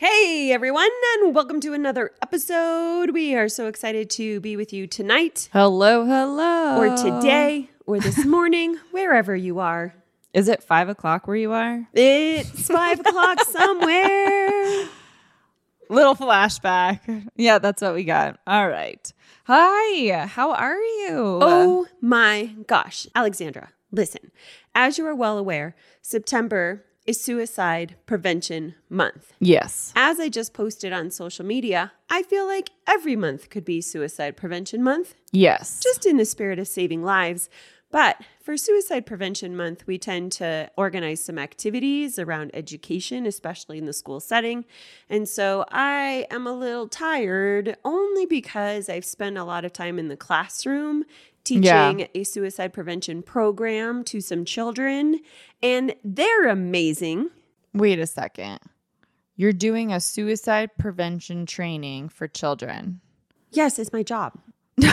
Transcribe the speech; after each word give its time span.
Hey 0.00 0.52
everyone, 0.52 0.88
and 1.16 1.34
welcome 1.34 1.58
to 1.60 1.72
another 1.74 2.12
episode. 2.22 3.10
We 3.10 3.34
are 3.34 3.48
so 3.48 3.66
excited 3.66 4.08
to 4.10 4.38
be 4.38 4.56
with 4.56 4.72
you 4.72 4.86
tonight, 4.86 5.48
Hello, 5.52 6.04
hello. 6.06 6.76
or 6.78 6.96
today, 6.96 7.68
or 7.84 7.98
this 7.98 8.24
morning, 8.24 8.76
wherever 8.92 9.34
you 9.34 9.58
are. 9.58 9.92
Is 10.32 10.46
it 10.46 10.62
five 10.62 10.88
o'clock 10.88 11.26
where 11.26 11.36
you 11.36 11.50
are? 11.52 11.88
It's 11.94 12.68
five 12.68 13.00
o'clock 13.00 13.40
somewhere. 13.48 14.86
Little 15.90 16.14
flashback. 16.14 17.26
Yeah, 17.34 17.58
that's 17.58 17.82
what 17.82 17.94
we 17.94 18.04
got. 18.04 18.38
All 18.46 18.68
right. 18.68 19.12
Hi, 19.46 20.26
how 20.28 20.52
are 20.52 20.76
you? 20.80 21.38
Oh 21.42 21.86
my 22.00 22.54
gosh, 22.68 23.08
Alexandra, 23.16 23.70
listen. 23.90 24.30
As 24.76 24.96
you 24.96 25.04
are 25.08 25.14
well 25.14 25.38
aware, 25.38 25.74
September 26.02 26.84
is 27.08 27.18
Suicide 27.18 27.96
Prevention 28.04 28.74
Month. 28.90 29.32
yes. 29.40 29.94
As 29.96 30.20
I 30.20 30.28
just 30.28 30.52
posted 30.52 30.92
on 30.92 31.10
social 31.10 31.42
media, 31.42 31.92
I 32.10 32.22
feel 32.22 32.46
like 32.46 32.68
every 32.86 33.16
month 33.16 33.48
could 33.48 33.64
be 33.64 33.80
Suicide 33.80 34.36
Prevention 34.36 34.82
Month. 34.82 35.14
Yes. 35.32 35.80
just 35.82 36.04
in 36.04 36.18
the 36.18 36.26
spirit 36.26 36.58
of 36.58 36.68
saving 36.68 37.02
lives. 37.02 37.48
But 37.90 38.20
for 38.42 38.58
Suicide 38.58 39.06
Prevention 39.06 39.56
Month, 39.56 39.86
we 39.86 39.96
tend 39.96 40.32
to 40.32 40.70
organize 40.76 41.24
some 41.24 41.38
activities 41.38 42.18
around 42.18 42.50
education, 42.52 43.24
especially 43.24 43.78
in 43.78 43.86
the 43.86 43.94
school 43.94 44.20
setting. 44.20 44.66
And 45.08 45.26
so 45.26 45.64
I 45.70 46.26
am 46.30 46.46
a 46.46 46.52
little 46.52 46.88
tired 46.88 47.78
only 47.86 48.26
because 48.26 48.90
I've 48.90 49.06
spent 49.06 49.38
a 49.38 49.44
lot 49.44 49.64
of 49.64 49.72
time 49.72 49.98
in 49.98 50.08
the 50.08 50.16
classroom 50.18 51.04
teaching 51.44 51.62
Yeah. 52.00 52.06
a 52.14 52.24
suicide 52.24 52.72
prevention 52.72 53.22
program 53.22 54.04
to 54.04 54.20
some 54.20 54.44
children, 54.44 55.20
and 55.62 55.94
they're 56.04 56.48
amazing. 56.48 57.30
Wait 57.72 57.98
a 57.98 58.06
second. 58.06 58.58
You're 59.36 59.52
doing 59.52 59.92
a 59.92 60.00
suicide 60.00 60.70
prevention 60.78 61.46
training 61.46 62.08
for 62.08 62.26
children. 62.28 63.00
Yes, 63.50 63.78
it's 63.78 63.92
my 63.92 64.02
job. 64.02 64.34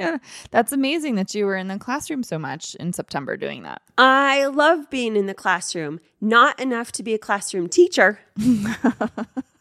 Yeah, 0.00 0.18
That's 0.50 0.72
amazing 0.72 1.14
that 1.14 1.32
you 1.36 1.46
were 1.46 1.54
in 1.56 1.68
the 1.68 1.78
classroom 1.78 2.24
so 2.24 2.36
much 2.36 2.74
in 2.74 2.92
September 2.92 3.36
doing 3.36 3.62
that. 3.62 3.80
I 3.96 4.46
love 4.46 4.90
being 4.90 5.14
in 5.14 5.26
the 5.26 5.34
classroom, 5.34 6.00
not 6.20 6.58
enough 6.58 6.90
to 6.92 7.04
be 7.04 7.14
a 7.14 7.18
classroom 7.18 7.68
teacher. 7.68 8.18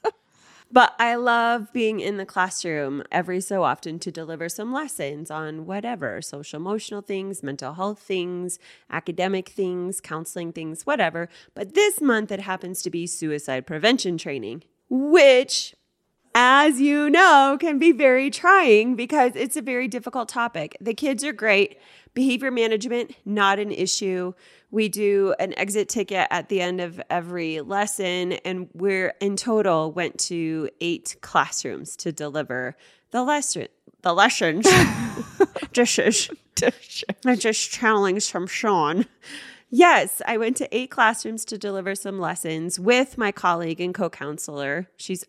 but 0.74 0.96
I 0.98 1.14
love 1.14 1.72
being 1.72 2.00
in 2.00 2.18
the 2.18 2.26
classroom 2.26 3.04
every 3.12 3.40
so 3.42 3.64
often 3.64 4.00
to 4.00 4.12
deliver 4.12 4.50
some 4.50 4.74
lessons 4.74 5.30
on 5.30 5.68
whatever 5.68 6.20
social 6.20 6.60
emotional 6.60 7.02
things, 7.02 7.44
mental 7.44 7.76
health 7.76 8.00
things, 8.00 8.58
academic 8.90 9.50
things, 9.50 10.02
counseling 10.02 10.52
things, 10.52 10.84
whatever. 10.84 11.30
But 11.54 11.76
this 11.76 12.02
month 12.02 12.32
it 12.32 12.40
happens 12.40 12.82
to 12.82 12.90
be 12.90 13.06
suicide 13.06 13.68
prevention 13.68 14.18
training, 14.18 14.64
which 14.90 15.76
as 16.36 16.82
you 16.82 17.12
know, 17.12 17.58
can 17.60 17.78
be 17.78 17.92
very 17.92 18.32
trying 18.32 18.96
because 18.96 19.36
it's 19.36 19.56
a 19.56 19.62
very 19.62 19.88
difficult 19.88 20.28
topic. 20.30 20.76
The 20.82 20.96
kids 20.96 21.24
are 21.24 21.34
great. 21.34 21.78
Behavior 22.16 22.50
management, 22.50 23.16
not 23.26 23.60
an 23.60 23.72
issue. 23.72 24.34
We 24.74 24.90
do 24.90 25.36
an 25.38 25.54
exit 25.56 25.88
ticket 25.88 26.26
at 26.32 26.50
the 26.50 26.60
end 26.60 26.82
of 26.82 27.00
every 27.08 27.62
lesson, 27.62 28.34
and 28.44 28.70
we're 28.74 29.14
in 29.22 29.36
total 29.36 29.92
went 29.92 30.18
to 30.22 30.68
eight 30.82 31.16
classrooms 31.22 31.96
to 31.98 32.12
deliver 32.12 32.76
the 33.12 33.22
lesson. 33.22 33.68
The 34.02 34.14
lessons. 34.14 34.68
Dishes. 35.74 36.32
I 37.24 37.36
just 37.36 37.70
challenged 37.70 38.32
from 38.32 38.48
Sean. 38.48 39.06
Yes, 39.70 40.24
I 40.26 40.38
went 40.38 40.58
to 40.58 40.76
eight 40.76 40.90
classrooms 40.90 41.46
to 41.46 41.58
deliver 41.60 41.94
some 41.94 42.20
lessons 42.20 42.80
with 42.80 43.16
my 43.16 43.32
colleague 43.32 43.80
and 43.80 43.94
co 43.94 44.10
counselor. 44.10 44.90
She's 44.98 45.24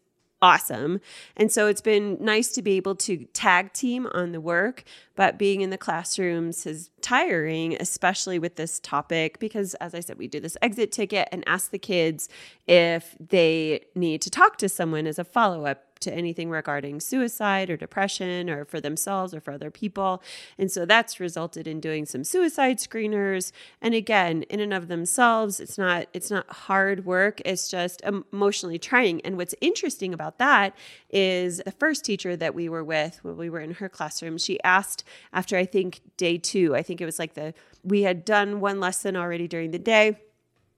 awesome. 0.44 1.00
And 1.38 1.50
so 1.50 1.68
it's 1.68 1.80
been 1.80 2.18
nice 2.20 2.52
to 2.52 2.60
be 2.60 2.72
able 2.72 2.96
to 2.96 3.24
tag 3.32 3.72
team 3.72 4.06
on 4.12 4.32
the 4.32 4.42
work, 4.42 4.84
but 5.16 5.38
being 5.38 5.62
in 5.62 5.70
the 5.70 5.78
classrooms 5.78 6.66
is 6.66 6.90
tiring, 7.00 7.78
especially 7.80 8.38
with 8.38 8.56
this 8.56 8.78
topic, 8.78 9.38
because 9.38 9.72
as 9.76 9.94
I 9.94 10.00
said, 10.00 10.18
we 10.18 10.28
do 10.28 10.40
this 10.40 10.58
exit 10.60 10.92
ticket 10.92 11.28
and 11.32 11.44
ask 11.46 11.70
the 11.70 11.78
kids 11.78 12.28
if 12.66 13.16
they 13.18 13.86
need 13.94 14.20
to 14.20 14.28
talk 14.28 14.58
to 14.58 14.68
someone 14.68 15.06
as 15.06 15.18
a 15.18 15.24
follow 15.24 15.64
up 15.64 15.93
to 16.04 16.14
anything 16.14 16.50
regarding 16.50 17.00
suicide 17.00 17.68
or 17.68 17.76
depression 17.76 18.48
or 18.48 18.64
for 18.64 18.80
themselves 18.80 19.34
or 19.34 19.40
for 19.40 19.52
other 19.52 19.70
people. 19.70 20.22
And 20.58 20.70
so 20.70 20.86
that's 20.86 21.20
resulted 21.20 21.66
in 21.66 21.80
doing 21.80 22.06
some 22.06 22.24
suicide 22.24 22.78
screeners. 22.78 23.52
And 23.82 23.94
again, 23.94 24.42
in 24.44 24.60
and 24.60 24.72
of 24.72 24.88
themselves, 24.88 25.60
it's 25.60 25.76
not 25.76 26.06
it's 26.12 26.30
not 26.30 26.48
hard 26.50 27.04
work, 27.04 27.40
it's 27.44 27.68
just 27.68 28.02
emotionally 28.02 28.78
trying. 28.78 29.20
And 29.22 29.36
what's 29.36 29.54
interesting 29.60 30.14
about 30.14 30.38
that 30.38 30.76
is 31.10 31.60
the 31.64 31.72
first 31.72 32.04
teacher 32.04 32.36
that 32.36 32.54
we 32.54 32.68
were 32.68 32.84
with 32.84 33.22
when 33.22 33.36
we 33.36 33.50
were 33.50 33.60
in 33.60 33.72
her 33.74 33.88
classroom, 33.88 34.38
she 34.38 34.62
asked 34.62 35.04
after 35.32 35.56
I 35.56 35.64
think 35.64 36.00
day 36.16 36.38
2, 36.38 36.74
I 36.74 36.82
think 36.82 37.00
it 37.00 37.06
was 37.06 37.18
like 37.18 37.34
the 37.34 37.54
we 37.82 38.02
had 38.02 38.24
done 38.24 38.60
one 38.60 38.80
lesson 38.80 39.14
already 39.16 39.46
during 39.46 39.70
the 39.70 39.78
day 39.78 40.18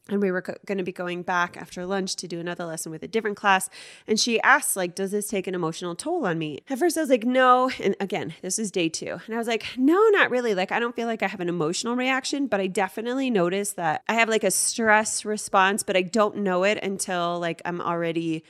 and 0.08 0.20
we 0.20 0.30
were 0.30 0.42
co- 0.42 0.54
going 0.66 0.78
to 0.78 0.84
be 0.84 0.92
going 0.92 1.22
back 1.22 1.56
after 1.56 1.84
lunch 1.84 2.16
to 2.16 2.28
do 2.28 2.38
another 2.38 2.64
lesson 2.64 2.92
with 2.92 3.02
a 3.02 3.08
different 3.08 3.36
class. 3.36 3.68
And 4.06 4.18
she 4.18 4.40
asked 4.42 4.76
like 4.76 4.94
does 4.94 5.10
this 5.10 5.28
take 5.28 5.46
an 5.46 5.54
emotional 5.54 5.94
toll 5.94 6.26
on 6.26 6.38
me? 6.38 6.60
At 6.68 6.78
first 6.78 6.96
i 6.96 7.00
was 7.00 7.10
like 7.10 7.24
no. 7.24 7.70
And 7.82 7.96
again 8.00 8.34
this 8.42 8.58
is 8.58 8.70
day 8.70 8.88
two. 8.88 9.18
And 9.26 9.34
i 9.34 9.38
was 9.38 9.48
like 9.48 9.66
no 9.76 10.08
not 10.10 10.30
really. 10.30 10.54
Like 10.54 10.72
i 10.72 10.78
don't 10.78 10.94
feel 10.94 11.06
like 11.06 11.22
i 11.22 11.28
have 11.28 11.40
an 11.40 11.48
emotional 11.48 11.96
reaction 11.96 12.46
but 12.46 12.60
i 12.60 12.66
definitely 12.66 13.30
notice 13.30 13.72
that 13.72 14.02
i 14.08 14.14
have 14.14 14.28
like 14.28 14.44
a 14.44 14.50
stress 14.50 15.24
response 15.24 15.82
but 15.82 15.96
i 15.96 16.02
don't 16.02 16.36
know 16.36 16.64
it 16.64 16.78
until 16.82 17.38
like 17.40 17.62
i'm 17.64 17.80
already 17.80 18.44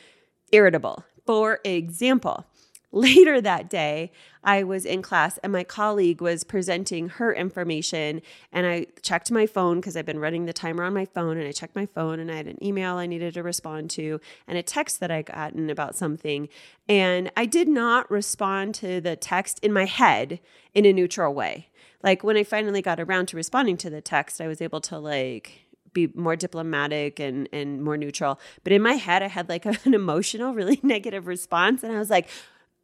irritable. 0.52 1.04
For 1.26 1.60
example 1.64 2.46
Later 2.96 3.42
that 3.42 3.68
day, 3.68 4.10
I 4.42 4.62
was 4.62 4.86
in 4.86 5.02
class 5.02 5.36
and 5.42 5.52
my 5.52 5.64
colleague 5.64 6.22
was 6.22 6.44
presenting 6.44 7.10
her 7.10 7.30
information. 7.30 8.22
And 8.50 8.66
I 8.66 8.86
checked 9.02 9.30
my 9.30 9.46
phone 9.46 9.80
because 9.80 9.98
I've 9.98 10.06
been 10.06 10.18
running 10.18 10.46
the 10.46 10.54
timer 10.54 10.82
on 10.82 10.94
my 10.94 11.04
phone. 11.04 11.36
And 11.36 11.46
I 11.46 11.52
checked 11.52 11.76
my 11.76 11.84
phone 11.84 12.18
and 12.18 12.32
I 12.32 12.36
had 12.36 12.46
an 12.46 12.56
email 12.64 12.96
I 12.96 13.04
needed 13.04 13.34
to 13.34 13.42
respond 13.42 13.90
to 13.90 14.18
and 14.48 14.56
a 14.56 14.62
text 14.62 14.98
that 15.00 15.10
I 15.10 15.20
gotten 15.20 15.68
about 15.68 15.94
something. 15.94 16.48
And 16.88 17.30
I 17.36 17.44
did 17.44 17.68
not 17.68 18.10
respond 18.10 18.74
to 18.76 18.98
the 19.02 19.14
text 19.14 19.58
in 19.58 19.74
my 19.74 19.84
head 19.84 20.40
in 20.72 20.86
a 20.86 20.92
neutral 20.94 21.34
way. 21.34 21.68
Like 22.02 22.24
when 22.24 22.38
I 22.38 22.44
finally 22.44 22.80
got 22.80 22.98
around 22.98 23.26
to 23.28 23.36
responding 23.36 23.76
to 23.76 23.90
the 23.90 24.00
text, 24.00 24.40
I 24.40 24.46
was 24.46 24.62
able 24.62 24.80
to 24.80 24.98
like 24.98 25.66
be 25.92 26.08
more 26.14 26.36
diplomatic 26.36 27.20
and 27.20 27.46
and 27.52 27.82
more 27.82 27.98
neutral. 27.98 28.40
But 28.64 28.72
in 28.72 28.80
my 28.80 28.94
head, 28.94 29.22
I 29.22 29.28
had 29.28 29.50
like 29.50 29.66
an 29.84 29.92
emotional, 29.92 30.54
really 30.54 30.80
negative 30.82 31.26
response, 31.26 31.82
and 31.82 31.92
I 31.94 31.98
was 31.98 32.08
like, 32.08 32.28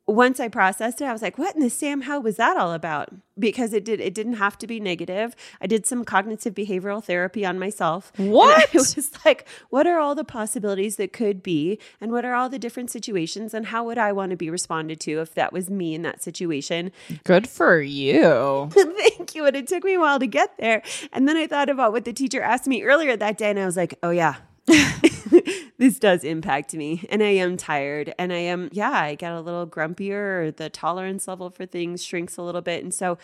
once 0.07 0.41
I 0.41 0.49
processed 0.49 1.01
it, 1.01 1.05
I 1.05 1.13
was 1.13 1.23
like, 1.23 1.39
what 1.39 1.55
in 1.55 1.63
the 1.63 1.71
Sam 1.71 2.03
Hill 2.03 2.23
was 2.23 2.37
that 2.37 2.57
all 2.57 2.73
about? 2.73 3.11
Because 3.39 3.73
it 3.73 3.85
did 3.85 4.01
it 4.01 4.15
didn't 4.15 4.35
have 4.35 4.59
to 4.59 4.67
be 4.67 4.81
negative. 4.81 5.35
I 5.61 5.67
did 5.67 5.87
some 5.87 6.05
cognitive 6.05 6.55
behavioral 6.55 7.03
therapy 7.03 7.47
on 7.47 7.59
myself. 7.59 8.13
What? 8.33 8.65
It 8.65 8.75
was 8.75 9.11
like, 9.25 9.47
what 9.71 9.87
are 9.87 9.99
all 9.99 10.15
the 10.15 10.25
possibilities 10.25 10.97
that 10.97 11.13
could 11.13 11.43
be? 11.43 11.79
And 12.01 12.11
what 12.11 12.25
are 12.25 12.35
all 12.35 12.49
the 12.49 12.59
different 12.59 12.91
situations? 12.91 13.53
And 13.53 13.67
how 13.67 13.85
would 13.85 13.99
I 13.99 14.13
want 14.13 14.31
to 14.31 14.37
be 14.37 14.49
responded 14.51 15.01
to 15.01 15.21
if 15.21 15.35
that 15.35 15.53
was 15.53 15.69
me 15.69 15.95
in 15.95 16.03
that 16.03 16.23
situation? 16.23 16.93
Good 17.25 17.49
for 17.49 17.81
you. 17.81 18.71
Thank 18.73 19.35
you. 19.35 19.45
And 19.45 19.57
it 19.57 19.67
took 19.67 19.85
me 19.85 19.95
a 19.95 20.01
while 20.01 20.19
to 20.19 20.27
get 20.27 20.57
there. 20.59 20.83
And 21.13 21.29
then 21.29 21.37
I 21.37 21.47
thought 21.47 21.69
about 21.69 21.93
what 21.93 22.05
the 22.05 22.13
teacher 22.13 22.41
asked 22.41 22.67
me 22.67 22.83
earlier 22.83 23.17
that 23.17 23.39
day, 23.39 23.51
and 23.51 23.59
I 23.59 23.67
was 23.67 23.77
like, 23.77 23.99
oh, 24.03 24.11
yeah. 24.11 24.37
this 25.79 25.99
does 25.99 26.25
impact 26.25 26.75
me 26.75 27.07
and 27.11 27.23
I 27.23 27.31
am 27.31 27.57
tired 27.57 28.15
and 28.19 28.33
I 28.33 28.39
am, 28.39 28.69
yeah, 28.73 28.91
I 28.91 29.15
get 29.15 29.33
a 29.33 29.41
little 29.41 29.67
grumpier. 29.67 30.55
The 30.55 30.71
tolerance 30.71 31.27
level 31.27 31.51
for 31.51 31.67
things 31.67 32.05
shrinks 32.05 32.37
a 32.37 32.43
little 32.43 32.61
bit. 32.61 32.83
And 32.83 32.95
so, 32.95 33.19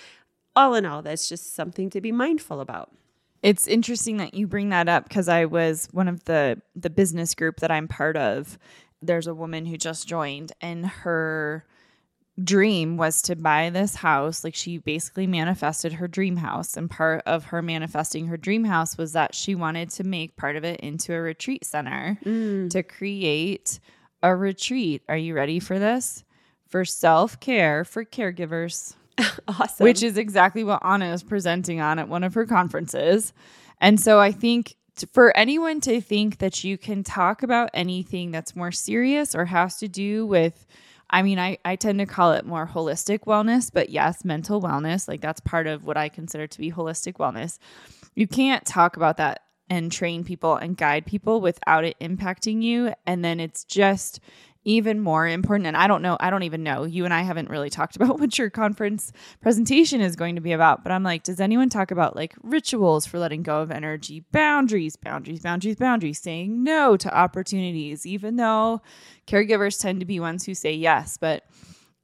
all 0.56 0.74
in 0.74 0.84
all, 0.84 1.02
that's 1.02 1.28
just 1.28 1.54
something 1.54 1.88
to 1.90 2.00
be 2.00 2.10
mindful 2.10 2.60
about. 2.60 2.90
It's 3.42 3.68
interesting 3.68 4.16
that 4.16 4.34
you 4.34 4.48
bring 4.48 4.70
that 4.70 4.88
up 4.88 5.04
because 5.04 5.28
I 5.28 5.44
was 5.44 5.88
one 5.92 6.08
of 6.08 6.24
the 6.24 6.60
the 6.74 6.90
business 6.90 7.34
group 7.34 7.60
that 7.60 7.70
I'm 7.70 7.86
part 7.86 8.16
of. 8.16 8.58
There's 9.00 9.28
a 9.28 9.34
woman 9.34 9.66
who 9.66 9.76
just 9.76 10.08
joined 10.08 10.50
and 10.60 10.84
her 10.84 11.64
dream 12.42 12.96
was 12.96 13.20
to 13.22 13.34
buy 13.36 13.70
this 13.70 13.96
house. 13.96 14.44
Like 14.44 14.54
she 14.54 14.78
basically 14.78 15.26
manifested 15.26 15.94
her 15.94 16.06
dream 16.08 16.36
house. 16.36 16.76
And 16.76 16.88
part 16.90 17.22
of 17.26 17.46
her 17.46 17.62
manifesting 17.62 18.26
her 18.26 18.36
dream 18.36 18.64
house 18.64 18.96
was 18.96 19.12
that 19.12 19.34
she 19.34 19.54
wanted 19.54 19.90
to 19.90 20.04
make 20.04 20.36
part 20.36 20.56
of 20.56 20.64
it 20.64 20.80
into 20.80 21.12
a 21.14 21.20
retreat 21.20 21.64
center 21.64 22.18
Mm. 22.24 22.70
to 22.70 22.82
create 22.82 23.80
a 24.22 24.34
retreat. 24.34 25.02
Are 25.08 25.16
you 25.16 25.34
ready 25.34 25.58
for 25.60 25.78
this? 25.78 26.24
For 26.68 26.84
self 26.84 27.40
care 27.40 27.84
for 27.84 28.04
caregivers 28.04 28.94
Awesome. 29.48 29.84
which 29.84 30.02
is 30.02 30.16
exactly 30.16 30.62
what 30.64 30.84
Anna 30.84 31.12
is 31.12 31.22
presenting 31.22 31.80
on 31.80 31.98
at 31.98 32.08
one 32.08 32.22
of 32.24 32.34
her 32.34 32.46
conferences. 32.46 33.32
And 33.80 33.98
so 34.00 34.20
I 34.20 34.30
think 34.32 34.76
for 35.12 35.36
anyone 35.36 35.80
to 35.82 36.00
think 36.00 36.38
that 36.38 36.62
you 36.64 36.76
can 36.76 37.02
talk 37.04 37.42
about 37.42 37.70
anything 37.72 38.30
that's 38.32 38.54
more 38.56 38.70
serious 38.72 39.34
or 39.34 39.44
has 39.46 39.78
to 39.78 39.88
do 39.88 40.26
with, 40.26 40.66
I 41.10 41.22
mean, 41.22 41.38
I, 41.38 41.58
I 41.64 41.76
tend 41.76 41.98
to 42.00 42.06
call 42.06 42.32
it 42.32 42.44
more 42.44 42.66
holistic 42.66 43.20
wellness, 43.20 43.70
but 43.72 43.88
yes, 43.88 44.24
mental 44.24 44.60
wellness, 44.60 45.08
like 45.08 45.20
that's 45.20 45.40
part 45.40 45.66
of 45.66 45.84
what 45.84 45.96
I 45.96 46.08
consider 46.08 46.46
to 46.46 46.58
be 46.58 46.70
holistic 46.70 47.14
wellness. 47.14 47.58
You 48.14 48.26
can't 48.26 48.64
talk 48.64 48.96
about 48.96 49.16
that 49.16 49.42
and 49.70 49.92
train 49.92 50.24
people 50.24 50.56
and 50.56 50.76
guide 50.76 51.06
people 51.06 51.40
without 51.40 51.84
it 51.84 51.98
impacting 52.00 52.62
you. 52.62 52.92
And 53.06 53.24
then 53.24 53.40
it's 53.40 53.64
just 53.64 54.20
even 54.68 55.00
more 55.00 55.26
important. 55.26 55.66
And 55.66 55.76
I 55.76 55.86
don't 55.86 56.02
know, 56.02 56.18
I 56.20 56.28
don't 56.28 56.42
even 56.42 56.62
know. 56.62 56.84
You 56.84 57.06
and 57.06 57.14
I 57.14 57.22
haven't 57.22 57.48
really 57.48 57.70
talked 57.70 57.96
about 57.96 58.20
what 58.20 58.38
your 58.38 58.50
conference 58.50 59.12
presentation 59.40 60.02
is 60.02 60.14
going 60.14 60.34
to 60.34 60.42
be 60.42 60.52
about. 60.52 60.84
But 60.84 60.92
I'm 60.92 61.02
like, 61.02 61.22
does 61.22 61.40
anyone 61.40 61.70
talk 61.70 61.90
about 61.90 62.14
like 62.14 62.34
rituals 62.42 63.06
for 63.06 63.18
letting 63.18 63.42
go 63.42 63.62
of 63.62 63.70
energy, 63.70 64.24
boundaries, 64.30 64.94
boundaries, 64.94 65.40
boundaries, 65.40 65.76
boundaries, 65.76 66.20
saying 66.20 66.62
no 66.62 66.98
to 66.98 67.16
opportunities, 67.16 68.04
even 68.04 68.36
though 68.36 68.82
caregivers 69.26 69.80
tend 69.80 70.00
to 70.00 70.06
be 70.06 70.20
ones 70.20 70.44
who 70.44 70.54
say 70.54 70.74
yes. 70.74 71.16
But 71.16 71.44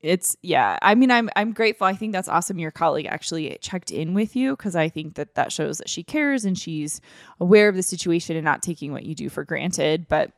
it's 0.01 0.37
yeah 0.43 0.79
i 0.83 0.95
mean 0.95 1.11
i'm 1.11 1.31
i'm 1.35 1.53
grateful 1.53 1.87
i 1.87 1.95
think 1.95 2.13
that's 2.13 2.29
awesome 2.29 2.59
your 2.59 2.71
colleague 2.71 3.07
actually 3.07 3.57
checked 3.63 3.91
in 3.91 4.13
with 4.13 4.37
you 4.37 4.51
because 4.55 4.77
i 4.77 4.87
think 4.87 5.15
that 5.15 5.35
that 5.35 5.51
shows 5.51 5.79
that 5.79 5.89
she 5.89 6.03
cares 6.03 6.45
and 6.45 6.59
she's 6.59 7.01
aware 7.41 7.71
of 7.71 7.75
the 7.75 7.83
situation 7.83 8.37
and 8.37 8.45
not 8.45 8.63
taking 8.63 8.93
what 8.93 9.05
you 9.05 9.15
do 9.15 9.31
for 9.31 9.45
granted 9.45 10.07
but 10.07 10.31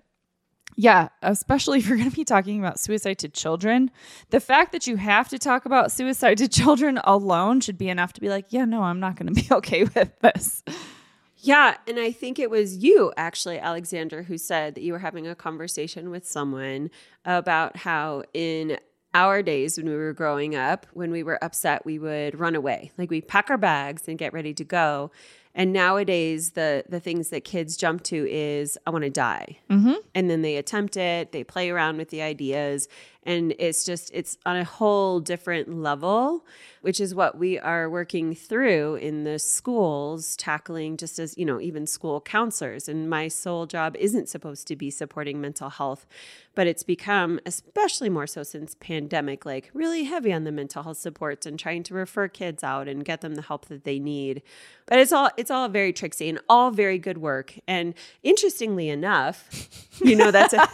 yeah, 0.76 1.08
especially 1.23 1.78
if 1.81 1.88
you're 1.88 1.96
going 1.99 2.11
to 2.11 2.14
be 2.17 2.25
talking 2.25 2.61
about 2.61 2.78
suicide 2.78 3.19
to 3.19 3.28
children, 3.28 3.90
the 4.31 4.40
fact 4.40 4.73
that 4.73 4.87
you 4.87 4.96
have 4.96 5.28
to 5.31 5.38
talk 5.38 5.64
about 5.64 5.90
suicide 5.90 6.38
to 6.38 6.49
children 6.49 7.00
alone 7.02 7.61
should 7.61 7.78
be 7.78 7.88
enough 7.88 8.12
to 8.12 8.20
be 8.20 8.28
like, 8.28 8.46
yeah, 8.50 8.64
no, 8.64 8.82
I'm 8.82 9.00
not 9.00 9.17
going 9.17 9.34
to 9.34 9.40
be 9.40 9.49
okay 9.52 9.84
with 9.84 10.19
this. 10.20 10.62
Yeah, 11.38 11.76
and 11.87 11.99
I 11.99 12.12
think 12.12 12.38
it 12.38 12.50
was 12.50 12.78
you 12.78 13.12
actually, 13.17 13.58
Alexandra, 13.58 14.23
who 14.23 14.38
said 14.38 14.75
that 14.75 14.82
you 14.82 14.93
were 14.93 14.99
having 14.99 15.26
a 15.26 15.34
conversation 15.34 16.11
with 16.11 16.26
someone 16.26 16.90
about 17.25 17.76
how 17.76 18.25
in 18.32 18.78
our 19.14 19.43
days 19.43 19.78
when 19.78 19.88
we 19.88 19.94
were 19.94 20.12
growing 20.12 20.55
up, 20.55 20.87
when 20.93 21.11
we 21.11 21.23
were 21.23 21.43
upset, 21.43 21.87
we 21.87 21.99
would 21.99 22.38
run 22.38 22.55
away. 22.55 22.90
Like 22.99 23.11
we 23.11 23.20
pack 23.20 23.49
our 23.49 23.56
bags 23.56 24.08
and 24.08 24.19
get 24.19 24.32
ready 24.32 24.52
to 24.55 24.64
go. 24.64 25.11
And 25.58 25.73
nowadays, 25.73 26.50
the 26.50 26.85
the 26.88 27.00
things 27.00 27.31
that 27.31 27.43
kids 27.44 27.76
jump 27.79 28.03
to 28.05 28.29
is 28.31 28.76
I 28.87 28.91
want 28.91 29.05
to 29.05 29.11
die, 29.11 29.56
Mm-hmm. 29.70 29.94
and 30.14 30.29
then 30.31 30.43
they 30.43 30.56
attempt 30.56 30.97
it. 30.99 31.32
They 31.32 31.43
play 31.44 31.70
around 31.70 31.97
with 31.97 32.11
the 32.11 32.20
ideas, 32.20 32.88
and 33.26 33.55
it's 33.58 33.84
just 33.84 34.11
it's 34.14 34.38
on 34.46 34.56
a 34.56 34.64
whole 34.64 35.19
different 35.19 35.75
level, 35.82 36.46
which 36.81 37.00
is 37.00 37.12
what 37.12 37.37
we 37.37 37.58
are 37.58 37.90
working 37.90 38.37
through 38.37 38.94
in 38.94 39.25
the 39.25 39.40
schools, 39.40 40.37
tackling 40.37 40.96
just 40.96 41.19
as 41.19 41.37
you 41.37 41.44
know, 41.44 41.61
even 41.61 41.88
school 41.88 42.20
counselors. 42.20 42.88
And 42.88 43.11
my 43.11 43.26
sole 43.26 43.67
job 43.67 43.96
isn't 43.96 44.28
supposed 44.28 44.69
to 44.69 44.76
be 44.76 44.90
supporting 44.90 45.40
mental 45.40 45.70
health, 45.70 46.06
but 46.55 46.69
it's 46.69 46.84
become 46.84 47.40
especially 47.44 48.08
more 48.08 48.28
so 48.28 48.44
since 48.44 48.76
pandemic, 48.76 49.44
like 49.44 49.70
really 49.75 50.05
heavy 50.05 50.32
on 50.32 50.44
the 50.44 50.52
mental 50.52 50.84
health 50.84 50.99
supports 50.99 51.46
and 51.46 51.58
trying 51.58 51.82
to 51.82 51.94
refer 51.94 52.28
kids 52.28 52.62
out 52.62 52.87
and 52.87 53.05
get 53.05 53.23
them 53.23 53.34
the 53.34 53.43
help 53.43 53.67
that 53.67 53.82
they 53.82 53.99
need. 53.99 54.43
But 54.87 55.00
it's 55.00 55.11
all 55.11 55.31
it's 55.37 55.50
all 55.50 55.69
very 55.69 55.93
tricksy 55.93 56.28
and 56.28 56.38
all 56.49 56.70
very 56.70 56.99
good 56.99 57.19
work. 57.19 57.58
And 57.67 57.93
interestingly 58.23 58.88
enough, 58.88 59.69
you 60.00 60.14
know 60.14 60.31
that's 60.31 60.55
a 60.55 60.69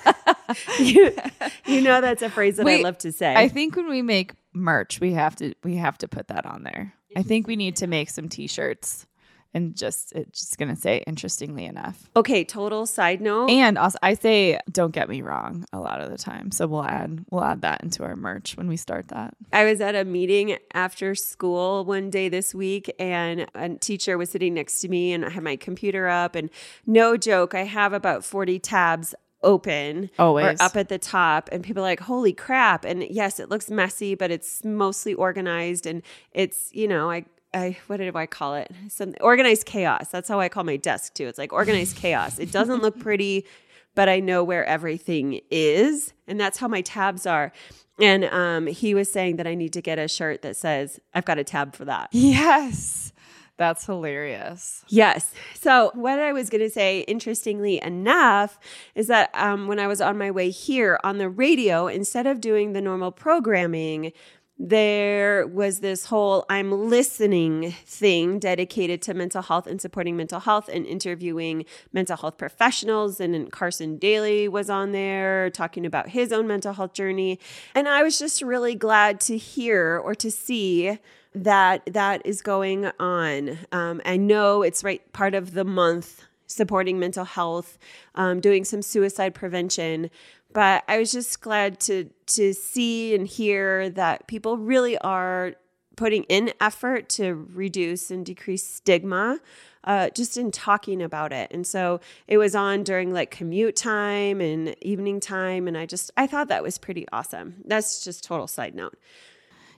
you, 0.78 1.16
you 1.64 1.80
know 1.80 2.02
that's 2.02 2.20
a 2.20 2.28
phrase 2.42 2.56
that 2.56 2.66
I 2.66 2.82
love 2.82 2.98
to 2.98 3.12
say. 3.12 3.34
I 3.34 3.48
think 3.48 3.76
when 3.76 3.88
we 3.88 4.02
make 4.02 4.32
merch, 4.52 5.00
we 5.00 5.12
have 5.12 5.36
to 5.36 5.54
we 5.62 5.76
have 5.76 5.98
to 5.98 6.08
put 6.08 6.28
that 6.28 6.46
on 6.46 6.62
there. 6.62 6.94
I 7.16 7.22
think 7.22 7.46
we 7.46 7.56
need 7.56 7.76
to 7.76 7.86
make 7.86 8.08
some 8.08 8.28
t-shirts 8.28 9.06
and 9.54 9.76
just 9.76 10.12
it's 10.12 10.40
just 10.40 10.58
going 10.58 10.74
to 10.74 10.80
say 10.80 11.02
interestingly 11.06 11.64
enough. 11.64 12.08
okay, 12.16 12.44
total 12.44 12.86
side 12.86 13.20
note. 13.20 13.50
And 13.50 13.76
also 13.78 13.98
I 14.02 14.14
say 14.14 14.58
don't 14.70 14.92
get 14.92 15.08
me 15.08 15.22
wrong 15.22 15.64
a 15.72 15.80
lot 15.80 16.00
of 16.00 16.10
the 16.10 16.18
time. 16.18 16.50
So 16.50 16.66
we'll 16.66 16.84
add 16.84 17.24
we'll 17.30 17.44
add 17.44 17.62
that 17.62 17.82
into 17.82 18.04
our 18.04 18.16
merch 18.16 18.56
when 18.56 18.68
we 18.68 18.76
start 18.76 19.08
that. 19.08 19.34
I 19.52 19.64
was 19.64 19.80
at 19.80 19.94
a 19.94 20.04
meeting 20.04 20.56
after 20.72 21.14
school 21.14 21.84
one 21.84 22.10
day 22.10 22.28
this 22.28 22.54
week, 22.54 22.92
and 22.98 23.46
a 23.54 23.70
teacher 23.76 24.16
was 24.16 24.30
sitting 24.30 24.54
next 24.54 24.80
to 24.80 24.88
me, 24.88 25.12
and 25.12 25.24
I 25.24 25.30
had 25.30 25.42
my 25.42 25.56
computer 25.56 26.08
up, 26.08 26.34
and 26.34 26.50
no 26.86 27.16
joke, 27.16 27.54
I 27.54 27.64
have 27.64 27.92
about 27.92 28.24
40 28.24 28.58
tabs 28.58 29.14
open 29.42 30.10
Always. 30.18 30.60
or 30.60 30.64
up 30.64 30.76
at 30.76 30.88
the 30.88 30.98
top 30.98 31.48
and 31.52 31.62
people 31.64 31.82
are 31.82 31.86
like 31.86 32.00
holy 32.00 32.32
crap 32.32 32.84
and 32.84 33.02
yes 33.04 33.40
it 33.40 33.48
looks 33.48 33.70
messy 33.70 34.14
but 34.14 34.30
it's 34.30 34.64
mostly 34.64 35.14
organized 35.14 35.86
and 35.86 36.02
it's 36.32 36.70
you 36.72 36.88
know 36.88 37.10
i 37.10 37.24
I 37.54 37.76
what 37.86 37.98
did 37.98 38.14
I 38.16 38.26
call 38.26 38.54
it? 38.54 38.70
Some 38.88 39.14
organized 39.20 39.66
chaos. 39.66 40.08
That's 40.08 40.28
how 40.28 40.40
I 40.40 40.48
call 40.48 40.64
my 40.64 40.76
desk 40.76 41.14
too. 41.14 41.26
It's 41.26 41.38
like 41.38 41.52
organized 41.52 41.96
chaos. 41.96 42.38
It 42.38 42.50
doesn't 42.50 42.80
look 42.80 42.98
pretty, 43.08 43.46
but 43.94 44.08
I 44.08 44.20
know 44.20 44.42
where 44.42 44.64
everything 44.64 45.40
is, 45.50 46.14
and 46.26 46.40
that's 46.40 46.58
how 46.58 46.68
my 46.68 46.80
tabs 46.80 47.26
are. 47.26 47.52
And 48.00 48.24
um, 48.24 48.66
he 48.66 48.94
was 48.94 49.12
saying 49.12 49.36
that 49.36 49.46
I 49.46 49.54
need 49.54 49.72
to 49.74 49.82
get 49.82 49.98
a 49.98 50.08
shirt 50.08 50.42
that 50.42 50.56
says 50.56 50.98
I've 51.14 51.24
got 51.24 51.38
a 51.38 51.44
tab 51.44 51.76
for 51.76 51.84
that. 51.84 52.08
Yes. 52.12 53.11
That's 53.58 53.86
hilarious. 53.86 54.84
Yes. 54.88 55.32
So, 55.54 55.92
what 55.94 56.18
I 56.18 56.32
was 56.32 56.50
going 56.50 56.62
to 56.62 56.70
say, 56.70 57.00
interestingly 57.00 57.80
enough, 57.82 58.58
is 58.94 59.08
that 59.08 59.30
um, 59.34 59.68
when 59.68 59.78
I 59.78 59.86
was 59.86 60.00
on 60.00 60.18
my 60.18 60.30
way 60.30 60.50
here 60.50 60.98
on 61.04 61.18
the 61.18 61.28
radio, 61.28 61.86
instead 61.86 62.26
of 62.26 62.40
doing 62.40 62.72
the 62.72 62.80
normal 62.80 63.12
programming, 63.12 64.12
there 64.58 65.46
was 65.48 65.80
this 65.80 66.06
whole 66.06 66.44
I'm 66.48 66.88
listening 66.88 67.72
thing 67.84 68.38
dedicated 68.38 69.02
to 69.02 69.14
mental 69.14 69.42
health 69.42 69.66
and 69.66 69.80
supporting 69.80 70.16
mental 70.16 70.40
health 70.40 70.68
and 70.68 70.86
interviewing 70.86 71.64
mental 71.92 72.16
health 72.16 72.38
professionals. 72.38 73.18
And 73.18 73.50
Carson 73.50 73.98
Daly 73.98 74.48
was 74.48 74.70
on 74.70 74.92
there 74.92 75.50
talking 75.50 75.84
about 75.84 76.10
his 76.10 76.32
own 76.32 76.46
mental 76.46 76.74
health 76.74 76.92
journey. 76.94 77.40
And 77.74 77.88
I 77.88 78.02
was 78.02 78.18
just 78.18 78.40
really 78.40 78.74
glad 78.74 79.20
to 79.22 79.36
hear 79.36 79.98
or 79.98 80.14
to 80.16 80.30
see 80.30 80.98
that 81.34 81.84
that 81.86 82.22
is 82.24 82.42
going 82.42 82.90
on. 82.98 83.58
Um, 83.72 84.00
I 84.04 84.16
know 84.16 84.62
it's 84.62 84.84
right 84.84 85.12
part 85.12 85.34
of 85.34 85.54
the 85.54 85.64
month 85.64 86.24
supporting 86.46 86.98
mental 86.98 87.24
health, 87.24 87.78
um, 88.14 88.40
doing 88.40 88.64
some 88.64 88.82
suicide 88.82 89.34
prevention. 89.34 90.10
But 90.52 90.84
I 90.86 90.98
was 90.98 91.12
just 91.12 91.40
glad 91.40 91.80
to 91.80 92.10
to 92.26 92.52
see 92.52 93.14
and 93.14 93.26
hear 93.26 93.88
that 93.90 94.26
people 94.26 94.58
really 94.58 94.98
are 94.98 95.54
putting 95.96 96.24
in 96.24 96.52
effort 96.60 97.08
to 97.08 97.46
reduce 97.54 98.10
and 98.10 98.24
decrease 98.24 98.66
stigma. 98.66 99.40
Uh, 99.84 100.08
just 100.10 100.36
in 100.36 100.52
talking 100.52 101.02
about 101.02 101.32
it. 101.32 101.50
And 101.52 101.66
so 101.66 101.98
it 102.28 102.38
was 102.38 102.54
on 102.54 102.84
during 102.84 103.12
like 103.12 103.32
commute 103.32 103.74
time 103.74 104.40
and 104.40 104.76
evening 104.80 105.18
time. 105.18 105.66
And 105.66 105.76
I 105.76 105.86
just, 105.86 106.12
I 106.16 106.28
thought 106.28 106.46
that 106.46 106.62
was 106.62 106.78
pretty 106.78 107.04
awesome. 107.12 107.56
That's 107.64 108.04
just 108.04 108.22
total 108.22 108.46
side 108.46 108.76
note. 108.76 108.96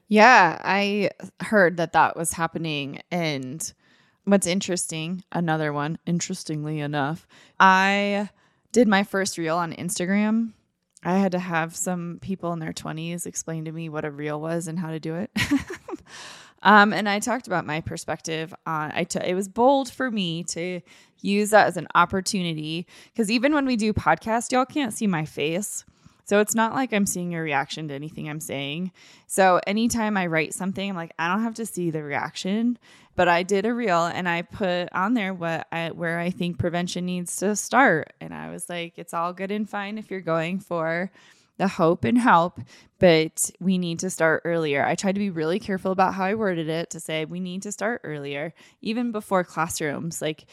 Yeah, 0.08 0.60
I 0.62 1.10
heard 1.40 1.76
that 1.78 1.92
that 1.92 2.16
was 2.16 2.32
happening. 2.32 3.00
And 3.10 3.72
what's 4.24 4.46
interesting, 4.46 5.24
another 5.32 5.72
one, 5.72 5.98
interestingly 6.06 6.80
enough, 6.80 7.26
I 7.58 8.28
did 8.72 8.88
my 8.88 9.02
first 9.02 9.38
reel 9.38 9.56
on 9.56 9.72
Instagram. 9.72 10.52
I 11.02 11.18
had 11.18 11.32
to 11.32 11.38
have 11.38 11.76
some 11.76 12.18
people 12.22 12.52
in 12.52 12.58
their 12.58 12.72
20s 12.72 13.26
explain 13.26 13.66
to 13.66 13.72
me 13.72 13.88
what 13.88 14.04
a 14.04 14.10
reel 14.10 14.40
was 14.40 14.68
and 14.68 14.78
how 14.78 14.90
to 14.90 14.98
do 14.98 15.14
it. 15.16 15.30
um, 16.62 16.92
and 16.94 17.08
I 17.08 17.18
talked 17.18 17.46
about 17.46 17.66
my 17.66 17.82
perspective 17.82 18.54
on 18.66 18.90
I 18.94 19.04
t- 19.04 19.20
it 19.22 19.34
was 19.34 19.48
bold 19.48 19.90
for 19.90 20.10
me 20.10 20.44
to 20.44 20.80
use 21.20 21.50
that 21.50 21.66
as 21.66 21.76
an 21.76 21.88
opportunity 21.94 22.86
because 23.12 23.30
even 23.30 23.52
when 23.52 23.66
we 23.66 23.76
do 23.76 23.92
podcast, 23.92 24.50
y'all 24.50 24.64
can't 24.64 24.94
see 24.94 25.06
my 25.06 25.26
face 25.26 25.84
So 26.24 26.40
it's 26.40 26.54
not 26.54 26.74
like 26.74 26.92
I'm 26.92 27.06
seeing 27.06 27.32
your 27.32 27.42
reaction 27.42 27.88
to 27.88 27.94
anything 27.94 28.28
I'm 28.28 28.40
saying. 28.40 28.92
So 29.26 29.60
anytime 29.66 30.16
I 30.16 30.26
write 30.26 30.54
something, 30.54 30.90
I'm 30.90 30.96
like, 30.96 31.12
I 31.18 31.28
don't 31.28 31.42
have 31.42 31.54
to 31.54 31.66
see 31.66 31.90
the 31.90 32.02
reaction. 32.02 32.78
But 33.16 33.28
I 33.28 33.44
did 33.44 33.64
a 33.64 33.72
reel 33.72 34.06
and 34.06 34.28
I 34.28 34.42
put 34.42 34.92
on 34.92 35.14
there 35.14 35.32
what 35.32 35.68
I 35.70 35.90
where 35.90 36.18
I 36.18 36.30
think 36.30 36.58
prevention 36.58 37.06
needs 37.06 37.36
to 37.36 37.54
start. 37.54 38.12
And 38.20 38.34
I 38.34 38.50
was 38.50 38.68
like, 38.68 38.94
it's 38.96 39.14
all 39.14 39.32
good 39.32 39.52
and 39.52 39.68
fine 39.68 39.98
if 39.98 40.10
you're 40.10 40.20
going 40.20 40.58
for 40.58 41.12
the 41.56 41.68
hope 41.68 42.04
and 42.04 42.18
help, 42.18 42.60
but 42.98 43.50
we 43.60 43.78
need 43.78 44.00
to 44.00 44.10
start 44.10 44.42
earlier. 44.44 44.84
I 44.84 44.96
tried 44.96 45.14
to 45.14 45.20
be 45.20 45.30
really 45.30 45.60
careful 45.60 45.92
about 45.92 46.14
how 46.14 46.24
I 46.24 46.34
worded 46.34 46.68
it 46.68 46.90
to 46.90 47.00
say 47.00 47.24
we 47.24 47.40
need 47.40 47.62
to 47.62 47.72
start 47.72 48.00
earlier, 48.02 48.52
even 48.80 49.12
before 49.12 49.44
classrooms. 49.44 50.20
Like 50.20 50.46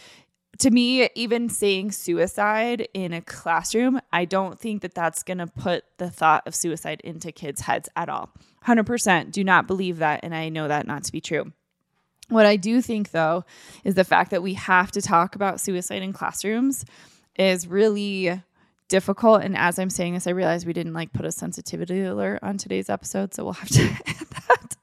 to 0.60 0.70
me, 0.70 1.10
even 1.16 1.50
saying 1.50 1.92
suicide 1.92 2.88
in 2.94 3.14
a 3.14 3.22
classroom, 3.22 4.00
I 4.12 4.26
don't 4.26 4.60
think 4.60 4.82
that 4.82 4.94
that's 4.94 5.24
going 5.24 5.40
to 5.40 5.48
put 5.48 5.86
the 5.98 6.10
thought 6.10 6.46
of 6.46 6.54
suicide 6.54 7.02
into 7.04 7.32
kids' 7.32 7.62
heads 7.62 7.90
at 7.96 8.10
all. 8.10 8.30
100% 8.66 9.32
do 9.32 9.44
not 9.44 9.66
believe 9.68 9.98
that. 9.98 10.20
And 10.24 10.36
I 10.36 10.50
know 10.50 10.68
that 10.68 10.86
not 10.86 11.04
to 11.06 11.12
be 11.12 11.22
true. 11.22 11.52
What 12.30 12.46
I 12.46 12.56
do 12.56 12.82
think, 12.82 13.12
though, 13.12 13.44
is 13.84 13.96
the 13.96 14.04
fact 14.04 14.32
that 14.32 14.44
we 14.44 14.54
have 14.54 14.92
to 14.92 15.02
talk 15.02 15.36
about 15.36 15.60
suicide 15.60 16.02
in 16.02 16.14
classrooms 16.14 16.86
is 17.38 17.68
really 17.68 18.42
difficult. 18.88 19.42
And 19.42 19.58
as 19.58 19.80
I'm 19.80 19.90
saying 19.90 20.14
this, 20.14 20.28
I 20.28 20.32
realize 20.32 20.66
we 20.66 20.74
didn't 20.74 20.94
like 20.94 21.12
put 21.12 21.26
a 21.26 21.32
sensitivity 21.32 22.02
alert 22.04 22.40
on 22.42 22.58
today's 22.58 22.90
episode, 22.90 23.34
so 23.34 23.44
we'll 23.44 23.54
have 23.54 23.70
to 23.70 23.84
add 24.06 24.28
that. 24.30 24.76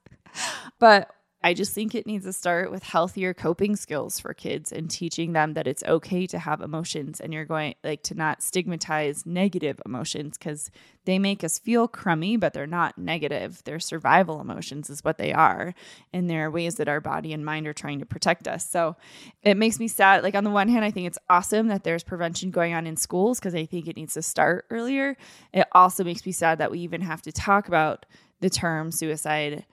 But 0.79 1.11
I 1.41 1.55
just 1.55 1.73
think 1.73 1.95
it 1.95 2.07
needs 2.07 2.25
to 2.25 2.33
start 2.33 2.73
with 2.73 2.83
healthier 2.83 3.33
coping 3.33 3.77
skills 3.77 4.19
for 4.19 4.35
kids 4.35 4.73
and 4.73 4.91
teaching 4.91 5.35
them 5.35 5.55
that 5.55 5.69
it's 5.69 5.85
okay 5.85 6.27
to 6.27 6.39
have 6.39 6.61
emotions 6.61 7.21
and 7.21 7.33
you're 7.33 7.45
going 7.45 7.77
like 7.85 8.03
to 8.05 8.15
not 8.17 8.43
stigmatize 8.43 9.25
negative 9.25 9.81
emotions 9.87 10.37
because 10.37 10.73
they 11.05 11.17
make 11.17 11.45
us 11.45 11.57
feel 11.57 11.87
crummy, 11.87 12.37
but 12.37 12.55
they're 12.55 12.67
not 12.67 12.99
negative. 12.99 13.63
They're 13.65 13.79
survival 13.79 14.41
emotions, 14.41 14.91
is 14.91 15.05
what 15.05 15.19
they 15.19 15.33
are. 15.33 15.75
And 16.13 16.29
there 16.29 16.47
are 16.47 16.51
ways 16.51 16.75
that 16.75 16.89
our 16.89 17.01
body 17.01 17.33
and 17.33 17.45
mind 17.45 17.69
are 17.69 17.73
trying 17.73 18.01
to 18.01 18.07
protect 18.07 18.49
us. 18.49 18.69
So 18.69 18.97
it 19.43 19.57
makes 19.57 19.79
me 19.79 19.87
sad. 19.87 20.25
Like, 20.25 20.35
on 20.35 20.45
the 20.45 20.51
one 20.51 20.69
hand, 20.69 20.85
I 20.85 20.91
think 20.91 21.07
it's 21.07 21.19
awesome 21.31 21.69
that 21.69 21.85
there's 21.85 22.03
prevention 22.03 22.51
going 22.51 22.75
on 22.75 22.87
in 22.87 22.97
schools 22.97 23.39
because 23.39 23.55
I 23.55 23.65
think 23.65 23.87
it 23.87 23.97
needs 23.97 24.15
to 24.15 24.23
start 24.23 24.67
earlier. 24.71 25.17
It 25.55 25.67
also 25.73 26.03
makes 26.03 26.27
me 26.27 26.33
sad 26.33 26.59
that 26.59 26.71
we 26.71 26.81
even 26.81 27.01
have 27.01 27.23
to 27.23 27.33
talk 27.33 27.69
about 27.69 28.07
the 28.41 28.51
term 28.51 28.91
suicide 28.91 29.65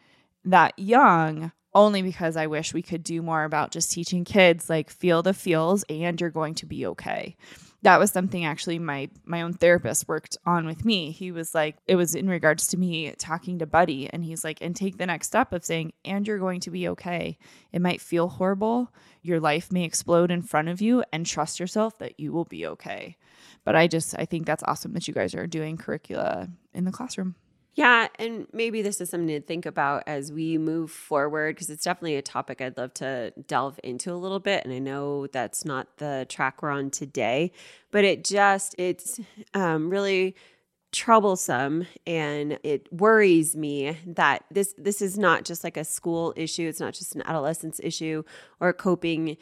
that 0.45 0.77
young 0.77 1.51
only 1.75 2.01
because 2.01 2.37
I 2.37 2.47
wish 2.47 2.73
we 2.73 2.81
could 2.81 3.03
do 3.03 3.21
more 3.21 3.43
about 3.43 3.71
just 3.71 3.91
teaching 3.91 4.23
kids 4.23 4.69
like 4.69 4.89
feel 4.89 5.21
the 5.21 5.33
feels 5.33 5.83
and 5.89 6.19
you're 6.19 6.29
going 6.29 6.55
to 6.55 6.65
be 6.65 6.87
okay. 6.87 7.35
That 7.81 7.99
was 7.99 8.11
something 8.11 8.45
actually 8.45 8.79
my 8.79 9.09
my 9.25 9.41
own 9.41 9.53
therapist 9.53 10.07
worked 10.07 10.37
on 10.45 10.65
with 10.65 10.85
me. 10.85 11.11
He 11.11 11.31
was 11.31 11.53
like 11.53 11.75
it 11.85 11.97
was 11.97 12.15
in 12.15 12.29
regards 12.29 12.67
to 12.67 12.77
me 12.77 13.13
talking 13.19 13.59
to 13.59 13.65
Buddy 13.65 14.09
and 14.09 14.23
he's 14.23 14.43
like 14.43 14.59
and 14.61 14.73
take 14.73 14.97
the 14.97 15.05
next 15.05 15.27
step 15.27 15.51
of 15.51 15.65
saying 15.65 15.91
and 16.05 16.25
you're 16.25 16.39
going 16.39 16.61
to 16.61 16.71
be 16.71 16.87
okay. 16.87 17.37
It 17.73 17.81
might 17.81 18.01
feel 18.01 18.29
horrible. 18.29 18.91
Your 19.21 19.41
life 19.41 19.71
may 19.71 19.83
explode 19.83 20.31
in 20.31 20.41
front 20.41 20.69
of 20.69 20.81
you 20.81 21.03
and 21.11 21.25
trust 21.25 21.59
yourself 21.59 21.99
that 21.99 22.19
you 22.19 22.31
will 22.31 22.45
be 22.45 22.65
okay. 22.65 23.17
But 23.65 23.75
I 23.75 23.87
just 23.87 24.15
I 24.17 24.25
think 24.25 24.45
that's 24.45 24.63
awesome 24.63 24.93
that 24.93 25.07
you 25.09 25.13
guys 25.13 25.35
are 25.35 25.45
doing 25.45 25.75
curricula 25.75 26.47
in 26.73 26.85
the 26.85 26.91
classroom. 26.91 27.35
Yeah, 27.75 28.07
and 28.17 28.47
maybe 28.53 28.81
this 28.81 29.01
is 29.01 29.09
something 29.09 29.27
to 29.27 29.41
think 29.41 29.65
about 29.65 30.03
as 30.07 30.31
we 30.31 30.57
move 30.57 30.91
forward 30.91 31.55
because 31.55 31.69
it's 31.69 31.83
definitely 31.83 32.15
a 32.15 32.21
topic 32.21 32.61
I'd 32.61 32.77
love 32.77 32.93
to 32.95 33.33
delve 33.47 33.81
into 33.83 34.13
a 34.13 34.15
little 34.15 34.39
bit. 34.39 34.63
And 34.63 34.73
I 34.73 34.79
know 34.79 35.27
that's 35.27 35.65
not 35.65 35.97
the 35.97 36.25
track 36.29 36.61
we're 36.61 36.69
on 36.69 36.89
today, 36.89 37.51
but 37.91 38.05
it 38.05 38.23
just, 38.23 38.75
it's 38.77 39.19
um, 39.53 39.89
really 39.89 40.35
troublesome 40.93 41.85
and 42.07 42.57
it 42.63 42.87
worries 42.93 43.53
me 43.53 43.97
that 44.05 44.45
this 44.49 44.73
this 44.77 45.01
is 45.01 45.17
not 45.17 45.43
just 45.43 45.61
like 45.61 45.75
a 45.75 45.83
school 45.83 46.31
issue 46.37 46.69
it's 46.69 46.79
not 46.79 46.93
just 46.93 47.15
an 47.15 47.21
adolescence 47.25 47.81
issue 47.83 48.23
or 48.61 48.71
coping 48.71 49.35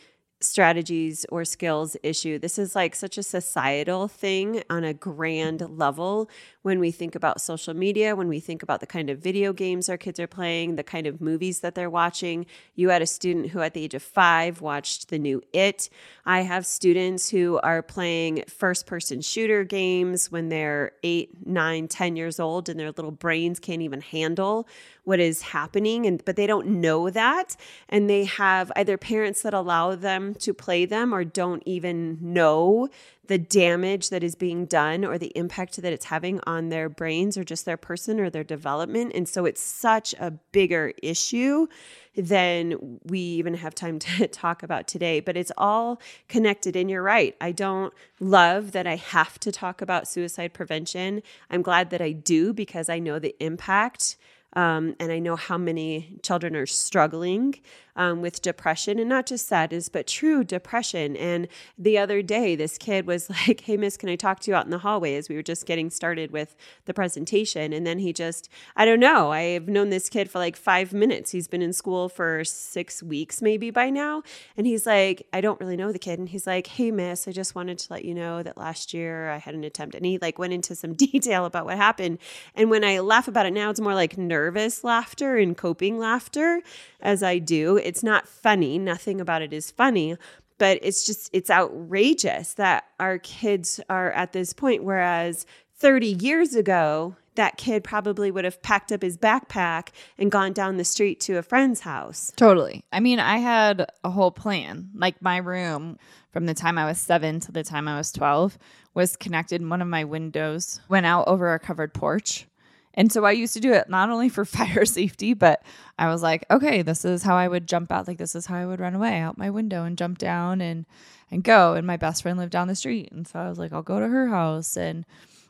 strategies 0.44 1.26
or 1.30 1.46
skills 1.46 1.96
issue. 2.04 2.38
This 2.38 2.60
is 2.60 2.76
like 2.76 2.96
such 2.96 3.18
a 3.18 3.24
societal 3.24 4.08
thing 4.08 4.64
on 4.70 4.84
a 4.84 4.94
grand 4.94 5.62
level 5.78 6.30
when 6.62 6.80
we 6.80 6.92
think 6.92 7.16
about 7.16 7.42
social 7.42 7.74
media, 7.74 8.16
when 8.16 8.28
we 8.28 8.40
think 8.40 8.64
about 8.64 8.80
the 8.80 8.88
kind 8.88 9.10
of 9.10 9.20
video 9.20 9.54
games 9.54 9.90
our 9.90 9.98
kids 9.98 10.20
are 10.20 10.28
playing, 10.28 10.76
the 10.76 10.84
kind 10.84 11.08
of 11.08 11.22
movies 11.22 11.60
that 11.60 11.76
they're 11.76 11.90
watching. 11.90 12.46
You 12.76 12.90
had 12.90 13.02
a 13.02 13.08
student 13.08 13.50
who, 13.50 13.62
at 13.62 13.74
the 13.74 13.84
age 13.84 13.94
of 13.94 14.04
five, 14.04 14.62
watched 14.62 15.10
the 15.10 15.20
new 15.20 15.42
It. 15.54 15.90
I 16.26 16.42
have 16.42 16.66
students 16.66 17.30
who 17.30 17.60
are 17.64 17.82
playing 17.82 18.44
first 18.48 18.86
person 18.86 19.22
shooter 19.22 19.64
games 19.64 20.32
when 20.32 20.50
they're 20.50 20.94
eight, 21.04 21.46
nine, 21.46 21.88
ten 21.88 22.16
years 22.16 22.40
old 22.40 22.70
and 22.70 22.80
their 22.80 22.92
little 22.92 23.12
brains 23.12 23.60
can't 23.60 23.82
even 23.82 24.02
handle 24.02 24.68
what 25.04 25.20
is 25.20 25.42
happening 25.42 26.06
and 26.06 26.24
but 26.26 26.36
they 26.36 26.48
don't 26.48 26.68
know 26.68 27.10
that 27.10 27.56
and 27.90 28.10
they 28.10 28.24
have 28.24 28.72
either 28.76 28.98
parents 28.98 29.42
that 29.42 29.54
allow 29.54 29.96
them 29.96 30.33
to 30.40 30.54
play 30.54 30.86
them 30.86 31.14
or 31.14 31.24
don't 31.24 31.64
even 31.66 32.18
know 32.22 32.90
the 33.28 33.38
damage 33.38 34.10
that 34.10 34.24
is 34.24 34.36
being 34.36 34.66
done 34.66 35.06
or 35.06 35.18
the 35.18 35.32
impact 35.36 35.82
that 35.82 35.94
it's 35.94 36.06
having 36.06 36.42
on 36.46 36.70
their 36.70 36.90
brains 36.90 37.38
or 37.38 37.44
just 37.44 37.66
their 37.66 37.78
person 37.78 38.20
or 38.20 38.30
their 38.30 38.44
development. 38.44 39.14
And 39.16 39.28
so 39.30 39.46
it's 39.46 39.62
such 39.62 40.14
a 40.20 40.32
bigger 40.52 40.94
issue 41.02 41.68
than 42.16 43.00
we 43.06 43.20
even 43.20 43.54
have 43.56 43.74
time 43.74 43.98
to 44.00 44.28
talk 44.28 44.62
about 44.62 44.88
today. 44.88 45.20
But 45.20 45.38
it's 45.38 45.52
all 45.58 46.02
connected. 46.28 46.76
And 46.76 46.90
you're 46.90 47.04
right. 47.04 47.36
I 47.40 47.54
don't 47.54 47.94
love 48.20 48.74
that 48.74 48.86
I 48.86 48.98
have 48.98 49.40
to 49.40 49.52
talk 49.52 49.82
about 49.82 50.08
suicide 50.08 50.54
prevention. 50.54 51.24
I'm 51.50 51.62
glad 51.62 51.92
that 51.92 52.02
I 52.02 52.12
do 52.12 52.54
because 52.54 52.90
I 52.90 53.00
know 53.00 53.20
the 53.20 53.36
impact. 53.40 54.18
Um, 54.56 54.96
and 55.00 55.12
I 55.12 55.18
know 55.18 55.36
how 55.36 55.58
many 55.58 56.20
children 56.22 56.56
are 56.56 56.68
struggling 56.68 57.56
um, 57.96 58.22
with 58.22 58.42
depression 58.42 59.00
and 59.00 59.10
not 59.10 59.26
just 59.26 59.48
sadness, 59.48 59.90
but 59.90 60.08
true 60.08 60.44
depression. 60.44 61.16
And 61.16 61.48
the 61.78 61.98
other 61.98 62.22
day, 62.22 62.56
this 62.56 62.78
kid 62.78 63.06
was 63.06 63.30
like, 63.48 63.62
Hey, 63.62 63.78
miss, 63.78 63.98
can 63.98 64.10
I 64.10 64.16
talk 64.16 64.40
to 64.42 64.52
you 64.52 64.56
out 64.56 64.66
in 64.66 64.72
the 64.72 64.80
hallway 64.80 65.16
as 65.16 65.30
we 65.30 65.36
were 65.36 65.44
just 65.44 65.66
getting 65.66 65.90
started 65.90 66.32
with 66.32 66.56
the 66.86 66.94
presentation? 66.94 67.74
And 67.74 67.86
then 67.86 68.00
he 68.00 68.14
just, 68.14 68.50
I 68.76 68.86
don't 68.86 69.00
know, 69.00 69.32
I've 69.32 69.68
known 69.68 69.90
this 69.90 70.10
kid 70.10 70.30
for 70.30 70.40
like 70.40 70.56
five 70.56 70.94
minutes. 70.94 71.32
He's 71.32 71.48
been 71.48 71.62
in 71.62 71.74
school 71.74 72.10
for 72.10 72.44
six 72.44 73.04
weeks 73.04 73.42
maybe 73.42 73.70
by 73.70 73.90
now. 73.90 74.24
And 74.58 74.66
he's 74.66 74.86
like, 74.86 75.28
I 75.34 75.42
don't 75.42 75.60
really 75.60 75.78
know 75.78 75.92
the 75.92 76.00
kid. 76.00 76.20
And 76.20 76.30
he's 76.30 76.48
like, 76.48 76.68
Hey, 76.68 76.92
miss, 76.92 77.28
I 77.28 77.32
just 77.32 77.56
wanted 77.56 77.78
to 77.80 77.94
let 77.94 78.06
you 78.06 78.14
know 78.14 78.44
that 78.44 78.58
last 78.58 78.94
year 78.94 79.30
I 79.30 79.38
had 79.38 79.56
an 79.56 79.64
attempt. 79.64 79.96
And 79.96 80.06
he 80.06 80.18
like 80.18 80.40
went 80.40 80.54
into 80.54 80.76
some 80.76 80.94
detail 81.04 81.46
about 81.46 81.66
what 81.66 81.78
happened. 81.78 82.20
And 82.56 82.70
when 82.70 82.84
I 82.84 83.00
laugh 83.00 83.28
about 83.28 83.46
it 83.46 83.54
now, 83.54 83.70
it's 83.70 83.80
more 83.80 83.94
like 83.94 84.18
nervous 84.18 84.84
laughter 84.84 85.38
and 85.38 85.58
coping 85.58 85.98
laughter 86.00 86.62
as 87.02 87.22
I 87.22 87.38
do. 87.38 87.78
It's 87.86 88.04
not 88.04 88.28
funny. 88.28 88.78
Nothing 88.78 89.22
about 89.22 89.42
it 89.42 89.54
is 89.54 89.72
funny, 89.72 90.16
but 90.58 90.80
it's 90.82 91.06
just, 91.06 91.30
it's 91.34 91.50
outrageous 91.50 92.56
that 92.56 92.86
our 93.00 93.20
kids 93.20 93.80
are 93.90 94.12
at 94.12 94.34
this 94.34 94.54
point. 94.54 94.84
Whereas 94.84 95.46
30 95.78 96.08
years 96.08 96.56
ago, 96.56 97.16
that 97.36 97.58
kid 97.58 97.84
probably 97.84 98.32
would 98.32 98.46
have 98.46 98.62
packed 98.62 98.92
up 98.92 99.02
his 99.02 99.18
backpack 99.18 99.90
and 100.18 100.32
gone 100.32 100.54
down 100.54 100.78
the 100.78 100.86
street 100.86 101.20
to 101.22 101.38
a 101.38 101.42
friend's 101.42 101.82
house. 101.82 102.32
Totally. 102.36 102.84
I 102.92 103.00
mean, 103.00 103.20
I 103.20 103.38
had 103.38 103.88
a 104.04 104.10
whole 104.10 104.32
plan. 104.32 104.90
Like 104.96 105.22
my 105.22 105.38
room 105.38 105.98
from 106.32 106.46
the 106.46 106.54
time 106.54 106.78
I 106.78 106.86
was 106.86 107.00
seven 107.00 107.40
to 107.42 107.52
the 107.52 107.64
time 107.64 107.88
I 107.88 107.98
was 107.98 108.12
12 108.12 108.58
was 108.94 109.16
connected. 109.16 109.68
One 109.68 109.82
of 109.82 109.88
my 109.88 110.04
windows 110.04 110.80
went 110.90 111.06
out 111.06 111.28
over 111.28 111.54
a 111.54 111.60
covered 111.60 111.94
porch. 111.94 112.48
And 112.96 113.12
so 113.12 113.26
I 113.26 113.32
used 113.32 113.54
to 113.54 113.60
do 113.60 113.74
it 113.74 113.90
not 113.90 114.10
only 114.10 114.30
for 114.30 114.46
fire 114.46 114.86
safety, 114.86 115.34
but 115.34 115.64
I 115.98 116.08
was 116.10 116.22
like, 116.22 116.46
okay, 116.52 116.82
this 116.82 117.06
is 117.06 117.24
how 117.24 117.36
I 117.36 117.48
would 117.48 117.68
jump 117.68 117.92
out. 117.92 118.08
Like 118.08 118.18
this 118.18 118.36
is 118.36 118.46
how 118.46 118.58
I 118.58 118.66
would 118.66 118.80
run 118.80 118.96
away 118.96 119.20
out 119.20 119.38
my 119.38 119.50
window 119.50 119.84
and 119.84 119.98
jump 119.98 120.18
down 120.18 120.62
and 120.62 120.86
and 121.32 121.44
go. 121.44 121.74
And 121.74 121.88
my 121.88 121.98
best 121.98 122.22
friend 122.22 122.38
lived 122.38 122.52
down 122.52 122.68
the 122.68 122.76
street, 122.76 123.12
and 123.12 123.28
so 123.28 123.40
I 123.40 123.50
was 123.50 123.58
like, 123.58 123.74
I'll 123.74 123.82
go 123.82 124.00
to 124.00 124.08
her 124.08 124.28
house. 124.28 124.78
And 124.78 125.06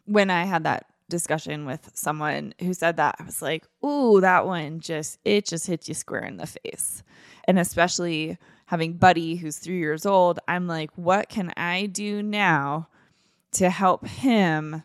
when 0.05 0.29
I 0.29 0.45
had 0.45 0.63
that 0.63 0.85
discussion 1.09 1.65
with 1.65 1.91
someone 1.93 2.53
who 2.59 2.73
said 2.73 2.97
that, 2.97 3.15
I 3.19 3.23
was 3.23 3.41
like, 3.41 3.65
ooh, 3.85 4.21
that 4.21 4.45
one 4.45 4.79
just 4.79 5.19
it 5.25 5.45
just 5.45 5.67
hit 5.67 5.87
you 5.87 5.93
square 5.93 6.23
in 6.23 6.37
the 6.37 6.47
face. 6.47 7.03
And 7.45 7.59
especially 7.59 8.37
having 8.65 8.93
Buddy 8.93 9.35
who's 9.35 9.57
three 9.57 9.79
years 9.79 10.05
old, 10.05 10.39
I'm 10.47 10.67
like, 10.67 10.91
what 10.95 11.29
can 11.29 11.53
I 11.57 11.87
do 11.87 12.23
now 12.23 12.87
to 13.53 13.69
help 13.69 14.07
him? 14.07 14.83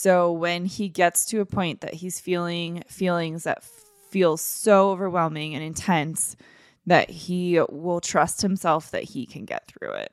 So 0.00 0.30
when 0.30 0.64
he 0.64 0.88
gets 0.88 1.24
to 1.26 1.40
a 1.40 1.44
point 1.44 1.80
that 1.80 1.92
he's 1.92 2.20
feeling 2.20 2.84
feelings 2.86 3.42
that 3.42 3.64
feel 4.10 4.36
so 4.36 4.92
overwhelming 4.92 5.56
and 5.56 5.64
intense 5.64 6.36
that 6.86 7.10
he 7.10 7.60
will 7.68 8.00
trust 8.00 8.40
himself 8.40 8.92
that 8.92 9.02
he 9.02 9.26
can 9.26 9.44
get 9.44 9.66
through 9.66 9.94
it. 9.94 10.12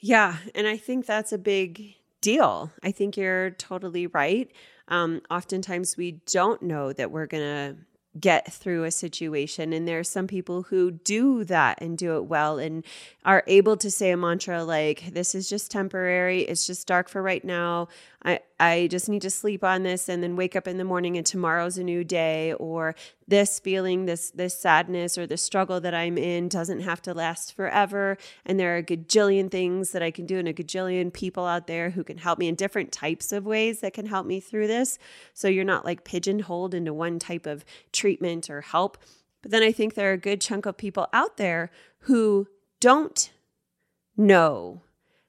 Yeah, 0.00 0.38
and 0.52 0.66
I 0.66 0.76
think 0.76 1.06
that's 1.06 1.32
a 1.32 1.38
big 1.38 1.94
deal. 2.20 2.72
I 2.82 2.90
think 2.90 3.16
you're 3.16 3.50
totally 3.50 4.08
right. 4.08 4.50
Um, 4.88 5.22
oftentimes 5.30 5.96
we 5.96 6.18
don't 6.26 6.60
know 6.60 6.92
that 6.92 7.12
we're 7.12 7.28
going 7.28 7.44
to 7.76 7.76
get 8.18 8.52
through 8.52 8.84
a 8.84 8.90
situation. 8.90 9.72
And 9.72 9.86
there 9.86 9.98
are 9.98 10.04
some 10.04 10.26
people 10.26 10.62
who 10.62 10.90
do 10.90 11.44
that 11.44 11.80
and 11.80 11.96
do 11.96 12.16
it 12.16 12.24
well 12.24 12.58
and 12.58 12.84
are 13.24 13.44
able 13.46 13.76
to 13.78 13.90
say 13.90 14.10
a 14.10 14.16
mantra 14.16 14.64
like, 14.64 15.12
This 15.12 15.34
is 15.34 15.48
just 15.48 15.70
temporary. 15.70 16.42
It's 16.42 16.66
just 16.66 16.86
dark 16.86 17.08
for 17.08 17.22
right 17.22 17.44
now. 17.44 17.88
I, 18.24 18.40
I 18.58 18.88
just 18.90 19.08
need 19.08 19.22
to 19.22 19.30
sleep 19.30 19.62
on 19.62 19.84
this 19.84 20.08
and 20.08 20.22
then 20.22 20.34
wake 20.34 20.56
up 20.56 20.66
in 20.66 20.76
the 20.76 20.84
morning 20.84 21.16
and 21.16 21.24
tomorrow's 21.24 21.78
a 21.78 21.84
new 21.84 22.02
day 22.02 22.52
or 22.54 22.96
this 23.28 23.60
feeling 23.60 24.06
this 24.06 24.32
this 24.32 24.58
sadness 24.58 25.16
or 25.16 25.26
the 25.26 25.36
struggle 25.36 25.80
that 25.80 25.94
i'm 25.94 26.18
in 26.18 26.48
doesn't 26.48 26.80
have 26.80 27.00
to 27.02 27.14
last 27.14 27.54
forever. 27.54 28.18
And 28.44 28.58
there 28.58 28.74
are 28.74 28.78
a 28.78 28.82
gajillion 28.82 29.50
things 29.50 29.92
that 29.92 30.02
i 30.02 30.10
can 30.10 30.26
do 30.26 30.38
and 30.38 30.48
a 30.48 30.52
gajillion 30.52 31.12
people 31.12 31.46
out 31.46 31.68
there 31.68 31.90
who 31.90 32.02
can 32.02 32.18
help 32.18 32.38
me 32.40 32.48
in 32.48 32.56
different 32.56 32.90
types 32.90 33.30
of 33.30 33.46
ways 33.46 33.80
that 33.80 33.94
can 33.94 34.06
help 34.06 34.26
me 34.26 34.40
through 34.40 34.66
this. 34.66 34.98
So 35.32 35.46
you're 35.46 35.64
not 35.64 35.84
like 35.84 36.04
pigeonholed 36.04 36.74
into 36.74 36.92
one 36.92 37.20
type 37.20 37.46
of 37.46 37.64
treatment 37.92 38.50
or 38.50 38.62
help. 38.62 38.98
But 39.42 39.52
then 39.52 39.62
i 39.62 39.70
think 39.70 39.94
there 39.94 40.10
are 40.10 40.14
a 40.14 40.18
good 40.18 40.40
chunk 40.40 40.66
of 40.66 40.76
people 40.76 41.06
out 41.12 41.36
there 41.36 41.70
who 42.00 42.48
don't 42.80 43.30
know 44.16 44.82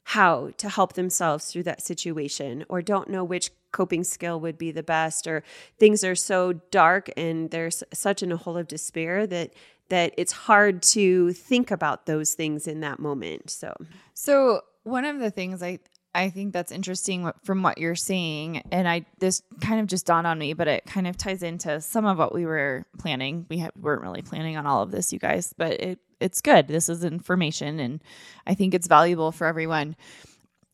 how 0.10 0.50
to 0.58 0.70
help 0.70 0.94
themselves 0.94 1.52
through 1.52 1.62
that 1.62 1.84
situation 1.84 2.66
or 2.68 2.82
don't 2.82 3.12
know 3.12 3.24
which 3.24 3.52
coping 3.72 4.04
skill 4.04 4.40
would 4.40 4.58
be 4.58 4.72
the 4.72 4.82
best 4.82 5.28
or 5.28 5.44
things 5.78 6.04
are 6.04 6.16
so 6.16 6.54
dark 6.72 7.12
and 7.16 7.52
there's 7.52 7.84
such 7.94 8.24
in 8.24 8.32
a 8.32 8.38
hole 8.38 8.58
of 8.58 8.68
despair 8.68 9.28
that 9.28 9.54
that 9.90 10.12
it's 10.18 10.32
hard 10.32 10.82
to 10.82 11.32
think 11.34 11.70
about 11.70 12.08
those 12.08 12.34
things 12.34 12.66
in 12.66 12.80
that 12.80 12.98
moment 12.98 13.52
so 13.52 13.72
so 14.16 14.62
one 14.82 15.06
of 15.06 15.20
the 15.20 15.30
things 15.30 15.62
i 15.62 15.78
I 16.16 16.32
think 16.32 16.54
that's 16.54 16.72
interesting 16.72 17.32
from 17.44 17.62
what 17.62 17.78
you're 17.78 17.94
saying, 17.94 18.64
and 18.72 18.90
I 18.90 19.06
this 19.20 19.44
kind 19.62 19.80
of 19.80 19.86
just 19.86 20.08
dawned 20.08 20.26
on 20.26 20.40
me, 20.40 20.54
but 20.54 20.68
it 20.68 20.88
kind 20.88 21.06
of 21.06 21.18
ties 21.18 21.44
into 21.44 21.80
some 21.82 22.08
of 22.08 22.18
what 22.18 22.34
we 22.34 22.48
were 22.48 22.88
planning. 22.98 23.46
We 23.48 23.60
ha- 23.60 23.70
weren't 23.76 24.02
really 24.02 24.24
planning 24.24 24.58
on 24.58 24.66
all 24.66 24.82
of 24.82 24.90
this, 24.90 25.14
you 25.14 25.20
guys, 25.20 25.54
but 25.56 25.74
it 25.74 26.00
it's 26.20 26.42
good. 26.42 26.68
This 26.68 26.90
is 26.90 27.04
information, 27.04 27.80
and 27.80 28.02
I 28.46 28.54
think 28.54 28.74
it's 28.74 28.88
valuable 28.88 29.32
for 29.32 29.48
everyone. 29.48 29.96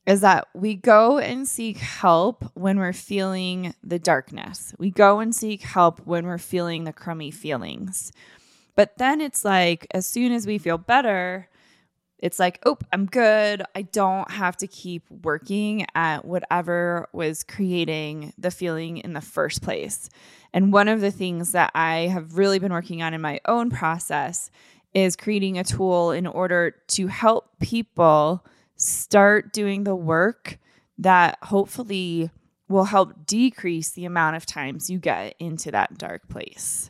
Is 0.05 0.21
that 0.21 0.47
we 0.53 0.75
go 0.75 1.17
and 1.17 1.47
seek 1.47 1.77
help 1.77 2.45
when 2.53 2.77
we're 2.77 2.93
feeling 2.93 3.73
the 3.83 3.97
darkness. 3.97 4.75
We 4.77 4.91
go 4.91 5.19
and 5.19 5.35
seek 5.35 5.63
help 5.63 5.99
when 6.05 6.27
we're 6.27 6.37
feeling 6.37 6.83
the 6.83 6.93
crummy 6.93 7.31
feelings. 7.31 8.11
But 8.75 8.97
then 8.97 9.19
it's 9.19 9.43
like, 9.43 9.87
as 9.91 10.05
soon 10.05 10.31
as 10.31 10.45
we 10.45 10.59
feel 10.59 10.77
better, 10.77 11.49
it's 12.19 12.39
like, 12.39 12.59
oh, 12.65 12.77
I'm 12.93 13.07
good. 13.07 13.63
I 13.75 13.81
don't 13.83 14.29
have 14.31 14.57
to 14.57 14.67
keep 14.67 15.09
working 15.09 15.85
at 15.95 16.23
whatever 16.23 17.07
was 17.11 17.43
creating 17.43 18.33
the 18.37 18.51
feeling 18.51 18.97
in 18.97 19.13
the 19.13 19.21
first 19.21 19.61
place. 19.61 20.09
And 20.53 20.71
one 20.71 20.87
of 20.87 21.01
the 21.01 21.11
things 21.11 21.51
that 21.51 21.71
I 21.75 22.07
have 22.07 22.37
really 22.37 22.59
been 22.59 22.71
working 22.71 23.01
on 23.01 23.13
in 23.13 23.21
my 23.21 23.41
own 23.45 23.69
process 23.69 24.49
is 24.95 25.15
creating 25.15 25.59
a 25.59 25.63
tool 25.63 26.09
in 26.09 26.25
order 26.25 26.73
to 26.87 27.07
help 27.07 27.59
people 27.59 28.43
start 28.77 29.53
doing 29.53 29.83
the 29.83 29.95
work 29.95 30.57
that 30.97 31.37
hopefully 31.43 32.31
will 32.69 32.85
help 32.85 33.27
decrease 33.27 33.91
the 33.91 34.05
amount 34.05 34.37
of 34.37 34.45
times 34.45 34.89
you 34.89 34.97
get 34.97 35.35
into 35.37 35.69
that 35.69 35.97
dark 35.97 36.27
place. 36.29 36.89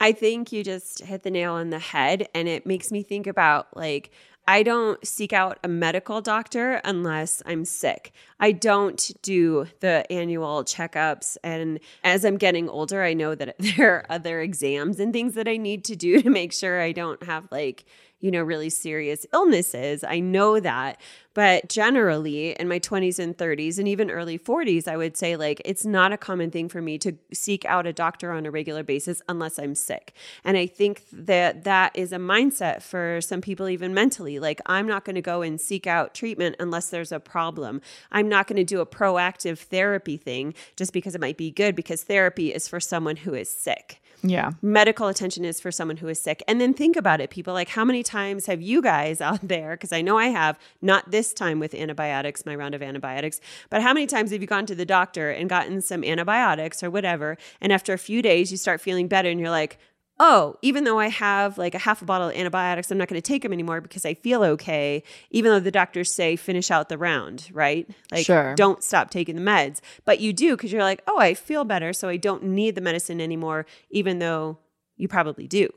I 0.00 0.12
think 0.12 0.50
you 0.50 0.64
just 0.64 1.04
hit 1.04 1.22
the 1.22 1.30
nail 1.30 1.52
on 1.52 1.70
the 1.70 1.78
head. 1.78 2.26
And 2.34 2.48
it 2.48 2.66
makes 2.66 2.90
me 2.90 3.04
think 3.04 3.28
about 3.28 3.76
like, 3.76 4.10
I 4.46 4.64
don't 4.64 5.06
seek 5.06 5.32
out 5.32 5.58
a 5.62 5.68
medical 5.68 6.20
doctor 6.20 6.80
unless 6.84 7.42
I'm 7.46 7.64
sick. 7.64 8.12
I 8.40 8.52
don't 8.52 9.10
do 9.22 9.66
the 9.80 10.04
annual 10.10 10.64
checkups. 10.64 11.36
And 11.44 11.78
as 12.02 12.24
I'm 12.24 12.38
getting 12.38 12.68
older, 12.68 13.02
I 13.02 13.14
know 13.14 13.34
that 13.36 13.54
there 13.76 13.94
are 13.94 14.06
other 14.10 14.40
exams 14.40 14.98
and 14.98 15.12
things 15.12 15.34
that 15.34 15.46
I 15.46 15.56
need 15.56 15.84
to 15.84 15.96
do 15.96 16.20
to 16.22 16.30
make 16.30 16.52
sure 16.52 16.80
I 16.80 16.92
don't 16.92 17.22
have 17.22 17.46
like 17.50 17.84
you 18.22 18.30
know, 18.30 18.42
really 18.42 18.70
serious 18.70 19.26
illnesses. 19.34 20.04
I 20.04 20.20
know 20.20 20.60
that. 20.60 21.00
But 21.34 21.68
generally, 21.68 22.52
in 22.52 22.68
my 22.68 22.78
20s 22.78 23.18
and 23.18 23.36
30s, 23.36 23.78
and 23.78 23.88
even 23.88 24.10
early 24.10 24.38
40s, 24.38 24.86
I 24.86 24.96
would 24.96 25.16
say 25.16 25.36
like 25.36 25.62
it's 25.64 25.84
not 25.84 26.12
a 26.12 26.18
common 26.18 26.50
thing 26.50 26.68
for 26.68 26.82
me 26.82 26.98
to 26.98 27.16
seek 27.32 27.64
out 27.64 27.86
a 27.86 27.92
doctor 27.92 28.32
on 28.32 28.46
a 28.46 28.50
regular 28.50 28.82
basis 28.82 29.22
unless 29.28 29.58
I'm 29.58 29.74
sick. 29.74 30.12
And 30.44 30.56
I 30.56 30.66
think 30.66 31.04
that 31.12 31.64
that 31.64 31.96
is 31.96 32.12
a 32.12 32.18
mindset 32.18 32.82
for 32.82 33.20
some 33.20 33.40
people, 33.40 33.68
even 33.68 33.94
mentally. 33.94 34.38
Like, 34.38 34.60
I'm 34.66 34.86
not 34.86 35.04
going 35.04 35.14
to 35.14 35.22
go 35.22 35.42
and 35.42 35.60
seek 35.60 35.86
out 35.86 36.14
treatment 36.14 36.56
unless 36.58 36.90
there's 36.90 37.12
a 37.12 37.20
problem. 37.20 37.80
I'm 38.10 38.28
not 38.28 38.46
going 38.46 38.56
to 38.56 38.64
do 38.64 38.80
a 38.80 38.86
proactive 38.86 39.58
therapy 39.58 40.16
thing 40.16 40.54
just 40.76 40.92
because 40.92 41.14
it 41.14 41.20
might 41.20 41.36
be 41.36 41.50
good, 41.50 41.74
because 41.74 42.02
therapy 42.02 42.52
is 42.52 42.68
for 42.68 42.80
someone 42.80 43.16
who 43.16 43.34
is 43.34 43.48
sick. 43.48 44.01
Yeah. 44.22 44.52
Medical 44.62 45.08
attention 45.08 45.44
is 45.44 45.60
for 45.60 45.70
someone 45.70 45.96
who 45.96 46.08
is 46.08 46.20
sick. 46.20 46.42
And 46.46 46.60
then 46.60 46.74
think 46.74 46.96
about 46.96 47.20
it, 47.20 47.30
people 47.30 47.54
like 47.54 47.68
how 47.68 47.84
many 47.84 48.02
times 48.02 48.46
have 48.46 48.62
you 48.62 48.80
guys 48.80 49.20
out 49.20 49.40
there, 49.42 49.72
because 49.72 49.92
I 49.92 50.00
know 50.00 50.18
I 50.18 50.26
have, 50.26 50.58
not 50.80 51.10
this 51.10 51.32
time 51.32 51.58
with 51.58 51.74
antibiotics, 51.74 52.46
my 52.46 52.54
round 52.54 52.74
of 52.74 52.82
antibiotics, 52.82 53.40
but 53.70 53.82
how 53.82 53.92
many 53.92 54.06
times 54.06 54.30
have 54.30 54.40
you 54.40 54.46
gone 54.46 54.66
to 54.66 54.74
the 54.74 54.86
doctor 54.86 55.30
and 55.30 55.48
gotten 55.48 55.80
some 55.80 56.04
antibiotics 56.04 56.82
or 56.82 56.90
whatever? 56.90 57.36
And 57.60 57.72
after 57.72 57.92
a 57.92 57.98
few 57.98 58.22
days, 58.22 58.50
you 58.50 58.56
start 58.56 58.80
feeling 58.80 59.08
better 59.08 59.28
and 59.28 59.40
you're 59.40 59.50
like, 59.50 59.78
oh, 60.24 60.56
even 60.62 60.84
though 60.84 61.00
I 61.00 61.08
have 61.08 61.58
like 61.58 61.74
a 61.74 61.78
half 61.78 62.00
a 62.00 62.04
bottle 62.04 62.28
of 62.28 62.36
antibiotics, 62.36 62.92
I'm 62.92 62.96
not 62.96 63.08
going 63.08 63.20
to 63.20 63.26
take 63.26 63.42
them 63.42 63.52
anymore 63.52 63.80
because 63.80 64.06
I 64.06 64.14
feel 64.14 64.44
okay, 64.44 65.02
even 65.32 65.50
though 65.50 65.58
the 65.58 65.72
doctors 65.72 66.14
say 66.14 66.36
finish 66.36 66.70
out 66.70 66.88
the 66.88 66.96
round, 66.96 67.50
right? 67.52 67.90
Like, 68.12 68.24
sure. 68.24 68.54
don't 68.54 68.84
stop 68.84 69.10
taking 69.10 69.34
the 69.34 69.42
meds. 69.42 69.80
But 70.04 70.20
you 70.20 70.32
do 70.32 70.56
because 70.56 70.72
you're 70.72 70.84
like, 70.84 71.02
oh, 71.08 71.18
I 71.18 71.34
feel 71.34 71.64
better. 71.64 71.92
So 71.92 72.08
I 72.08 72.18
don't 72.18 72.44
need 72.44 72.76
the 72.76 72.80
medicine 72.80 73.20
anymore, 73.20 73.66
even 73.90 74.20
though 74.20 74.58
you 74.96 75.08
probably 75.08 75.48
do. 75.48 75.68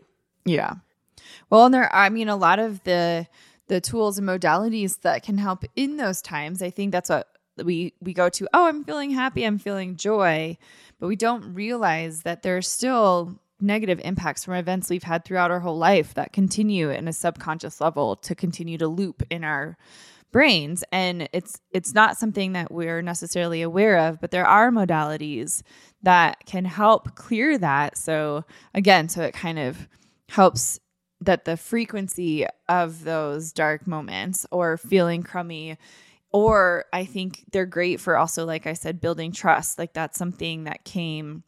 Yeah. 0.45 0.75
Well, 1.49 1.65
and 1.65 1.73
there, 1.73 1.93
I 1.93 2.09
mean, 2.09 2.29
a 2.29 2.35
lot 2.35 2.59
of 2.59 2.83
the, 2.83 3.25
the 3.65 3.81
tools 3.81 4.19
and 4.19 4.27
modalities 4.27 5.01
that 5.01 5.23
can 5.23 5.39
help 5.39 5.65
in 5.75 5.97
those 5.97 6.21
times. 6.21 6.61
I 6.61 6.69
think 6.69 6.91
that's 6.91 7.09
what 7.09 7.27
we 7.63 7.93
we 7.99 8.13
go 8.13 8.29
to. 8.29 8.47
Oh, 8.53 8.67
I'm 8.67 8.83
feeling 8.83 9.09
happy. 9.09 9.43
I'm 9.43 9.57
feeling 9.57 9.95
joy, 9.95 10.57
but 10.99 11.07
we 11.07 11.15
don't 11.15 11.55
realize 11.55 12.21
that 12.23 12.43
there's 12.43 12.69
still 12.69 13.39
negative 13.61 14.01
impacts 14.03 14.43
from 14.43 14.55
events 14.55 14.89
we've 14.89 15.03
had 15.03 15.23
throughout 15.23 15.51
our 15.51 15.59
whole 15.59 15.77
life 15.77 16.13
that 16.15 16.33
continue 16.33 16.89
in 16.89 17.07
a 17.07 17.13
subconscious 17.13 17.79
level 17.79 18.15
to 18.17 18.35
continue 18.35 18.77
to 18.77 18.87
loop 18.87 19.23
in 19.29 19.43
our 19.43 19.77
brains. 20.31 20.83
And 20.91 21.29
it's 21.31 21.61
it's 21.71 21.93
not 21.93 22.17
something 22.17 22.53
that 22.53 22.71
we're 22.71 23.01
necessarily 23.01 23.61
aware 23.61 23.97
of 23.97 24.19
but 24.19 24.31
there 24.31 24.45
are 24.45 24.69
modalities 24.69 25.61
that 26.03 26.45
can 26.45 26.65
help 26.65 27.15
clear 27.15 27.57
that. 27.57 27.97
So 27.97 28.43
again 28.73 29.07
so 29.07 29.21
it 29.21 29.33
kind 29.33 29.59
of 29.59 29.87
helps 30.27 30.79
that 31.21 31.45
the 31.45 31.55
frequency 31.55 32.45
of 32.67 33.05
those 33.05 33.53
dark 33.53 33.87
moments 33.87 34.45
or 34.51 34.75
feeling 34.75 35.23
crummy 35.23 35.77
or 36.33 36.83
i 36.91 37.05
think 37.05 37.45
they're 37.51 37.65
great 37.65 38.01
for 38.01 38.17
also 38.17 38.45
like 38.45 38.67
i 38.67 38.73
said 38.73 38.99
building 38.99 39.31
trust. 39.31 39.79
Like 39.79 39.93
that's 39.93 40.17
something 40.17 40.65
that 40.65 40.83
came 40.83 41.43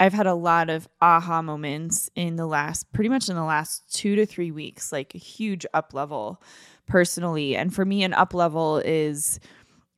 I've 0.00 0.12
had 0.12 0.26
a 0.26 0.34
lot 0.34 0.70
of 0.70 0.88
aha 1.00 1.42
moments 1.42 2.08
in 2.14 2.36
the 2.36 2.46
last, 2.46 2.92
pretty 2.92 3.08
much 3.08 3.28
in 3.28 3.36
the 3.36 3.44
last 3.44 3.92
two 3.92 4.14
to 4.16 4.26
three 4.26 4.50
weeks, 4.50 4.92
like 4.92 5.14
a 5.14 5.18
huge 5.18 5.66
up 5.74 5.92
level 5.92 6.42
personally. 6.86 7.56
And 7.56 7.74
for 7.74 7.84
me, 7.84 8.04
an 8.04 8.14
up 8.14 8.32
level 8.32 8.78
is 8.78 9.40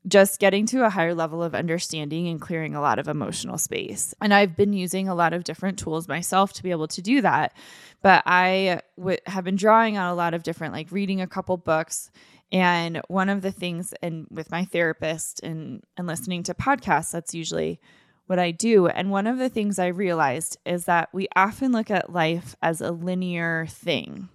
just 0.08 0.40
getting 0.40 0.64
to 0.64 0.84
a 0.84 0.90
higher 0.90 1.14
level 1.14 1.42
of 1.42 1.54
understanding 1.54 2.28
and 2.28 2.40
clearing 2.40 2.74
a 2.74 2.80
lot 2.80 2.98
of 2.98 3.08
emotional 3.08 3.58
space. 3.58 4.14
And 4.22 4.32
I've 4.32 4.56
been 4.56 4.72
using 4.72 5.08
a 5.08 5.14
lot 5.14 5.34
of 5.34 5.44
different 5.44 5.78
tools 5.78 6.08
myself 6.08 6.54
to 6.54 6.62
be 6.62 6.70
able 6.70 6.88
to 6.88 7.02
do 7.02 7.20
that. 7.20 7.52
But 8.02 8.22
I 8.24 8.80
w- 8.96 9.18
have 9.26 9.44
been 9.44 9.56
drawing 9.56 9.98
on 9.98 10.10
a 10.10 10.14
lot 10.14 10.32
of 10.32 10.42
different, 10.42 10.72
like 10.72 10.90
reading 10.90 11.20
a 11.20 11.26
couple 11.26 11.56
books. 11.58 12.10
And 12.50 13.02
one 13.08 13.28
of 13.28 13.42
the 13.42 13.52
things, 13.52 13.92
and 14.02 14.26
with 14.30 14.50
my 14.50 14.64
therapist 14.64 15.42
and, 15.42 15.84
and 15.96 16.06
listening 16.06 16.42
to 16.44 16.54
podcasts, 16.54 17.12
that's 17.12 17.34
usually 17.34 17.78
what 18.30 18.38
I 18.38 18.52
do. 18.52 18.86
And 18.86 19.10
one 19.10 19.26
of 19.26 19.38
the 19.38 19.48
things 19.48 19.80
I 19.80 19.88
realized 19.88 20.56
is 20.64 20.84
that 20.84 21.08
we 21.12 21.26
often 21.34 21.72
look 21.72 21.90
at 21.90 22.12
life 22.12 22.54
as 22.62 22.80
a 22.80 22.92
linear 22.92 23.66
thing, 23.68 24.28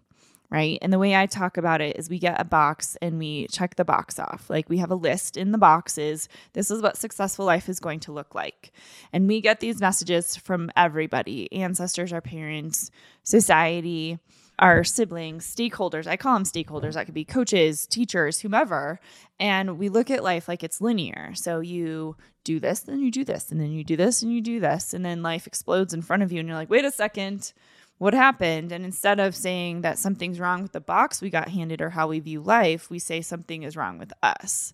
right? 0.49 0.77
And 0.81 0.91
the 0.91 0.99
way 0.99 1.15
I 1.15 1.27
talk 1.27 1.55
about 1.55 1.79
it 1.79 1.95
is 1.95 2.09
we 2.09 2.19
get 2.19 2.41
a 2.41 2.43
box 2.43 2.97
and 3.01 3.17
we 3.17 3.47
check 3.47 3.77
the 3.77 3.85
box 3.85 4.19
off. 4.19 4.49
Like 4.49 4.67
we 4.67 4.79
have 4.79 4.91
a 4.91 4.95
list 4.95 5.37
in 5.37 5.53
the 5.53 5.57
boxes. 5.57 6.27
This 6.51 6.69
is 6.69 6.81
what 6.81 6.97
successful 6.97 7.45
life 7.45 7.69
is 7.69 7.79
going 7.79 8.01
to 8.01 8.11
look 8.11 8.35
like. 8.35 8.73
And 9.13 9.29
we 9.29 9.39
get 9.39 9.61
these 9.61 9.79
messages 9.79 10.35
from 10.35 10.71
everybody 10.75 11.49
ancestors, 11.53 12.11
our 12.11 12.19
parents, 12.19 12.91
society 13.23 14.19
our 14.57 14.85
siblings, 14.85 15.53
stakeholders. 15.53 16.07
I 16.07 16.15
call 16.15 16.33
them 16.33 16.45
stakeholders. 16.45 16.93
That 16.93 17.03
could 17.05 17.13
be 17.13 17.25
coaches, 17.25 17.85
teachers, 17.85 18.39
whomever. 18.39 19.01
And 19.37 19.77
we 19.77 19.89
look 19.89 20.09
at 20.09 20.23
life 20.23 20.47
like 20.47 20.63
it's 20.63 20.79
linear. 20.79 21.33
So 21.35 21.59
you 21.59 22.15
do 22.45 22.61
this, 22.61 22.79
then 22.79 23.01
you 23.01 23.11
do 23.11 23.25
this, 23.25 23.51
and 23.51 23.59
then 23.59 23.71
you 23.71 23.83
do 23.83 23.97
this, 23.97 24.21
and 24.21 24.31
you 24.31 24.39
do 24.39 24.61
this. 24.61 24.93
And 24.93 25.03
then 25.03 25.21
life 25.21 25.45
explodes 25.45 25.93
in 25.93 26.01
front 26.01 26.23
of 26.23 26.31
you. 26.31 26.39
And 26.39 26.47
you're 26.47 26.57
like, 26.57 26.69
wait 26.69 26.85
a 26.85 26.91
second, 26.91 27.51
what 27.97 28.13
happened? 28.13 28.71
And 28.71 28.85
instead 28.85 29.19
of 29.19 29.35
saying 29.35 29.81
that 29.81 29.97
something's 29.97 30.39
wrong 30.39 30.61
with 30.61 30.71
the 30.71 30.79
box 30.79 31.21
we 31.21 31.29
got 31.29 31.49
handed 31.49 31.81
or 31.81 31.89
how 31.89 32.07
we 32.07 32.19
view 32.19 32.41
life, 32.41 32.89
we 32.89 32.99
say 32.99 33.21
something 33.21 33.63
is 33.63 33.75
wrong 33.75 33.97
with 33.97 34.13
us. 34.23 34.73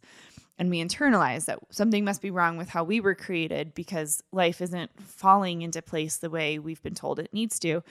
And 0.59 0.69
we 0.69 0.83
internalize 0.83 1.45
that 1.45 1.59
something 1.71 2.05
must 2.05 2.21
be 2.21 2.29
wrong 2.29 2.55
with 2.57 2.69
how 2.69 2.83
we 2.83 2.99
were 2.99 3.15
created 3.15 3.73
because 3.73 4.21
life 4.31 4.61
isn't 4.61 4.91
falling 5.01 5.63
into 5.63 5.81
place 5.81 6.17
the 6.17 6.29
way 6.29 6.59
we've 6.59 6.83
been 6.83 6.93
told 6.93 7.17
it 7.17 7.33
needs 7.33 7.57
to. 7.59 7.81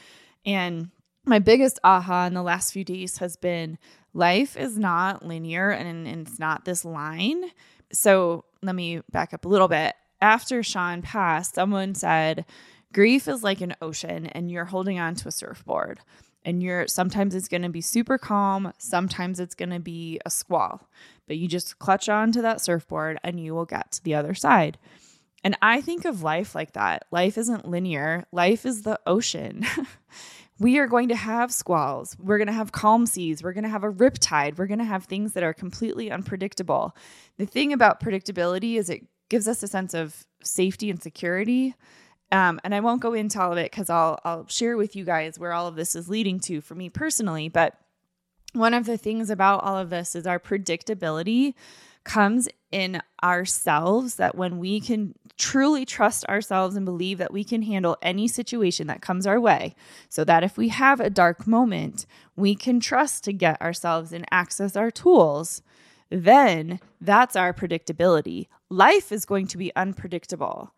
And 0.46 0.90
my 1.24 1.38
biggest 1.38 1.78
aha 1.82 2.26
in 2.26 2.34
the 2.34 2.42
last 2.42 2.72
few 2.72 2.84
days 2.84 3.18
has 3.18 3.36
been 3.36 3.78
life 4.14 4.56
is 4.56 4.78
not 4.78 5.24
linear 5.24 5.70
and, 5.70 6.06
it's 6.06 6.38
not 6.38 6.64
this 6.64 6.84
line. 6.84 7.44
So 7.92 8.44
let 8.62 8.74
me 8.74 9.00
back 9.10 9.34
up 9.34 9.44
a 9.44 9.48
little 9.48 9.68
bit. 9.68 9.94
After 10.20 10.62
Sean 10.62 11.02
passed, 11.02 11.54
someone 11.54 11.94
said, 11.94 12.44
grief 12.92 13.28
is 13.28 13.42
like 13.42 13.60
an 13.60 13.74
ocean 13.80 14.26
and 14.26 14.50
you're 14.50 14.66
holding 14.66 14.98
on 14.98 15.14
to 15.16 15.28
a 15.28 15.32
surfboard. 15.32 16.00
And 16.44 16.62
you're 16.62 16.88
sometimes 16.88 17.34
it's 17.34 17.48
going 17.48 17.62
to 17.62 17.68
be 17.68 17.82
super 17.82 18.16
calm, 18.16 18.72
sometimes 18.78 19.40
it's 19.40 19.54
going 19.54 19.70
to 19.70 19.80
be 19.80 20.20
a 20.24 20.30
squall. 20.30 20.88
But 21.26 21.36
you 21.36 21.48
just 21.48 21.78
clutch 21.78 22.08
on 22.08 22.32
to 22.32 22.42
that 22.42 22.62
surfboard 22.62 23.18
and 23.22 23.38
you 23.38 23.54
will 23.54 23.66
get 23.66 23.92
to 23.92 24.04
the 24.04 24.14
other 24.14 24.34
side. 24.34 24.78
And 25.44 25.56
I 25.62 25.80
think 25.80 26.04
of 26.04 26.22
life 26.22 26.54
like 26.54 26.72
that. 26.72 27.04
Life 27.10 27.38
isn't 27.38 27.68
linear, 27.68 28.24
life 28.32 28.66
is 28.66 28.82
the 28.82 28.98
ocean. 29.06 29.66
we 30.60 30.78
are 30.78 30.86
going 30.86 31.08
to 31.08 31.16
have 31.16 31.52
squalls. 31.52 32.14
We're 32.20 32.36
going 32.36 32.46
to 32.46 32.52
have 32.52 32.70
calm 32.70 33.06
seas. 33.06 33.42
We're 33.42 33.54
going 33.54 33.64
to 33.64 33.70
have 33.70 33.82
a 33.82 33.90
riptide. 33.90 34.58
We're 34.58 34.66
going 34.66 34.78
to 34.78 34.84
have 34.84 35.04
things 35.04 35.32
that 35.32 35.42
are 35.42 35.54
completely 35.54 36.10
unpredictable. 36.10 36.94
The 37.38 37.46
thing 37.46 37.72
about 37.72 37.98
predictability 37.98 38.74
is 38.74 38.90
it 38.90 39.06
gives 39.30 39.48
us 39.48 39.62
a 39.62 39.68
sense 39.68 39.94
of 39.94 40.26
safety 40.42 40.90
and 40.90 41.02
security. 41.02 41.74
Um, 42.30 42.60
and 42.62 42.74
I 42.74 42.80
won't 42.80 43.00
go 43.00 43.14
into 43.14 43.40
all 43.40 43.52
of 43.52 43.58
it 43.58 43.70
because 43.70 43.88
I'll 43.90 44.20
I'll 44.24 44.46
share 44.46 44.76
with 44.76 44.94
you 44.94 45.04
guys 45.04 45.38
where 45.38 45.52
all 45.52 45.66
of 45.66 45.76
this 45.76 45.96
is 45.96 46.08
leading 46.08 46.38
to 46.40 46.60
for 46.60 46.74
me 46.74 46.90
personally. 46.90 47.48
But 47.48 47.74
one 48.52 48.74
of 48.74 48.84
the 48.84 48.98
things 48.98 49.30
about 49.30 49.64
all 49.64 49.78
of 49.78 49.90
this 49.90 50.14
is 50.14 50.26
our 50.26 50.38
predictability 50.38 51.54
comes 52.04 52.48
in 52.70 53.00
ourselves 53.22 54.16
that 54.16 54.36
when 54.36 54.58
we 54.58 54.80
can 54.80 55.14
truly 55.40 55.84
trust 55.84 56.24
ourselves 56.26 56.76
and 56.76 56.84
believe 56.84 57.18
that 57.18 57.32
we 57.32 57.42
can 57.42 57.62
handle 57.62 57.96
any 58.02 58.28
situation 58.28 58.86
that 58.86 59.00
comes 59.00 59.26
our 59.26 59.40
way, 59.40 59.74
so 60.08 60.22
that 60.22 60.44
if 60.44 60.56
we 60.56 60.68
have 60.68 61.00
a 61.00 61.10
dark 61.10 61.46
moment, 61.46 62.06
we 62.36 62.54
can 62.54 62.78
trust 62.78 63.24
to 63.24 63.32
get 63.32 63.60
ourselves 63.60 64.12
and 64.12 64.26
access 64.30 64.76
our 64.76 64.90
tools, 64.90 65.62
then 66.10 66.78
that's 67.00 67.36
our 67.36 67.54
predictability. 67.54 68.48
Life 68.68 69.10
is 69.10 69.24
going 69.24 69.46
to 69.48 69.58
be 69.58 69.74
unpredictable. 69.74 70.72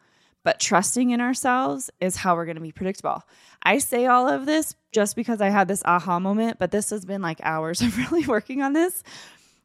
But 0.44 0.59
trusting 0.59 1.11
in 1.11 1.20
ourselves 1.20 1.90
is 2.01 2.16
how 2.16 2.35
we're 2.35 2.46
going 2.46 2.57
to 2.57 2.62
be 2.62 2.72
predictable. 2.72 3.22
I 3.62 3.79
say 3.79 4.07
all 4.07 4.29
of 4.29 4.46
this 4.46 4.75
just 4.90 5.14
because 5.14 5.40
I 5.40 5.51
had 5.51 5.68
this 5.68 5.83
aha 5.85 6.18
moment, 6.18 6.59
but 6.59 6.72
this 6.72 6.90
has 6.90 7.05
been 7.05 7.22
like 7.22 7.40
hours 7.42 7.81
of 7.83 7.96
really 7.96 8.27
working 8.27 8.62
on 8.62 8.72
this. 8.72 9.03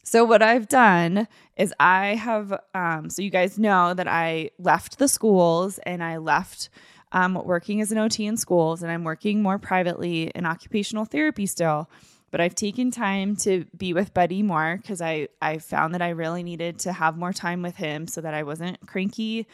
So, 0.10 0.24
what 0.24 0.42
I've 0.42 0.70
done 0.70 1.28
is 1.58 1.74
I 1.82 2.16
have, 2.16 2.58
um, 2.74 3.10
so 3.10 3.22
you 3.22 3.30
guys 3.30 3.60
know 3.60 3.94
that 3.94 4.08
I 4.08 4.52
left 4.58 5.00
the 5.00 5.10
schools 5.10 5.80
and 5.80 6.02
I 6.02 6.16
left 6.16 6.70
um, 7.12 7.34
working 7.34 7.82
as 7.82 7.92
an 7.92 7.98
OT 7.98 8.26
in 8.26 8.38
schools 8.38 8.82
and 8.82 8.90
I'm 8.90 9.04
working 9.04 9.42
more 9.42 9.60
privately 9.60 10.32
in 10.34 10.46
occupational 10.46 11.04
therapy 11.04 11.46
still. 11.46 11.90
But 12.32 12.40
I've 12.40 12.56
taken 12.56 12.90
time 12.90 13.36
to 13.38 13.66
be 13.76 13.92
with 13.92 14.14
Buddy 14.14 14.44
more 14.44 14.80
because 14.82 15.02
I, 15.02 15.28
I 15.42 15.58
found 15.58 15.94
that 15.94 16.02
I 16.02 16.12
really 16.12 16.42
needed 16.42 16.80
to 16.80 16.94
have 16.94 17.18
more 17.18 17.34
time 17.34 17.62
with 17.62 17.76
him 17.76 18.08
so 18.08 18.22
that 18.22 18.34
I 18.34 18.44
wasn't 18.44 18.88
cranky 18.88 19.46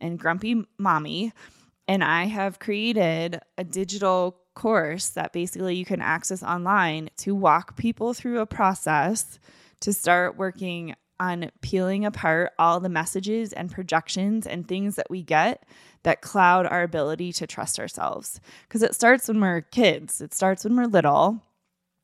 and 0.00 0.18
grumpy 0.18 0.64
mommy. 0.76 1.32
And 1.86 2.02
I 2.02 2.24
have 2.24 2.58
created 2.58 3.38
a 3.56 3.62
digital 3.62 4.40
course 4.54 5.10
that 5.10 5.32
basically 5.32 5.76
you 5.76 5.84
can 5.84 6.00
access 6.00 6.42
online 6.42 7.10
to 7.18 7.32
walk 7.32 7.76
people 7.76 8.12
through 8.12 8.40
a 8.40 8.46
process 8.46 9.38
to 9.80 9.92
start 9.92 10.36
working 10.36 10.94
on 11.18 11.50
peeling 11.60 12.06
apart 12.06 12.52
all 12.58 12.80
the 12.80 12.88
messages 12.88 13.52
and 13.52 13.70
projections 13.70 14.46
and 14.46 14.66
things 14.66 14.96
that 14.96 15.10
we 15.10 15.22
get 15.22 15.64
that 16.02 16.22
cloud 16.22 16.66
our 16.66 16.82
ability 16.82 17.30
to 17.30 17.46
trust 17.46 17.78
ourselves. 17.78 18.40
Because 18.66 18.82
it 18.82 18.94
starts 18.94 19.28
when 19.28 19.40
we're 19.40 19.60
kids, 19.60 20.20
it 20.22 20.32
starts 20.32 20.64
when 20.64 20.76
we're 20.76 20.86
little. 20.86 21.42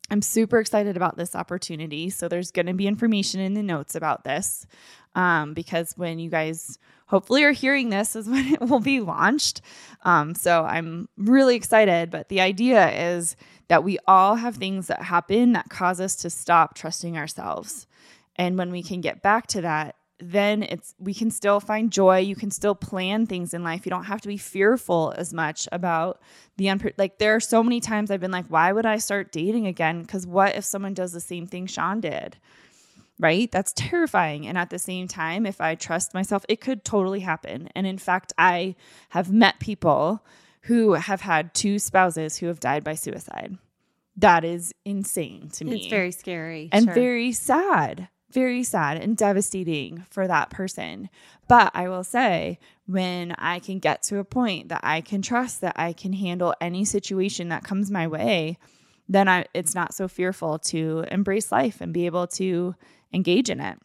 I'm 0.09 0.21
super 0.21 0.59
excited 0.59 0.95
about 0.95 1.17
this 1.17 1.35
opportunity. 1.35 2.09
So 2.09 2.27
there's 2.27 2.51
going 2.51 2.67
to 2.67 2.73
be 2.73 2.87
information 2.87 3.41
in 3.41 3.55
the 3.55 3.63
notes 3.63 3.95
about 3.95 4.23
this 4.23 4.65
um, 5.15 5.53
because 5.53 5.93
when 5.97 6.19
you 6.19 6.29
guys 6.29 6.77
hopefully 7.07 7.43
are 7.43 7.51
hearing 7.51 7.89
this 7.89 8.15
is 8.15 8.29
when 8.29 8.53
it 8.53 8.61
will 8.61 8.79
be 8.79 9.01
launched. 9.01 9.61
Um, 10.03 10.35
so 10.35 10.63
I'm 10.63 11.09
really 11.17 11.55
excited. 11.55 12.11
But 12.11 12.29
the 12.29 12.41
idea 12.41 13.15
is 13.15 13.35
that 13.67 13.83
we 13.83 13.97
all 14.07 14.35
have 14.35 14.55
things 14.55 14.87
that 14.87 15.03
happen 15.03 15.53
that 15.53 15.69
cause 15.69 15.99
us 15.99 16.15
to 16.17 16.29
stop 16.29 16.75
trusting 16.75 17.17
ourselves. 17.17 17.87
And 18.35 18.57
when 18.57 18.71
we 18.71 18.83
can 18.83 19.01
get 19.01 19.21
back 19.21 19.47
to 19.47 19.61
that, 19.61 19.95
then 20.19 20.63
it's 20.63 20.95
we 20.97 21.13
can 21.13 21.29
still 21.29 21.59
find 21.59 21.91
joy. 21.91 22.19
You 22.19 22.35
can 22.35 22.49
still 22.49 22.73
plan 22.73 23.27
things 23.27 23.53
in 23.53 23.63
life. 23.63 23.85
You 23.85 23.91
don't 23.91 24.05
have 24.05 24.21
to 24.21 24.27
be 24.27 24.37
fearful 24.37 25.13
as 25.15 25.33
much 25.33 25.67
about 25.71 26.21
the 26.57 26.65
unpre- 26.65 26.93
like 26.97 27.19
there 27.19 27.35
are 27.35 27.39
so 27.39 27.61
many 27.61 27.79
times 27.79 28.09
i've 28.09 28.19
been 28.19 28.31
like 28.31 28.47
why 28.47 28.71
would 28.71 28.85
i 28.85 28.97
start 28.97 29.31
dating 29.31 29.67
again? 29.67 30.01
Because 30.01 30.25
what 30.25 30.55
if 30.55 30.65
someone 30.65 30.95
does 30.95 31.11
the 31.11 31.19
same 31.19 31.45
thing 31.45 31.67
sean 31.67 31.99
did? 32.01 32.37
Right? 33.19 33.51
That's 33.51 33.73
terrifying. 33.73 34.47
And 34.47 34.57
at 34.57 34.71
the 34.71 34.79
same 34.79 35.07
time 35.07 35.45
if 35.45 35.61
i 35.61 35.75
trust 35.75 36.15
myself 36.15 36.45
it 36.49 36.61
could 36.61 36.83
totally 36.83 37.19
happen. 37.19 37.69
And 37.75 37.85
in 37.85 37.99
fact 37.99 38.33
i 38.39 38.75
have 39.09 39.31
met 39.31 39.59
people 39.59 40.23
who 40.67 40.93
have 40.93 41.21
had 41.21 41.53
two 41.53 41.79
spouses 41.79 42.37
who 42.37 42.47
have 42.47 42.59
died 42.59 42.83
by 42.83 42.93
suicide. 42.93 43.57
That 44.17 44.43
is 44.43 44.73
insane 44.83 45.49
to 45.53 45.65
me. 45.65 45.77
It's 45.77 45.87
very 45.87 46.11
scary 46.11 46.69
and 46.73 46.85
sure. 46.85 46.93
very 46.93 47.31
sad. 47.31 48.09
Very 48.31 48.63
sad 48.63 49.01
and 49.01 49.15
devastating 49.15 50.05
for 50.09 50.27
that 50.27 50.49
person. 50.49 51.09
But 51.47 51.71
I 51.73 51.87
will 51.87 52.03
say, 52.03 52.59
when 52.85 53.31
I 53.37 53.59
can 53.59 53.79
get 53.79 54.03
to 54.03 54.19
a 54.19 54.25
point 54.25 54.67
that 54.67 54.81
I 54.83 54.99
can 54.99 55.21
trust 55.21 55.61
that 55.61 55.79
I 55.79 55.93
can 55.93 56.11
handle 56.11 56.53
any 56.59 56.83
situation 56.83 57.47
that 57.47 57.63
comes 57.63 57.89
my 57.89 58.05
way, 58.05 58.57
then 59.07 59.29
I, 59.29 59.45
it's 59.53 59.73
not 59.73 59.93
so 59.93 60.09
fearful 60.09 60.59
to 60.59 61.05
embrace 61.09 61.49
life 61.49 61.79
and 61.79 61.93
be 61.93 62.05
able 62.05 62.27
to 62.27 62.75
engage 63.13 63.49
in 63.49 63.61
it. 63.61 63.79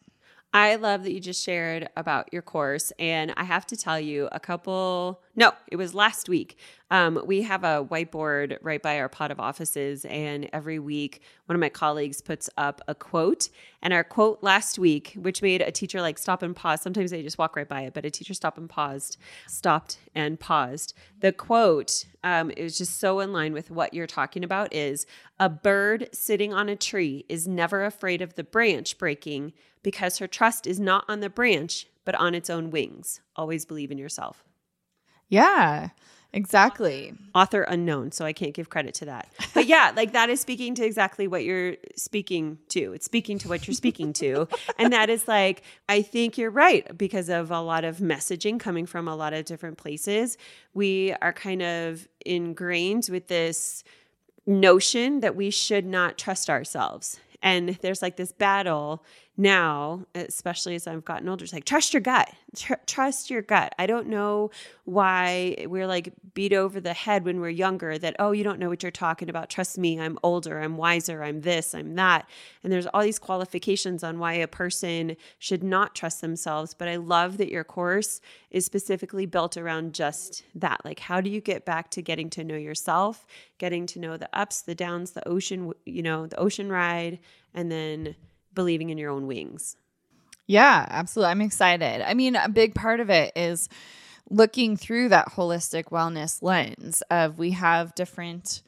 I 0.53 0.75
love 0.75 1.03
that 1.03 1.13
you 1.13 1.19
just 1.19 1.43
shared 1.43 1.89
about 1.97 2.31
your 2.31 2.43
course. 2.43 2.93
And 2.99 3.33
I 3.35 3.43
have 3.43 3.65
to 3.67 3.75
tell 3.75 3.99
you, 3.99 4.29
a 4.31 4.39
couple, 4.39 5.21
no, 5.35 5.51
it 5.67 5.77
was 5.77 5.95
last 5.95 6.29
week. 6.29 6.57
Um, 6.93 7.19
we 7.25 7.41
have 7.41 7.63
a 7.63 7.83
whiteboard 7.83 8.59
right 8.61 8.79
by 8.79 8.99
our 8.99 9.09
pot 9.09 9.31
of 9.31 9.39
offices. 9.39 10.05
And 10.05 10.47
every 10.53 10.77
week, 10.77 11.23
one 11.47 11.55
of 11.55 11.59
my 11.59 11.69
colleagues 11.69 12.21
puts 12.21 12.51
up 12.55 12.81
a 12.87 12.93
quote. 12.93 13.49
And 13.81 13.91
our 13.93 14.03
quote 14.03 14.43
last 14.43 14.77
week, 14.77 15.13
which 15.15 15.41
made 15.41 15.63
a 15.63 15.71
teacher 15.71 16.01
like 16.01 16.19
stop 16.19 16.43
and 16.43 16.55
pause. 16.55 16.83
Sometimes 16.83 17.09
they 17.09 17.23
just 17.23 17.39
walk 17.39 17.55
right 17.55 17.67
by 17.67 17.81
it, 17.81 17.95
but 17.95 18.05
a 18.05 18.11
teacher 18.11 18.35
stopped 18.35 18.59
and 18.59 18.69
paused, 18.69 19.17
stopped 19.47 19.97
and 20.13 20.39
paused. 20.39 20.93
The 21.19 21.31
quote 21.31 22.05
um, 22.23 22.51
is 22.51 22.77
just 22.77 22.99
so 22.99 23.21
in 23.21 23.33
line 23.33 23.53
with 23.53 23.71
what 23.71 23.95
you're 23.95 24.05
talking 24.05 24.43
about 24.43 24.71
is 24.71 25.07
a 25.39 25.49
bird 25.49 26.09
sitting 26.13 26.53
on 26.53 26.69
a 26.69 26.75
tree 26.75 27.25
is 27.27 27.47
never 27.47 27.83
afraid 27.83 28.21
of 28.21 28.35
the 28.35 28.43
branch 28.43 28.99
breaking 28.99 29.53
because 29.81 30.19
her 30.19 30.27
trust 30.27 30.67
is 30.67 30.79
not 30.79 31.05
on 31.07 31.21
the 31.21 31.29
branch, 31.31 31.87
but 32.05 32.13
on 32.13 32.35
its 32.35 32.51
own 32.51 32.69
wings. 32.69 33.19
Always 33.35 33.65
believe 33.65 33.89
in 33.89 33.97
yourself. 33.97 34.43
Yeah, 35.27 35.89
exactly. 36.33 37.13
Author 37.33 37.61
unknown, 37.63 38.11
so 38.11 38.25
I 38.25 38.33
can't 38.33 38.53
give 38.53 38.69
credit 38.69 38.93
to 38.95 39.05
that. 39.05 39.31
But 39.53 39.67
yeah, 39.67 39.91
like 39.95 40.13
that 40.13 40.29
is 40.29 40.41
speaking 40.41 40.75
to 40.75 40.85
exactly 40.85 41.27
what 41.27 41.43
you're 41.43 41.77
speaking 41.95 42.57
to. 42.69 42.93
It's 42.93 43.05
speaking 43.05 43.37
to 43.39 43.49
what 43.49 43.67
you're 43.67 43.75
speaking 43.75 44.13
to. 44.13 44.47
And 44.77 44.91
that 44.93 45.09
is 45.09 45.27
like, 45.27 45.63
I 45.87 46.01
think 46.01 46.37
you're 46.37 46.51
right 46.51 46.97
because 46.97 47.29
of 47.29 47.51
a 47.51 47.61
lot 47.61 47.83
of 47.83 47.97
messaging 47.97 48.59
coming 48.59 48.85
from 48.85 49.07
a 49.07 49.15
lot 49.15 49.33
of 49.33 49.45
different 49.45 49.77
places. 49.77 50.37
We 50.73 51.13
are 51.21 51.33
kind 51.33 51.61
of 51.61 52.07
ingrained 52.25 53.07
with 53.09 53.27
this 53.27 53.83
notion 54.45 55.21
that 55.21 55.35
we 55.35 55.49
should 55.49 55.85
not 55.85 56.17
trust 56.17 56.49
ourselves. 56.49 57.19
And 57.41 57.77
there's 57.81 58.01
like 58.01 58.15
this 58.15 58.31
battle 58.31 59.03
now, 59.35 60.05
especially 60.13 60.75
as 60.75 60.85
I've 60.85 61.03
gotten 61.03 61.27
older, 61.27 61.43
it's 61.43 61.53
like 61.53 61.65
trust 61.65 61.93
your 61.93 62.01
gut, 62.01 62.31
Tr- 62.55 62.73
trust 62.85 63.31
your 63.31 63.41
gut. 63.41 63.73
I 63.79 63.87
don't 63.87 64.07
know 64.07 64.51
why 64.85 65.55
we're 65.67 65.87
like 65.87 66.13
beat 66.35 66.53
over 66.53 66.79
the 66.79 66.93
head 66.93 67.25
when 67.25 67.39
we're 67.39 67.49
younger 67.49 67.97
that, 67.97 68.15
oh, 68.19 68.31
you 68.31 68.43
don't 68.43 68.59
know 68.59 68.69
what 68.69 68.83
you're 68.83 68.91
talking 68.91 69.29
about. 69.29 69.49
Trust 69.49 69.79
me, 69.79 69.99
I'm 69.99 70.19
older, 70.21 70.59
I'm 70.59 70.77
wiser, 70.77 71.23
I'm 71.23 71.41
this, 71.41 71.73
I'm 71.73 71.95
that. 71.95 72.29
And 72.63 72.71
there's 72.71 72.85
all 72.87 73.01
these 73.01 73.17
qualifications 73.17 74.03
on 74.03 74.19
why 74.19 74.33
a 74.33 74.47
person 74.47 75.17
should 75.39 75.63
not 75.63 75.95
trust 75.95 76.21
themselves. 76.21 76.75
But 76.75 76.87
I 76.87 76.97
love 76.97 77.37
that 77.37 77.49
your 77.49 77.63
course 77.63 78.21
is 78.51 78.65
specifically 78.65 79.25
built 79.25 79.57
around 79.57 79.95
just 79.95 80.43
that. 80.53 80.81
Like, 80.85 80.99
how 80.99 81.21
do 81.21 81.31
you 81.31 81.41
get 81.41 81.65
back 81.65 81.89
to 81.91 82.03
getting 82.03 82.29
to 82.31 82.43
know 82.43 82.57
yourself, 82.57 83.25
getting 83.57 83.87
to 83.87 83.99
know 83.99 84.15
the 84.15 84.29
ups, 84.31 84.61
the 84.61 84.75
downs, 84.75 85.11
the 85.11 85.27
ocean, 85.27 85.73
you 85.85 86.03
know, 86.03 86.27
the 86.27 86.37
ocean 86.37 86.69
ride, 86.69 87.17
and 87.55 87.71
then 87.71 88.15
believing 88.53 88.89
in 88.89 88.97
your 88.97 89.11
own 89.11 89.27
wings. 89.27 89.77
Yeah, 90.47 90.85
absolutely. 90.89 91.31
I'm 91.31 91.41
excited. 91.41 92.07
I 92.07 92.13
mean, 92.13 92.35
a 92.35 92.49
big 92.49 92.75
part 92.75 92.99
of 92.99 93.09
it 93.09 93.31
is 93.35 93.69
looking 94.29 94.77
through 94.77 95.09
that 95.09 95.29
holistic 95.29 95.85
wellness 95.85 96.41
lens 96.41 97.01
of 97.09 97.37
we 97.37 97.51
have 97.51 97.95
different 97.95 98.61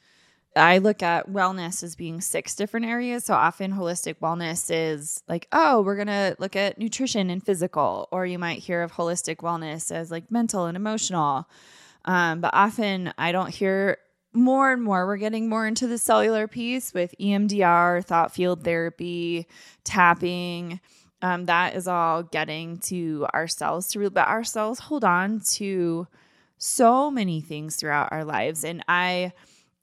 I 0.55 0.77
look 0.77 1.03
at 1.03 1.29
wellness 1.29 1.83
as 1.83 1.95
being 1.95 2.21
six 2.21 2.55
different 2.55 2.85
areas. 2.85 3.25
So 3.25 3.33
often 3.33 3.73
holistic 3.73 4.19
wellness 4.21 4.69
is 4.73 5.21
like, 5.27 5.47
oh, 5.51 5.81
we're 5.81 5.97
going 5.97 6.07
to 6.07 6.35
look 6.39 6.55
at 6.55 6.77
nutrition 6.77 7.29
and 7.29 7.43
physical, 7.43 8.07
or 8.11 8.25
you 8.25 8.39
might 8.39 8.59
hear 8.59 8.81
of 8.81 8.93
holistic 8.93 9.37
wellness 9.37 9.91
as 9.91 10.11
like 10.11 10.31
mental 10.31 10.65
and 10.65 10.77
emotional. 10.77 11.49
Um, 12.05 12.39
but 12.39 12.51
often 12.53 13.13
I 13.17 13.33
don't 13.33 13.49
hear 13.49 13.97
more 14.35 14.71
and 14.71 14.83
more 14.83 15.05
we're 15.05 15.17
getting 15.17 15.49
more 15.49 15.65
into 15.65 15.87
the 15.87 15.97
cellular 15.97 16.47
piece 16.47 16.93
with 16.93 17.15
EMDR, 17.19 18.03
thought 18.03 18.33
field 18.33 18.63
therapy, 18.63 19.47
tapping, 19.83 20.79
Um, 21.21 21.45
that 21.45 21.75
is 21.75 21.87
all 21.87 22.23
getting 22.23 22.77
to 22.79 23.25
ourselves 23.33 23.87
to 23.89 24.09
but 24.09 24.27
ourselves 24.27 24.79
hold 24.79 25.03
on 25.03 25.41
to 25.53 26.07
so 26.57 27.09
many 27.09 27.41
things 27.41 27.77
throughout 27.77 28.11
our 28.11 28.23
lives. 28.25 28.63
And 28.63 28.83
I 28.87 29.33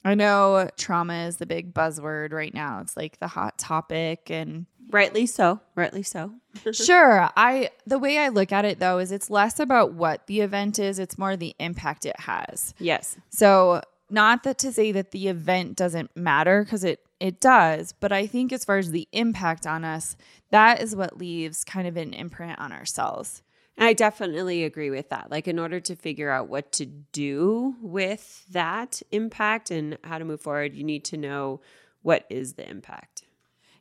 I 0.05 0.15
know 0.15 0.69
trauma 0.77 1.27
is 1.27 1.37
the 1.37 1.45
big 1.45 1.73
buzzword 1.73 2.33
right 2.33 2.53
now. 2.53 2.79
It's 2.81 2.97
like 2.97 3.19
the 3.19 3.27
hot 3.27 3.57
topic 3.57 4.29
and 4.29 4.65
rightly 4.91 5.25
so. 5.25 5.59
Rightly 5.75 6.03
so. 6.03 6.33
sure. 6.71 7.29
I 7.35 7.69
the 7.87 7.99
way 7.99 8.17
I 8.17 8.29
look 8.29 8.51
at 8.51 8.65
it 8.65 8.79
though 8.79 8.99
is 8.99 9.11
it's 9.11 9.29
less 9.29 9.59
about 9.59 9.93
what 9.93 10.27
the 10.27 10.41
event 10.41 10.77
is, 10.77 10.99
it's 10.99 11.17
more 11.17 11.35
the 11.35 11.55
impact 11.59 12.05
it 12.05 12.19
has. 12.19 12.73
Yes. 12.79 13.17
So 13.29 13.81
not 14.09 14.43
that 14.43 14.57
to 14.59 14.71
say 14.71 14.91
that 14.91 15.11
the 15.11 15.27
event 15.27 15.75
doesn't 15.75 16.15
matter 16.15 16.63
because 16.63 16.83
it 16.83 16.99
it 17.19 17.39
does, 17.39 17.93
but 17.93 18.11
I 18.11 18.27
think 18.27 18.51
as 18.51 18.65
far 18.65 18.77
as 18.77 18.91
the 18.91 19.07
impact 19.13 19.65
on 19.65 19.85
us, 19.85 20.17
that 20.51 20.81
is 20.81 20.93
what 20.93 21.17
leaves 21.17 21.63
kind 21.63 21.87
of 21.87 21.95
an 21.95 22.13
imprint 22.13 22.59
on 22.59 22.73
ourselves. 22.73 23.41
And 23.77 23.87
I 23.87 23.93
definitely 23.93 24.65
agree 24.65 24.89
with 24.89 25.09
that. 25.09 25.31
Like, 25.31 25.47
in 25.47 25.57
order 25.57 25.79
to 25.79 25.95
figure 25.95 26.29
out 26.29 26.49
what 26.49 26.73
to 26.73 26.85
do 26.85 27.75
with 27.81 28.45
that 28.51 29.01
impact 29.11 29.71
and 29.71 29.97
how 30.03 30.17
to 30.17 30.25
move 30.25 30.41
forward, 30.41 30.75
you 30.75 30.83
need 30.83 31.05
to 31.05 31.17
know 31.17 31.61
what 32.01 32.25
is 32.29 32.53
the 32.53 32.69
impact. 32.69 33.22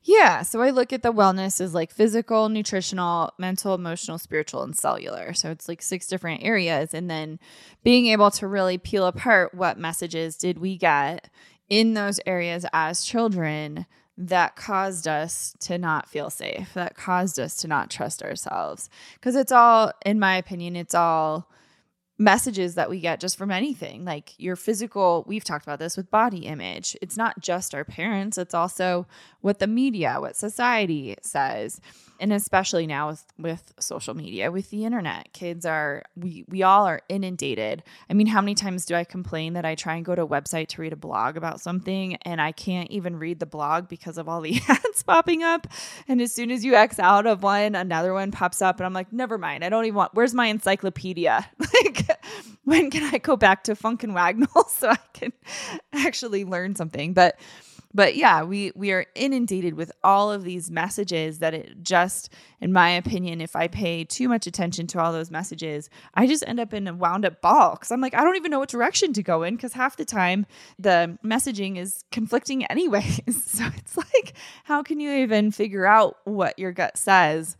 Yeah. 0.04 0.42
So 0.42 0.60
I 0.60 0.70
look 0.70 0.92
at 0.92 1.02
the 1.02 1.12
wellness 1.12 1.60
as 1.60 1.74
like 1.74 1.92
physical, 1.92 2.48
nutritional, 2.48 3.32
mental, 3.38 3.74
emotional, 3.74 4.18
spiritual, 4.18 4.62
and 4.62 4.76
cellular. 4.76 5.32
So 5.32 5.50
it's 5.50 5.68
like 5.68 5.80
six 5.80 6.08
different 6.08 6.42
areas. 6.42 6.92
And 6.92 7.08
then 7.08 7.38
being 7.84 8.06
able 8.06 8.30
to 8.32 8.48
really 8.48 8.78
peel 8.78 9.06
apart 9.06 9.54
what 9.54 9.78
messages 9.78 10.36
did 10.36 10.58
we 10.58 10.76
get 10.76 11.30
in 11.68 11.94
those 11.94 12.18
areas 12.26 12.66
as 12.72 13.04
children 13.04 13.86
that 14.18 14.56
caused 14.56 15.08
us 15.08 15.54
to 15.60 15.78
not 15.78 16.08
feel 16.08 16.30
safe, 16.30 16.74
that 16.74 16.96
caused 16.96 17.38
us 17.38 17.56
to 17.56 17.68
not 17.68 17.88
trust 17.88 18.22
ourselves. 18.22 18.90
Because 19.14 19.36
it's 19.36 19.52
all, 19.52 19.92
in 20.04 20.18
my 20.18 20.36
opinion, 20.36 20.76
it's 20.76 20.94
all 20.94 21.48
messages 22.22 22.74
that 22.74 22.88
we 22.88 23.00
get 23.00 23.20
just 23.20 23.36
from 23.36 23.50
anything 23.50 24.04
like 24.04 24.34
your 24.38 24.56
physical 24.56 25.24
we've 25.26 25.44
talked 25.44 25.64
about 25.64 25.78
this 25.78 25.96
with 25.96 26.10
body 26.10 26.46
image. 26.46 26.96
It's 27.02 27.16
not 27.16 27.40
just 27.40 27.74
our 27.74 27.84
parents 27.84 28.38
it's 28.38 28.54
also 28.54 29.06
what 29.40 29.58
the 29.58 29.66
media 29.66 30.16
what 30.18 30.36
society 30.36 31.16
says 31.22 31.80
and 32.22 32.32
especially 32.32 32.86
now 32.86 33.08
with 33.08 33.24
with 33.36 33.74
social 33.80 34.14
media 34.14 34.50
with 34.50 34.70
the 34.70 34.84
internet 34.84 35.32
kids 35.32 35.66
are 35.66 36.04
we 36.16 36.44
we 36.48 36.62
all 36.62 36.86
are 36.86 37.02
inundated. 37.08 37.82
I 38.08 38.14
mean 38.14 38.28
how 38.28 38.40
many 38.40 38.54
times 38.54 38.86
do 38.86 38.94
i 38.94 39.04
complain 39.04 39.54
that 39.54 39.64
i 39.64 39.74
try 39.74 39.96
and 39.96 40.04
go 40.04 40.14
to 40.14 40.22
a 40.22 40.26
website 40.26 40.68
to 40.68 40.80
read 40.80 40.92
a 40.92 40.96
blog 40.96 41.36
about 41.36 41.60
something 41.60 42.14
and 42.22 42.40
i 42.40 42.52
can't 42.52 42.90
even 42.90 43.16
read 43.16 43.40
the 43.40 43.46
blog 43.46 43.88
because 43.88 44.18
of 44.18 44.28
all 44.28 44.40
the 44.40 44.60
ads 44.68 45.02
popping 45.02 45.42
up? 45.42 45.66
And 46.06 46.22
as 46.22 46.32
soon 46.32 46.50
as 46.50 46.64
you 46.64 46.74
x 46.74 46.98
out 47.00 47.26
of 47.26 47.42
one 47.42 47.74
another 47.74 48.14
one 48.14 48.30
pops 48.30 48.62
up 48.62 48.76
and 48.78 48.86
i'm 48.86 48.94
like 48.94 49.12
never 49.12 49.36
mind. 49.36 49.64
I 49.64 49.68
don't 49.68 49.84
even 49.84 49.96
want 49.96 50.14
where's 50.14 50.32
my 50.32 50.46
encyclopedia? 50.46 51.50
Like 51.82 52.20
when 52.64 52.90
can 52.90 53.12
i 53.14 53.18
go 53.18 53.36
back 53.36 53.64
to 53.64 53.74
Funk 53.74 54.04
and 54.04 54.14
Wagnalls 54.14 54.72
so 54.76 54.90
i 54.90 54.98
can 55.12 55.32
actually 55.92 56.44
learn 56.44 56.76
something? 56.76 57.12
But 57.12 57.38
but 57.94 58.16
yeah, 58.16 58.42
we 58.42 58.72
we 58.74 58.92
are 58.92 59.06
inundated 59.14 59.74
with 59.74 59.92
all 60.02 60.32
of 60.32 60.44
these 60.44 60.70
messages 60.70 61.38
that 61.40 61.54
it 61.54 61.82
just 61.82 62.32
in 62.60 62.72
my 62.72 62.90
opinion, 62.90 63.40
if 63.40 63.56
I 63.56 63.68
pay 63.68 64.04
too 64.04 64.28
much 64.28 64.46
attention 64.46 64.86
to 64.88 65.00
all 65.00 65.12
those 65.12 65.30
messages, 65.30 65.90
I 66.14 66.26
just 66.26 66.44
end 66.46 66.60
up 66.60 66.72
in 66.72 66.86
a 66.88 66.94
wound 66.94 67.24
up 67.24 67.40
ball 67.40 67.76
cuz 67.76 67.90
I'm 67.90 68.00
like 68.00 68.14
I 68.14 68.22
don't 68.22 68.36
even 68.36 68.50
know 68.50 68.58
what 68.58 68.68
direction 68.68 69.12
to 69.14 69.22
go 69.22 69.42
in 69.42 69.58
cuz 69.58 69.72
half 69.74 69.96
the 69.96 70.04
time 70.04 70.46
the 70.78 71.18
messaging 71.24 71.76
is 71.76 72.04
conflicting 72.10 72.64
anyways. 72.70 73.20
so 73.44 73.64
it's 73.76 73.96
like 73.96 74.34
how 74.64 74.82
can 74.82 75.00
you 75.00 75.12
even 75.12 75.50
figure 75.50 75.86
out 75.86 76.16
what 76.24 76.58
your 76.58 76.72
gut 76.72 76.96
says 76.96 77.56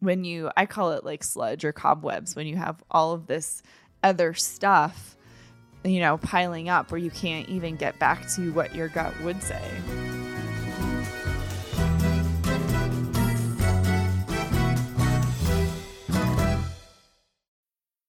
when 0.00 0.24
you 0.24 0.50
I 0.56 0.66
call 0.66 0.92
it 0.92 1.04
like 1.04 1.22
sludge 1.22 1.64
or 1.64 1.72
cobwebs 1.72 2.34
when 2.34 2.46
you 2.46 2.56
have 2.56 2.82
all 2.90 3.12
of 3.12 3.26
this 3.26 3.62
other 4.02 4.34
stuff 4.34 5.16
you 5.86 6.00
know, 6.00 6.18
piling 6.18 6.68
up 6.68 6.90
where 6.90 6.98
you 6.98 7.10
can't 7.10 7.48
even 7.48 7.76
get 7.76 7.98
back 7.98 8.28
to 8.34 8.52
what 8.52 8.74
your 8.74 8.88
gut 8.88 9.12
would 9.22 9.42
say. 9.42 9.62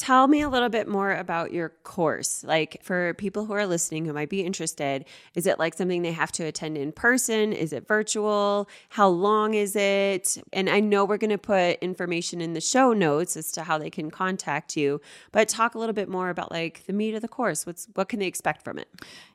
Tell 0.00 0.28
me 0.28 0.40
a 0.40 0.48
little 0.48 0.70
bit 0.70 0.88
more 0.88 1.12
about 1.12 1.52
your 1.52 1.68
course. 1.84 2.42
Like 2.42 2.82
for 2.82 3.12
people 3.12 3.44
who 3.44 3.52
are 3.52 3.66
listening 3.66 4.06
who 4.06 4.14
might 4.14 4.30
be 4.30 4.40
interested, 4.40 5.04
is 5.34 5.46
it 5.46 5.58
like 5.58 5.74
something 5.74 6.00
they 6.00 6.12
have 6.12 6.32
to 6.32 6.44
attend 6.44 6.78
in 6.78 6.90
person? 6.90 7.52
Is 7.52 7.74
it 7.74 7.86
virtual? 7.86 8.66
How 8.88 9.08
long 9.08 9.52
is 9.52 9.76
it? 9.76 10.38
And 10.54 10.70
I 10.70 10.80
know 10.80 11.04
we're 11.04 11.18
going 11.18 11.28
to 11.28 11.36
put 11.36 11.78
information 11.82 12.40
in 12.40 12.54
the 12.54 12.62
show 12.62 12.94
notes 12.94 13.36
as 13.36 13.52
to 13.52 13.62
how 13.62 13.76
they 13.76 13.90
can 13.90 14.10
contact 14.10 14.74
you, 14.74 15.02
but 15.32 15.50
talk 15.50 15.74
a 15.74 15.78
little 15.78 15.92
bit 15.92 16.08
more 16.08 16.30
about 16.30 16.50
like 16.50 16.86
the 16.86 16.94
meat 16.94 17.14
of 17.14 17.20
the 17.20 17.28
course. 17.28 17.66
What's 17.66 17.86
what 17.92 18.08
can 18.08 18.20
they 18.20 18.26
expect 18.26 18.64
from 18.64 18.78
it? 18.78 18.88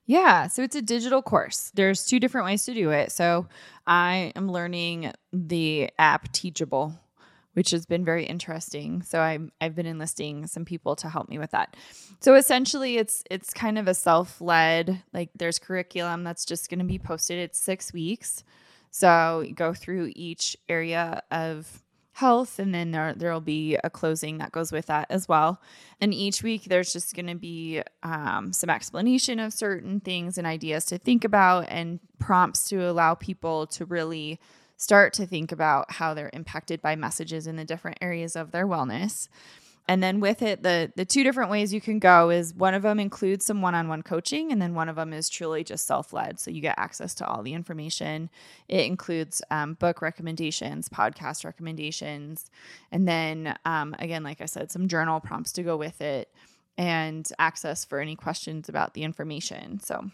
Yeah, 0.08 0.48
so 0.48 0.64
it's 0.64 0.76
a 0.76 0.82
digital 0.82 1.22
course. 1.22 1.72
There's 1.76 2.08
two 2.08 2.20
different 2.20 2.46
ways 2.46 2.66
to 2.66 2.74
do 2.74 2.90
it. 2.90 3.12
So 3.12 3.46
I 3.86 4.34
am 4.36 4.52
learning 4.52 5.12
the 5.32 5.92
app 6.00 6.32
Teachable 6.32 7.00
which 7.56 7.72
has 7.72 7.86
been 7.86 8.06
very 8.06 8.26
interesting. 8.26 9.02
So 9.02 9.20
I 9.20 9.40
I've 9.60 9.76
been 9.76 9.86
enlisting 9.86 10.46
some 10.46 10.66
people 10.66 10.96
to 10.98 11.10
help 11.10 11.30
me 11.30 11.40
with 11.40 11.52
that. 11.52 11.76
So 12.20 12.36
essentially 12.36 12.98
it's 12.98 13.24
it's 13.32 13.54
kind 13.54 13.80
of 13.80 13.88
a 13.88 13.94
self-led 13.94 15.02
like 15.14 15.30
there's 15.36 15.58
curriculum 15.58 16.24
that's 16.24 16.46
just 16.46 16.70
going 16.70 16.80
to 16.80 16.86
be 16.86 17.00
posted. 17.00 17.40
It's 17.40 17.60
6 17.60 17.94
weeks. 17.94 18.44
So 18.92 19.40
you 19.42 19.54
go 19.54 19.74
through 19.74 20.12
each 20.16 20.56
area 20.70 21.22
of 21.32 21.82
health 22.12 22.60
and 22.60 22.74
then 22.74 22.92
there 22.92 23.14
there'll 23.14 23.42
be 23.42 23.78
a 23.84 23.90
closing 23.90 24.38
that 24.38 24.52
goes 24.52 24.72
with 24.72 24.88
that 24.88 25.08
as 25.10 25.28
well. 25.28 25.62
And 26.02 26.14
each 26.14 26.44
week 26.44 26.66
there's 26.66 26.92
just 26.92 27.16
going 27.16 27.28
to 27.28 27.36
be 27.36 27.82
um, 28.04 28.52
some 28.52 28.70
explanation 28.70 29.40
of 29.40 29.54
certain 29.54 30.02
things 30.02 30.38
and 30.38 30.46
ideas 30.46 30.86
to 30.86 30.98
think 30.98 31.24
about 31.24 31.68
and 31.70 32.00
prompts 32.20 32.66
to 32.70 32.90
allow 32.90 33.16
people 33.16 33.68
to 33.68 33.86
really 33.86 34.40
start 34.78 35.14
to 35.14 35.26
think 35.26 35.52
about 35.52 35.92
how 35.92 36.14
they're 36.14 36.30
impacted 36.34 36.82
by 36.82 36.96
messages 36.96 37.48
in 37.48 37.56
the 37.56 37.66
different 37.66 37.98
areas 38.02 38.36
of 38.36 38.52
their 38.52 38.68
wellness. 38.68 39.28
And 39.88 40.02
then 40.02 40.20
with 40.20 40.42
it, 40.42 40.64
the 40.64 40.92
the 40.96 41.06
two 41.06 41.24
different 41.24 41.52
ways 41.52 41.72
you 41.72 41.80
can 41.80 42.00
go 42.00 42.32
is 42.32 42.56
one 42.56 42.74
of 42.74 42.82
them 42.82 43.00
includes 43.00 43.46
some 43.46 43.62
one-on-one 43.62 44.02
coaching, 44.02 44.52
and 44.52 44.60
then 44.60 44.74
one 44.74 44.90
of 44.90 44.96
them 44.96 45.14
is 45.14 45.30
truly 45.30 45.64
just 45.64 45.86
self-led. 45.86 46.40
So 46.40 46.50
you 46.50 46.60
get 46.60 46.80
access 46.80 47.14
to 47.16 47.28
all 47.28 47.44
the 47.44 47.54
information. 47.54 48.32
It 48.68 48.88
includes 48.88 49.44
um, 49.52 49.76
book 49.76 50.02
recommendations, 50.02 50.90
podcast 50.90 51.46
recommendations, 51.46 52.50
and 52.92 53.08
then 53.08 53.56
um, 53.64 53.96
again, 54.00 54.24
like 54.24 54.42
I 54.42 54.46
said, 54.46 54.72
some 54.72 54.88
journal 54.88 55.20
prompts 55.20 55.52
to 55.52 55.62
go 55.62 55.78
with 55.78 56.02
it, 56.02 56.34
and 56.80 57.30
access 57.38 57.86
for 57.86 58.00
any 58.00 58.16
questions 58.16 58.68
about 58.68 58.96
the 58.96 59.04
information. 59.04 59.80
So 59.80 60.10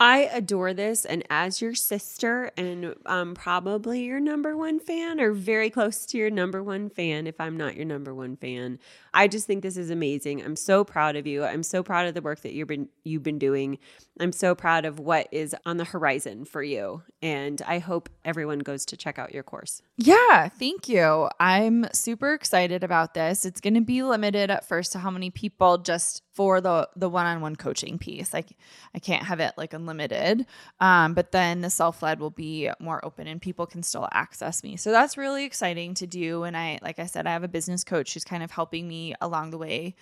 I 0.00 0.30
adore 0.32 0.72
this. 0.72 1.04
And 1.04 1.22
as 1.28 1.60
your 1.60 1.74
sister 1.74 2.50
and 2.56 2.94
um, 3.04 3.34
probably 3.34 4.04
your 4.04 4.18
number 4.18 4.56
one 4.56 4.80
fan, 4.80 5.20
or 5.20 5.32
very 5.32 5.68
close 5.68 6.06
to 6.06 6.18
your 6.18 6.30
number 6.30 6.62
one 6.62 6.88
fan, 6.88 7.26
if 7.26 7.38
I'm 7.38 7.58
not 7.58 7.76
your 7.76 7.84
number 7.84 8.14
one 8.14 8.36
fan, 8.36 8.78
I 9.12 9.28
just 9.28 9.46
think 9.46 9.62
this 9.62 9.76
is 9.76 9.90
amazing. 9.90 10.42
I'm 10.42 10.56
so 10.56 10.84
proud 10.84 11.16
of 11.16 11.26
you. 11.26 11.44
I'm 11.44 11.62
so 11.62 11.82
proud 11.82 12.06
of 12.06 12.14
the 12.14 12.22
work 12.22 12.40
that 12.40 12.54
you've 12.54 12.68
been 12.68 12.88
you've 13.04 13.22
been 13.22 13.38
doing. 13.38 13.78
I'm 14.18 14.32
so 14.32 14.54
proud 14.54 14.86
of 14.86 14.98
what 14.98 15.28
is 15.32 15.54
on 15.66 15.76
the 15.76 15.84
horizon 15.84 16.46
for 16.46 16.62
you. 16.62 17.02
And 17.20 17.60
I 17.66 17.78
hope 17.78 18.08
everyone 18.24 18.60
goes 18.60 18.86
to 18.86 18.96
check 18.96 19.18
out 19.18 19.34
your 19.34 19.42
course. 19.42 19.82
Yeah, 19.98 20.48
thank 20.48 20.88
you. 20.88 21.28
I'm 21.38 21.86
super 21.92 22.32
excited 22.32 22.82
about 22.82 23.12
this. 23.12 23.44
It's 23.44 23.60
going 23.60 23.74
to 23.74 23.80
be 23.82 24.02
limited 24.02 24.50
at 24.50 24.66
first 24.66 24.92
to 24.92 24.98
how 24.98 25.10
many 25.10 25.30
people 25.30 25.76
just 25.78 26.22
for 26.40 26.62
the 26.62 26.88
the 26.96 27.06
one-on-one 27.06 27.54
coaching 27.54 27.98
piece. 27.98 28.32
Like 28.32 28.56
I 28.94 28.98
can't 28.98 29.24
have 29.24 29.40
it 29.40 29.52
like 29.58 29.74
unlimited. 29.74 30.46
Um, 30.80 31.12
but 31.12 31.32
then 31.32 31.60
the 31.60 31.68
self-led 31.68 32.18
will 32.18 32.30
be 32.30 32.70
more 32.80 33.04
open 33.04 33.26
and 33.26 33.42
people 33.42 33.66
can 33.66 33.82
still 33.82 34.08
access 34.10 34.64
me. 34.64 34.78
So 34.78 34.90
that's 34.90 35.18
really 35.18 35.44
exciting 35.44 35.92
to 35.96 36.06
do 36.06 36.44
and 36.44 36.56
I 36.56 36.78
like 36.80 36.98
I 36.98 37.04
said 37.04 37.26
I 37.26 37.32
have 37.32 37.44
a 37.44 37.48
business 37.48 37.84
coach 37.84 38.14
who's 38.14 38.24
kind 38.24 38.42
of 38.42 38.50
helping 38.50 38.88
me 38.88 39.14
along 39.20 39.50
the 39.50 39.58
way. 39.58 39.94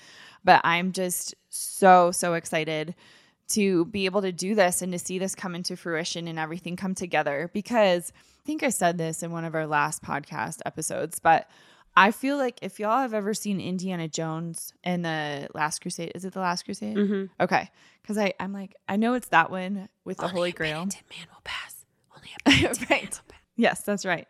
But 0.44 0.61
I'm 0.62 0.92
just 0.92 1.35
so, 1.48 2.12
so 2.12 2.35
excited 2.35 2.94
to 3.48 3.87
be 3.87 4.05
able 4.05 4.22
to 4.22 4.31
do 4.31 4.55
this 4.55 4.81
and 4.81 4.92
to 4.92 4.98
see 5.01 5.18
this 5.18 5.35
come 5.35 5.57
into 5.57 5.77
fruition 5.77 6.29
and 6.29 6.38
everything 6.38 6.77
come 6.77 6.94
together 6.94 7.51
because 7.53 8.12
I 8.14 8.46
think 8.46 8.62
I 8.62 8.68
said 8.68 8.96
this 8.96 9.24
in 9.24 9.33
one 9.33 9.44
of 9.44 9.57
our 9.57 9.66
last 9.66 10.05
podcast 10.05 10.61
episodes, 10.64 11.18
but 11.18 11.51
I 11.99 12.13
feel 12.13 12.37
like 12.37 12.61
if 12.63 12.79
y'all 12.79 13.01
have 13.01 13.13
ever 13.13 13.35
seen 13.35 13.61
Indiana 13.61 14.07
Jones 14.07 14.73
in 14.85 15.03
the 15.03 15.49
Last 15.53 15.81
Crusade, 15.81 16.13
is 16.15 16.25
it 16.25 16.33
the 16.33 16.39
Last 16.39 16.65
Crusade? 16.65 16.97
Mm-hmm. 16.97 17.43
Okay, 17.43 17.69
because 18.01 18.17
I 18.17 18.35
I'm 18.39 18.53
like 18.53 18.77
I 18.89 18.95
know 18.95 19.15
it's 19.15 19.27
that 19.29 19.51
one 19.51 19.89
with 20.05 20.19
the 20.19 20.25
Only 20.25 20.35
Holy 20.35 20.51
a 20.51 20.53
Grail. 20.53 20.79
man 20.85 21.27
will 21.33 21.41
pass. 21.43 21.85
Only 22.15 22.31
a 22.47 22.69
right. 22.91 23.03
will 23.03 23.25
pass. 23.29 23.41
Yes, 23.57 23.83
that's 23.83 24.07
right. 24.07 24.29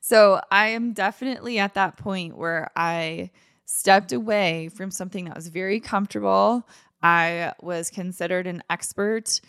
So 0.00 0.40
I 0.50 0.70
am 0.70 0.92
definitely 0.92 1.60
at 1.60 1.74
that 1.74 1.96
point 1.96 2.36
where 2.36 2.72
I 2.74 3.30
stepped 3.64 4.10
away 4.10 4.68
from 4.74 4.90
something 4.90 5.26
that 5.26 5.36
was 5.36 5.46
very 5.46 5.78
comfortable. 5.78 6.66
I 7.00 7.52
was 7.60 7.90
considered 7.90 8.48
an 8.48 8.64
expert 8.68 9.40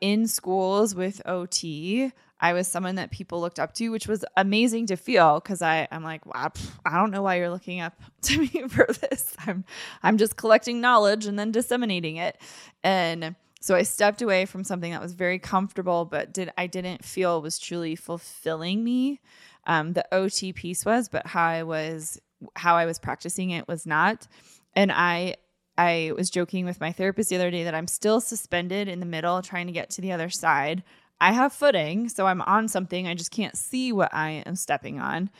in 0.00 0.28
schools 0.28 0.94
with 0.94 1.20
OT. 1.26 2.12
I 2.40 2.52
was 2.52 2.68
someone 2.68 2.94
that 2.96 3.10
people 3.10 3.40
looked 3.40 3.58
up 3.58 3.74
to, 3.74 3.88
which 3.90 4.06
was 4.06 4.24
amazing 4.36 4.86
to 4.86 4.96
feel 4.96 5.40
because 5.40 5.62
I 5.62 5.88
I'm 5.90 6.04
like, 6.04 6.24
wow, 6.26 6.48
pff, 6.48 6.70
I 6.86 6.96
don't 6.96 7.10
know 7.10 7.22
why 7.22 7.36
you're 7.36 7.50
looking 7.50 7.80
up 7.80 7.94
to 8.22 8.38
me 8.38 8.48
for 8.68 8.86
this. 8.86 9.34
I'm 9.46 9.64
I'm 10.02 10.18
just 10.18 10.36
collecting 10.36 10.80
knowledge 10.80 11.26
and 11.26 11.38
then 11.38 11.50
disseminating 11.50 12.16
it. 12.16 12.40
And 12.82 13.34
so 13.60 13.74
I 13.74 13.82
stepped 13.82 14.22
away 14.22 14.44
from 14.44 14.62
something 14.62 14.92
that 14.92 15.02
was 15.02 15.14
very 15.14 15.38
comfortable, 15.38 16.04
but 16.04 16.32
did 16.32 16.50
I 16.56 16.66
didn't 16.66 17.04
feel 17.04 17.42
was 17.42 17.58
truly 17.58 17.96
fulfilling 17.96 18.84
me. 18.84 19.20
Um, 19.66 19.92
the 19.92 20.06
OT 20.14 20.52
piece 20.52 20.84
was, 20.84 21.08
but 21.08 21.26
how 21.26 21.44
I 21.44 21.62
was 21.64 22.20
how 22.54 22.76
I 22.76 22.86
was 22.86 22.98
practicing 22.98 23.50
it 23.50 23.66
was 23.66 23.84
not. 23.84 24.28
And 24.74 24.92
I 24.92 25.36
I 25.76 26.12
was 26.16 26.28
joking 26.28 26.64
with 26.64 26.80
my 26.80 26.90
therapist 26.90 27.30
the 27.30 27.36
other 27.36 27.50
day 27.50 27.64
that 27.64 27.74
I'm 27.74 27.86
still 27.86 28.20
suspended 28.20 28.88
in 28.88 28.98
the 29.00 29.06
middle 29.06 29.40
trying 29.42 29.68
to 29.68 29.72
get 29.72 29.90
to 29.90 30.00
the 30.00 30.12
other 30.12 30.28
side. 30.28 30.82
I 31.20 31.32
have 31.32 31.52
footing, 31.52 32.08
so 32.08 32.26
I'm 32.26 32.42
on 32.42 32.68
something. 32.68 33.06
I 33.06 33.14
just 33.14 33.30
can't 33.30 33.56
see 33.56 33.92
what 33.92 34.12
I 34.14 34.42
am 34.46 34.56
stepping 34.56 35.00
on. 35.00 35.30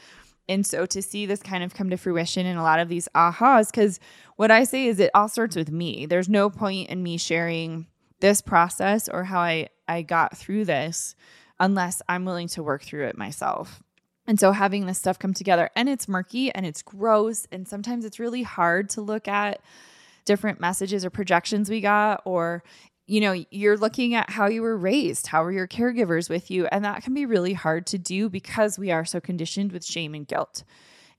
And 0.48 0.66
so 0.66 0.86
to 0.86 1.02
see 1.02 1.26
this 1.26 1.42
kind 1.42 1.62
of 1.62 1.74
come 1.74 1.90
to 1.90 1.96
fruition 1.96 2.46
in 2.46 2.56
a 2.56 2.62
lot 2.62 2.80
of 2.80 2.88
these 2.88 3.08
ahas, 3.14 3.70
because 3.70 4.00
what 4.36 4.50
I 4.50 4.64
say 4.64 4.86
is 4.86 4.98
it 4.98 5.10
all 5.14 5.28
starts 5.28 5.54
with 5.54 5.70
me. 5.70 6.06
There's 6.06 6.28
no 6.28 6.48
point 6.48 6.88
in 6.88 7.02
me 7.02 7.18
sharing 7.18 7.86
this 8.20 8.40
process 8.40 9.08
or 9.08 9.24
how 9.24 9.40
I, 9.40 9.68
I 9.86 10.02
got 10.02 10.36
through 10.36 10.64
this 10.64 11.14
unless 11.60 12.00
I'm 12.08 12.24
willing 12.24 12.48
to 12.48 12.62
work 12.62 12.82
through 12.82 13.06
it 13.06 13.18
myself. 13.18 13.82
And 14.26 14.38
so 14.38 14.52
having 14.52 14.86
this 14.86 14.98
stuff 14.98 15.18
come 15.18 15.34
together 15.34 15.70
and 15.74 15.88
it's 15.88 16.08
murky 16.08 16.52
and 16.54 16.66
it's 16.66 16.82
gross 16.82 17.46
and 17.50 17.66
sometimes 17.66 18.04
it's 18.04 18.18
really 18.18 18.42
hard 18.42 18.90
to 18.90 19.00
look 19.00 19.26
at 19.26 19.60
different 20.26 20.60
messages 20.60 21.04
or 21.04 21.10
projections 21.10 21.70
we 21.70 21.80
got 21.80 22.20
or 22.26 22.62
you 23.08 23.20
know 23.20 23.44
you're 23.50 23.76
looking 23.76 24.14
at 24.14 24.30
how 24.30 24.46
you 24.46 24.62
were 24.62 24.76
raised 24.76 25.26
how 25.26 25.42
were 25.42 25.50
your 25.50 25.66
caregivers 25.66 26.30
with 26.30 26.50
you 26.50 26.66
and 26.66 26.84
that 26.84 27.02
can 27.02 27.14
be 27.14 27.26
really 27.26 27.54
hard 27.54 27.86
to 27.86 27.98
do 27.98 28.28
because 28.28 28.78
we 28.78 28.92
are 28.92 29.04
so 29.04 29.20
conditioned 29.20 29.72
with 29.72 29.84
shame 29.84 30.14
and 30.14 30.28
guilt. 30.28 30.62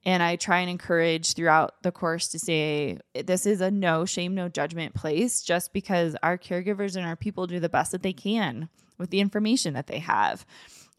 And 0.06 0.24
i 0.24 0.38
try 0.38 0.60
and 0.60 0.70
encourage 0.70 1.34
throughout 1.34 1.84
the 1.84 1.92
course 1.92 2.30
to 2.30 2.40
say 2.40 3.00
this 3.26 3.46
is 3.46 3.60
a 3.60 3.70
no 3.70 4.06
shame 4.06 4.34
no 4.34 4.48
judgment 4.48 4.94
place 4.94 5.42
just 5.42 5.74
because 5.74 6.16
our 6.24 6.38
caregivers 6.38 6.96
and 6.96 7.06
our 7.06 7.18
people 7.18 7.48
do 7.48 7.60
the 7.60 7.68
best 7.68 7.92
that 7.92 8.04
they 8.04 8.14
can 8.14 8.70
with 8.98 9.10
the 9.10 9.22
information 9.22 9.74
that 9.74 9.88
they 9.88 10.00
have. 10.00 10.46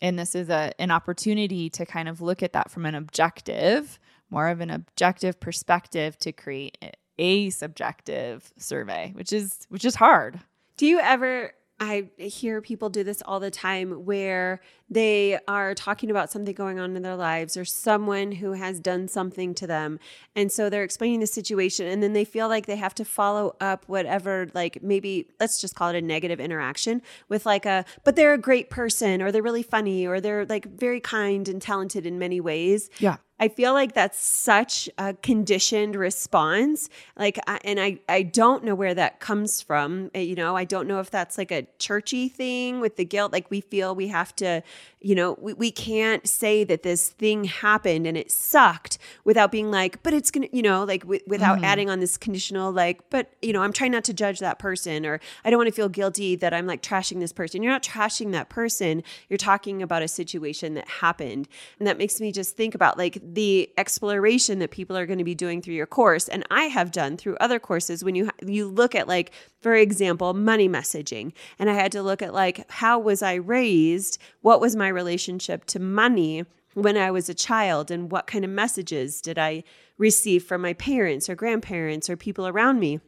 And 0.02 0.18
this 0.18 0.34
is 0.34 0.48
a 0.50 0.72
an 0.78 0.90
opportunity 0.90 1.70
to 1.70 1.86
kind 1.86 2.08
of 2.08 2.20
look 2.20 2.42
at 2.42 2.52
that 2.52 2.70
from 2.70 2.84
an 2.84 2.94
objective 2.94 3.98
more 4.28 4.48
of 4.48 4.60
an 4.60 4.70
objective 4.70 5.40
perspective 5.40 6.16
to 6.18 6.32
create 6.32 6.78
a 7.18 7.50
subjective 7.50 8.52
survey 8.56 9.12
which 9.14 9.32
is 9.32 9.66
which 9.68 9.84
is 9.84 9.94
hard 9.94 10.40
Do 10.80 10.86
you 10.86 10.98
ever? 10.98 11.52
I 11.78 12.08
hear 12.16 12.62
people 12.62 12.88
do 12.88 13.04
this 13.04 13.22
all 13.26 13.38
the 13.38 13.50
time 13.50 14.06
where 14.06 14.62
they 14.88 15.38
are 15.46 15.74
talking 15.74 16.10
about 16.10 16.30
something 16.30 16.54
going 16.54 16.78
on 16.78 16.96
in 16.96 17.02
their 17.02 17.16
lives 17.16 17.54
or 17.54 17.66
someone 17.66 18.32
who 18.32 18.52
has 18.52 18.80
done 18.80 19.06
something 19.06 19.54
to 19.56 19.66
them. 19.66 19.98
And 20.34 20.50
so 20.50 20.70
they're 20.70 20.82
explaining 20.82 21.20
the 21.20 21.26
situation 21.26 21.86
and 21.86 22.02
then 22.02 22.14
they 22.14 22.24
feel 22.24 22.48
like 22.48 22.64
they 22.64 22.76
have 22.76 22.94
to 22.94 23.04
follow 23.04 23.56
up 23.60 23.84
whatever, 23.88 24.48
like 24.54 24.82
maybe 24.82 25.28
let's 25.38 25.60
just 25.60 25.74
call 25.74 25.90
it 25.90 25.96
a 25.96 26.02
negative 26.02 26.40
interaction 26.40 27.02
with 27.28 27.44
like 27.44 27.66
a, 27.66 27.84
but 28.04 28.16
they're 28.16 28.34
a 28.34 28.38
great 28.38 28.70
person 28.70 29.20
or 29.20 29.30
they're 29.30 29.42
really 29.42 29.62
funny 29.62 30.06
or 30.06 30.18
they're 30.18 30.46
like 30.46 30.64
very 30.64 31.00
kind 31.00 31.46
and 31.46 31.60
talented 31.60 32.06
in 32.06 32.18
many 32.18 32.40
ways. 32.40 32.88
yeah 33.00 33.16
I 33.40 33.48
feel 33.48 33.72
like 33.72 33.94
that's 33.94 34.22
such 34.22 34.90
a 34.98 35.14
conditioned 35.14 35.96
response. 35.96 36.90
Like, 37.16 37.38
I, 37.46 37.58
and 37.64 37.80
I, 37.80 37.98
I 38.06 38.22
don't 38.22 38.64
know 38.64 38.74
where 38.74 38.92
that 38.94 39.18
comes 39.18 39.62
from. 39.62 40.10
Uh, 40.14 40.18
You 40.18 40.34
know, 40.34 40.56
I 40.56 40.64
don't 40.64 40.86
know 40.86 41.00
if 41.00 41.10
that's 41.10 41.38
like 41.38 41.50
a 41.50 41.66
churchy 41.78 42.28
thing 42.28 42.80
with 42.80 42.96
the 42.96 43.04
guilt. 43.06 43.32
Like, 43.32 43.50
we 43.50 43.62
feel 43.62 43.94
we 43.94 44.08
have 44.08 44.36
to, 44.36 44.62
you 45.00 45.14
know, 45.14 45.38
we, 45.40 45.54
we 45.54 45.70
can't 45.70 46.28
say 46.28 46.64
that 46.64 46.82
this 46.82 47.08
thing 47.08 47.44
happened 47.44 48.06
and 48.06 48.18
it 48.18 48.30
sucked 48.30 48.98
without 49.24 49.50
being 49.50 49.70
like, 49.70 50.02
but 50.02 50.12
it's 50.12 50.30
going 50.30 50.46
to, 50.46 50.54
you 50.54 50.62
know, 50.62 50.84
like 50.84 51.00
w- 51.02 51.22
without 51.26 51.64
adding 51.64 51.88
on 51.88 52.00
this 52.00 52.18
conditional, 52.18 52.70
like, 52.70 53.08
but, 53.08 53.32
you 53.40 53.54
know, 53.54 53.62
I'm 53.62 53.72
trying 53.72 53.92
not 53.92 54.04
to 54.04 54.12
judge 54.12 54.40
that 54.40 54.58
person 54.58 55.06
or 55.06 55.18
I 55.46 55.48
don't 55.48 55.58
want 55.58 55.68
to 55.68 55.74
feel 55.74 55.88
guilty 55.88 56.36
that 56.36 56.52
I'm 56.52 56.66
like 56.66 56.82
trashing 56.82 57.20
this 57.20 57.32
person. 57.32 57.62
You're 57.62 57.72
not 57.72 57.82
trashing 57.82 58.32
that 58.32 58.50
person. 58.50 59.02
You're 59.30 59.38
talking 59.38 59.82
about 59.82 60.02
a 60.02 60.08
situation 60.08 60.74
that 60.74 60.86
happened. 60.86 61.48
And 61.78 61.88
that 61.88 61.96
makes 61.96 62.20
me 62.20 62.32
just 62.32 62.54
think 62.54 62.74
about 62.74 62.98
like 62.98 63.29
the 63.34 63.70
exploration 63.76 64.58
that 64.58 64.70
people 64.70 64.96
are 64.96 65.06
going 65.06 65.18
to 65.18 65.24
be 65.24 65.34
doing 65.34 65.62
through 65.62 65.74
your 65.74 65.86
course 65.86 66.28
and 66.28 66.44
I 66.50 66.64
have 66.64 66.90
done 66.90 67.16
through 67.16 67.36
other 67.40 67.58
courses 67.58 68.02
when 68.02 68.14
you 68.14 68.30
you 68.44 68.66
look 68.66 68.94
at 68.94 69.08
like 69.08 69.32
for 69.60 69.74
example 69.74 70.34
money 70.34 70.68
messaging 70.68 71.32
and 71.58 71.70
I 71.70 71.74
had 71.74 71.92
to 71.92 72.02
look 72.02 72.22
at 72.22 72.34
like 72.34 72.70
how 72.70 72.98
was 72.98 73.22
I 73.22 73.34
raised? 73.34 74.18
What 74.40 74.60
was 74.60 74.74
my 74.74 74.88
relationship 74.88 75.64
to 75.66 75.78
money 75.78 76.44
when 76.74 76.96
I 76.96 77.10
was 77.10 77.28
a 77.28 77.34
child? 77.34 77.90
And 77.90 78.10
what 78.10 78.26
kind 78.26 78.44
of 78.44 78.50
messages 78.50 79.20
did 79.20 79.38
I 79.38 79.64
receive 79.98 80.44
from 80.44 80.62
my 80.62 80.72
parents 80.72 81.28
or 81.28 81.34
grandparents 81.34 82.08
or 82.08 82.16
people 82.16 82.48
around 82.48 82.80
me 82.80 83.00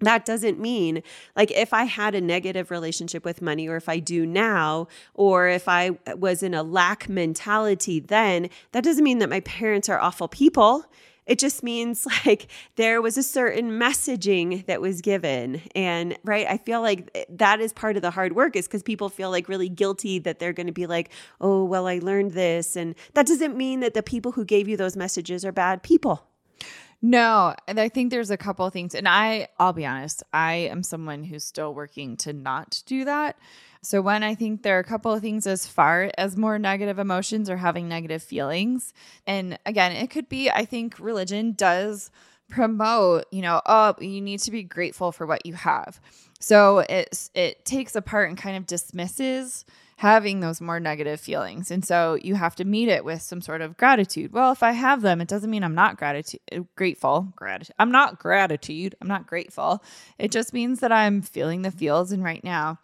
that 0.00 0.24
doesn't 0.24 0.60
mean 0.60 1.02
like 1.34 1.50
if 1.50 1.72
I 1.72 1.84
had 1.84 2.14
a 2.14 2.20
negative 2.20 2.70
relationship 2.70 3.24
with 3.24 3.40
money, 3.40 3.68
or 3.68 3.76
if 3.76 3.88
I 3.88 3.98
do 3.98 4.26
now, 4.26 4.88
or 5.14 5.48
if 5.48 5.68
I 5.68 5.90
was 6.16 6.42
in 6.42 6.54
a 6.54 6.62
lack 6.62 7.08
mentality 7.08 8.00
then, 8.00 8.50
that 8.72 8.84
doesn't 8.84 9.04
mean 9.04 9.18
that 9.18 9.30
my 9.30 9.40
parents 9.40 9.88
are 9.88 9.98
awful 9.98 10.28
people. 10.28 10.84
It 11.26 11.38
just 11.38 11.62
means 11.62 12.06
like 12.26 12.48
there 12.76 13.02
was 13.02 13.16
a 13.16 13.22
certain 13.22 13.72
messaging 13.72 14.64
that 14.66 14.80
was 14.80 15.00
given. 15.00 15.62
And 15.74 16.16
right, 16.24 16.46
I 16.46 16.58
feel 16.58 16.80
like 16.80 17.26
that 17.30 17.60
is 17.60 17.72
part 17.72 17.96
of 17.96 18.02
the 18.02 18.10
hard 18.10 18.34
work 18.34 18.54
is 18.54 18.66
because 18.66 18.82
people 18.82 19.08
feel 19.08 19.30
like 19.30 19.48
really 19.48 19.68
guilty 19.68 20.18
that 20.20 20.38
they're 20.38 20.52
going 20.52 20.68
to 20.68 20.72
be 20.72 20.86
like, 20.86 21.10
oh, 21.40 21.64
well, 21.64 21.86
I 21.86 21.98
learned 21.98 22.32
this. 22.32 22.76
And 22.76 22.94
that 23.14 23.26
doesn't 23.26 23.56
mean 23.56 23.80
that 23.80 23.94
the 23.94 24.02
people 24.02 24.32
who 24.32 24.44
gave 24.44 24.68
you 24.68 24.76
those 24.76 24.96
messages 24.96 25.44
are 25.44 25.52
bad 25.52 25.82
people. 25.82 26.26
No, 27.02 27.54
and 27.68 27.78
I 27.78 27.88
think 27.88 28.10
there's 28.10 28.30
a 28.30 28.36
couple 28.36 28.66
of 28.66 28.72
things. 28.72 28.94
And 28.94 29.06
I, 29.08 29.48
I'll 29.58 29.72
be 29.72 29.86
honest, 29.86 30.22
I 30.32 30.54
am 30.54 30.82
someone 30.82 31.24
who's 31.24 31.44
still 31.44 31.74
working 31.74 32.16
to 32.18 32.32
not 32.32 32.82
do 32.86 33.04
that. 33.04 33.36
So 33.82 34.00
when 34.02 34.22
I 34.24 34.34
think 34.34 34.62
there 34.62 34.76
are 34.76 34.80
a 34.80 34.84
couple 34.84 35.12
of 35.12 35.20
things 35.20 35.46
as 35.46 35.66
far 35.66 36.10
as 36.18 36.36
more 36.36 36.58
negative 36.58 36.98
emotions 36.98 37.48
or 37.48 37.56
having 37.56 37.88
negative 37.88 38.22
feelings. 38.22 38.92
And 39.26 39.58
again, 39.64 39.92
it 39.92 40.10
could 40.10 40.28
be, 40.28 40.50
I 40.50 40.64
think 40.64 40.98
religion 40.98 41.52
does 41.52 42.10
promote, 42.48 43.26
you 43.30 43.42
know, 43.42 43.60
oh, 43.66 43.94
you 44.00 44.20
need 44.20 44.40
to 44.40 44.50
be 44.50 44.62
grateful 44.62 45.12
for 45.12 45.26
what 45.26 45.46
you 45.46 45.54
have. 45.54 46.00
So 46.40 46.80
it's 46.80 47.30
it 47.34 47.64
takes 47.64 47.96
apart 47.96 48.28
and 48.28 48.38
kind 48.38 48.56
of 48.56 48.66
dismisses 48.66 49.64
having 49.96 50.40
those 50.40 50.60
more 50.60 50.78
negative 50.80 51.20
feelings. 51.20 51.70
And 51.70 51.84
so 51.84 52.18
you 52.22 52.34
have 52.34 52.54
to 52.56 52.64
meet 52.64 52.88
it 52.88 53.04
with 53.04 53.22
some 53.22 53.40
sort 53.40 53.62
of 53.62 53.76
gratitude. 53.76 54.32
Well, 54.32 54.52
if 54.52 54.62
I 54.62 54.72
have 54.72 55.02
them, 55.02 55.20
it 55.20 55.28
doesn't 55.28 55.50
mean 55.50 55.64
I'm 55.64 55.74
not 55.74 55.96
gratitude 55.96 56.40
uh, 56.52 56.60
grateful. 56.76 57.32
Gratitude. 57.36 57.74
I'm 57.78 57.90
not 57.92 58.18
gratitude. 58.18 58.94
I'm 59.00 59.08
not 59.08 59.26
grateful. 59.26 59.82
It 60.18 60.30
just 60.30 60.52
means 60.52 60.80
that 60.80 60.92
I'm 60.92 61.22
feeling 61.22 61.62
the 61.62 61.70
feels 61.70 62.12
and 62.12 62.22
right 62.24 62.44
now. 62.44 62.78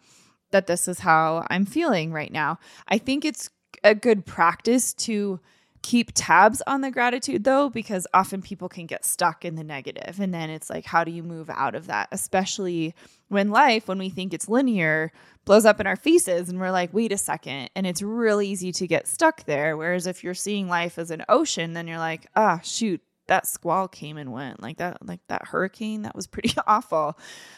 that 0.51 0.67
this 0.67 0.87
is 0.87 0.99
how 0.99 1.45
I'm 1.49 1.65
feeling 1.65 2.13
right 2.13 2.31
now. 2.31 2.59
I 2.87 2.97
think 2.99 3.25
it's 3.25 3.49
a 3.83 3.95
good 3.95 4.25
practice 4.25 4.93
to 4.93 5.39
keep 5.83 6.11
tabs 6.15 6.61
on 6.65 6.81
the 6.81 6.89
gratitude 6.89 7.43
though 7.43 7.69
because 7.69 8.07
often 8.13 8.41
people 8.41 8.69
can 8.69 8.87
get 8.87 9.05
stuck 9.05 9.45
in 9.45 9.55
the 9.55 9.63
negative. 9.63 10.19
And 10.19 10.33
then 10.33 10.49
it's 10.49 10.69
like 10.69 10.85
how 10.85 11.03
do 11.03 11.11
you 11.11 11.21
move 11.21 11.49
out 11.49 11.75
of 11.75 11.87
that? 11.87 12.07
Especially 12.11 12.95
when 13.27 13.51
life 13.51 13.87
when 13.87 13.99
we 13.99 14.09
think 14.09 14.33
it's 14.33 14.49
linear 14.49 15.11
blows 15.45 15.65
up 15.65 15.79
in 15.79 15.85
our 15.85 15.97
faces 15.97 16.49
and 16.49 16.59
we're 16.59 16.71
like 16.71 16.93
wait 16.93 17.11
a 17.11 17.17
second. 17.17 17.69
And 17.75 17.85
it's 17.85 18.01
really 18.01 18.47
easy 18.47 18.71
to 18.71 18.87
get 18.87 19.07
stuck 19.07 19.43
there. 19.43 19.77
Whereas 19.77 20.07
if 20.07 20.23
you're 20.23 20.33
seeing 20.33 20.67
life 20.67 20.97
as 20.97 21.11
an 21.11 21.23
ocean 21.29 21.73
then 21.73 21.87
you're 21.87 21.99
like 21.99 22.27
ah 22.35 22.59
shoot 22.63 23.01
that 23.27 23.47
squall 23.47 23.87
came 23.87 24.17
and 24.17 24.33
went 24.33 24.61
like 24.61 24.77
that 24.77 24.97
like 25.07 25.21
that 25.27 25.47
hurricane 25.47 26.01
that 26.01 26.15
was 26.15 26.27
pretty 26.27 26.53
awful. 26.67 27.17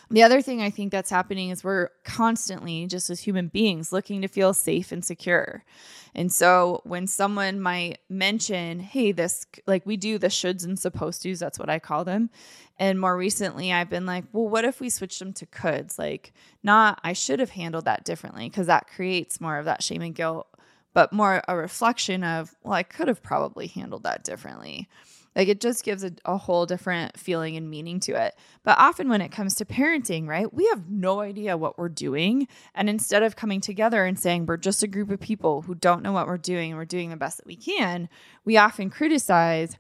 The 0.10 0.24
other 0.24 0.42
thing 0.42 0.62
i 0.62 0.70
think 0.70 0.92
that's 0.92 1.10
happening 1.10 1.50
is 1.50 1.64
we're 1.64 1.90
constantly 2.04 2.86
just 2.88 3.10
as 3.10 3.20
human 3.20 3.48
beings 3.48 3.92
looking 3.92 4.22
to 4.22 4.28
feel 4.28 4.54
safe 4.54 4.92
and 4.92 5.04
secure. 5.04 5.64
And 6.14 6.32
so 6.32 6.82
when 6.86 7.08
someone 7.08 7.60
might 7.60 8.00
mention 8.10 8.80
hey 8.80 9.12
this 9.12 9.46
like 9.66 9.86
we 9.86 9.98
do 9.98 10.18
the 10.18 10.28
shoulds 10.28 10.64
and 10.64 10.78
supposed 10.78 11.24
to's 11.24 11.40
that's 11.40 11.60
what 11.60 11.70
i 11.70 11.80
call 11.80 12.06
them. 12.06 12.30
And 12.78 13.00
more 13.00 13.18
recently 13.18 13.74
i've 13.74 13.90
been 13.90 14.06
like 14.06 14.26
well 14.32 14.48
what 14.48 14.66
if 14.66 14.80
we 14.80 14.90
switch 14.90 15.18
them 15.20 15.34
to 15.34 15.46
coulds? 15.48 15.98
Like 15.98 16.34
not 16.62 17.00
i 17.04 17.14
should 17.14 17.40
have 17.40 17.52
handled 17.52 17.86
that 17.86 18.06
differently 18.06 18.50
because 18.50 18.68
that 18.68 18.88
creates 18.88 19.42
more 19.42 19.58
of 19.58 19.66
that 19.66 19.82
shame 19.82 20.02
and 20.02 20.14
guilt 20.14 20.48
but 20.94 21.12
more 21.12 21.44
a 21.48 21.56
reflection 21.56 22.24
of 22.24 22.56
well 22.64 22.74
i 22.74 22.84
could 22.84 23.08
have 23.08 23.22
probably 23.22 23.68
handled 23.68 24.04
that 24.04 24.24
differently 24.24 24.88
like 25.36 25.48
it 25.48 25.60
just 25.60 25.84
gives 25.84 26.04
a, 26.04 26.12
a, 26.24 26.38
whole 26.38 26.66
different 26.66 27.18
feeling 27.20 27.58
and 27.58 27.70
meaning 27.70 28.00
to 28.02 28.14
it. 28.14 28.36
But 28.64 28.78
often 28.78 29.10
when 29.10 29.22
it 29.22 29.32
comes 29.32 29.56
to 29.56 29.66
parenting, 29.66 30.28
right, 30.28 30.52
we 30.54 30.66
have 30.68 30.90
no 30.90 31.20
idea 31.20 31.58
what 31.58 31.78
we're 31.78 31.90
doing. 31.90 32.48
And 32.74 32.90
instead 32.90 33.24
of 33.24 33.36
coming 33.36 33.62
together 33.62 34.06
and 34.06 34.18
saying 34.18 34.46
we're 34.46 34.58
just 34.58 34.84
a 34.84 34.88
group 34.88 35.12
of 35.12 35.20
people 35.20 35.64
who 35.64 35.76
don't 35.76 36.04
know 36.04 36.14
what 36.14 36.28
we're 36.28 36.38
doing 36.38 36.72
and 36.72 36.78
we're 36.78 36.86
doing 36.86 37.10
the 37.10 37.18
best 37.18 37.38
that 37.38 37.46
we 37.46 37.56
can, 37.56 38.08
we 38.46 38.58
often 38.58 38.90
criticize 38.90 39.76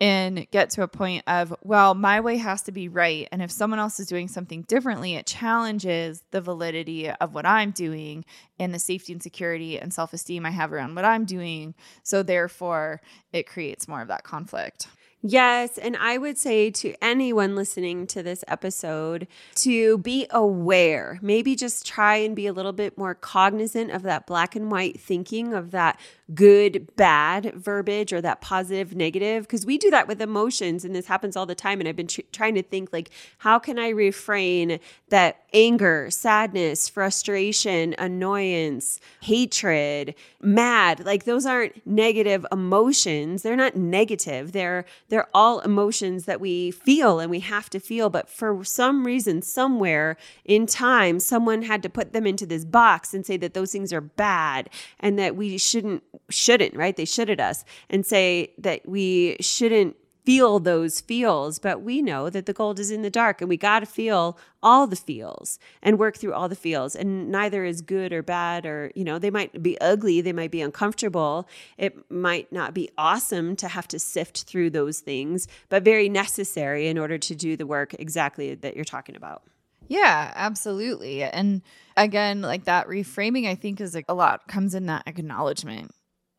and 0.00 0.50
get 0.50 0.70
to 0.70 0.82
a 0.82 0.88
point 0.88 1.22
of, 1.26 1.54
well, 1.62 1.94
my 1.94 2.20
way 2.20 2.36
has 2.36 2.62
to 2.62 2.72
be 2.72 2.88
right. 2.88 3.28
And 3.30 3.40
if 3.40 3.50
someone 3.50 3.78
else 3.78 4.00
is 4.00 4.06
doing 4.06 4.28
something 4.28 4.62
differently, 4.62 5.14
it 5.14 5.26
challenges 5.26 6.22
the 6.30 6.40
validity 6.40 7.08
of 7.10 7.34
what 7.34 7.46
I'm 7.46 7.70
doing 7.70 8.24
and 8.58 8.74
the 8.74 8.78
safety 8.78 9.12
and 9.12 9.22
security 9.22 9.78
and 9.78 9.92
self 9.94 10.12
esteem 10.12 10.46
I 10.46 10.50
have 10.50 10.72
around 10.72 10.94
what 10.96 11.04
I'm 11.04 11.24
doing. 11.24 11.74
So 12.02 12.22
therefore, 12.22 13.00
it 13.32 13.46
creates 13.46 13.86
more 13.88 14.02
of 14.02 14.08
that 14.08 14.24
conflict. 14.24 14.88
Yes. 15.26 15.78
And 15.78 15.96
I 15.96 16.18
would 16.18 16.36
say 16.36 16.70
to 16.70 16.94
anyone 17.02 17.56
listening 17.56 18.06
to 18.08 18.22
this 18.22 18.44
episode 18.46 19.26
to 19.54 19.96
be 19.96 20.26
aware, 20.30 21.18
maybe 21.22 21.56
just 21.56 21.86
try 21.86 22.16
and 22.16 22.36
be 22.36 22.46
a 22.46 22.52
little 22.52 22.74
bit 22.74 22.98
more 22.98 23.14
cognizant 23.14 23.90
of 23.90 24.02
that 24.02 24.26
black 24.26 24.54
and 24.54 24.70
white 24.70 25.00
thinking, 25.00 25.54
of 25.54 25.70
that 25.70 25.98
good, 26.34 26.94
bad 26.96 27.54
verbiage 27.54 28.12
or 28.12 28.20
that 28.20 28.42
positive, 28.42 28.94
negative, 28.94 29.44
because 29.44 29.64
we 29.64 29.78
do 29.78 29.90
that 29.90 30.08
with 30.08 30.20
emotions 30.20 30.84
and 30.84 30.94
this 30.94 31.06
happens 31.06 31.36
all 31.36 31.46
the 31.46 31.54
time. 31.54 31.80
And 31.80 31.88
I've 31.88 31.96
been 31.96 32.06
tr- 32.06 32.20
trying 32.30 32.54
to 32.56 32.62
think, 32.62 32.92
like, 32.92 33.08
how 33.38 33.58
can 33.58 33.78
I 33.78 33.88
refrain 33.88 34.78
that 35.08 35.38
anger, 35.54 36.08
sadness, 36.10 36.86
frustration, 36.90 37.94
annoyance, 37.98 39.00
hatred, 39.22 40.14
mad? 40.42 41.06
Like, 41.06 41.24
those 41.24 41.46
aren't 41.46 41.86
negative 41.86 42.44
emotions. 42.52 43.42
They're 43.42 43.56
not 43.56 43.74
negative. 43.74 44.52
They're, 44.52 44.84
they're 45.14 45.28
all 45.32 45.60
emotions 45.60 46.24
that 46.24 46.40
we 46.40 46.72
feel 46.72 47.20
and 47.20 47.30
we 47.30 47.38
have 47.38 47.70
to 47.70 47.78
feel. 47.78 48.10
But 48.10 48.28
for 48.28 48.64
some 48.64 49.06
reason, 49.06 49.42
somewhere 49.42 50.16
in 50.44 50.66
time, 50.66 51.20
someone 51.20 51.62
had 51.62 51.84
to 51.84 51.88
put 51.88 52.12
them 52.12 52.26
into 52.26 52.44
this 52.46 52.64
box 52.64 53.14
and 53.14 53.24
say 53.24 53.36
that 53.36 53.54
those 53.54 53.70
things 53.70 53.92
are 53.92 54.00
bad 54.00 54.68
and 54.98 55.16
that 55.20 55.36
we 55.36 55.56
shouldn't 55.56 56.02
shouldn't, 56.30 56.74
right? 56.74 56.96
They 56.96 57.04
should 57.04 57.30
at 57.30 57.38
us 57.38 57.64
and 57.88 58.04
say 58.04 58.54
that 58.58 58.88
we 58.88 59.36
shouldn't 59.38 59.94
feel 60.24 60.58
those 60.58 61.00
feels, 61.00 61.58
but 61.58 61.82
we 61.82 62.00
know 62.00 62.30
that 62.30 62.46
the 62.46 62.52
gold 62.52 62.78
is 62.78 62.90
in 62.90 63.02
the 63.02 63.10
dark 63.10 63.40
and 63.40 63.48
we 63.48 63.56
got 63.56 63.80
to 63.80 63.86
feel 63.86 64.38
all 64.62 64.86
the 64.86 64.96
feels 64.96 65.58
and 65.82 65.98
work 65.98 66.16
through 66.16 66.32
all 66.32 66.48
the 66.48 66.56
feels. 66.56 66.96
And 66.96 67.30
neither 67.30 67.64
is 67.64 67.82
good 67.82 68.12
or 68.12 68.22
bad, 68.22 68.64
or, 68.64 68.90
you 68.94 69.04
know, 69.04 69.18
they 69.18 69.30
might 69.30 69.62
be 69.62 69.78
ugly, 69.80 70.20
they 70.22 70.32
might 70.32 70.50
be 70.50 70.62
uncomfortable. 70.62 71.46
It 71.76 72.10
might 72.10 72.50
not 72.50 72.72
be 72.72 72.88
awesome 72.96 73.56
to 73.56 73.68
have 73.68 73.86
to 73.88 73.98
sift 73.98 74.44
through 74.44 74.70
those 74.70 75.00
things, 75.00 75.46
but 75.68 75.82
very 75.82 76.08
necessary 76.08 76.88
in 76.88 76.96
order 76.96 77.18
to 77.18 77.34
do 77.34 77.56
the 77.56 77.66
work 77.66 77.94
exactly 77.98 78.54
that 78.54 78.74
you're 78.74 78.84
talking 78.84 79.16
about. 79.16 79.42
Yeah, 79.88 80.32
absolutely. 80.34 81.22
And 81.22 81.60
again, 81.96 82.40
like 82.40 82.64
that 82.64 82.88
reframing, 82.88 83.46
I 83.46 83.54
think 83.54 83.80
is 83.80 83.94
like 83.94 84.06
a 84.08 84.14
lot 84.14 84.48
comes 84.48 84.74
in 84.74 84.86
that 84.86 85.02
acknowledgement 85.06 85.90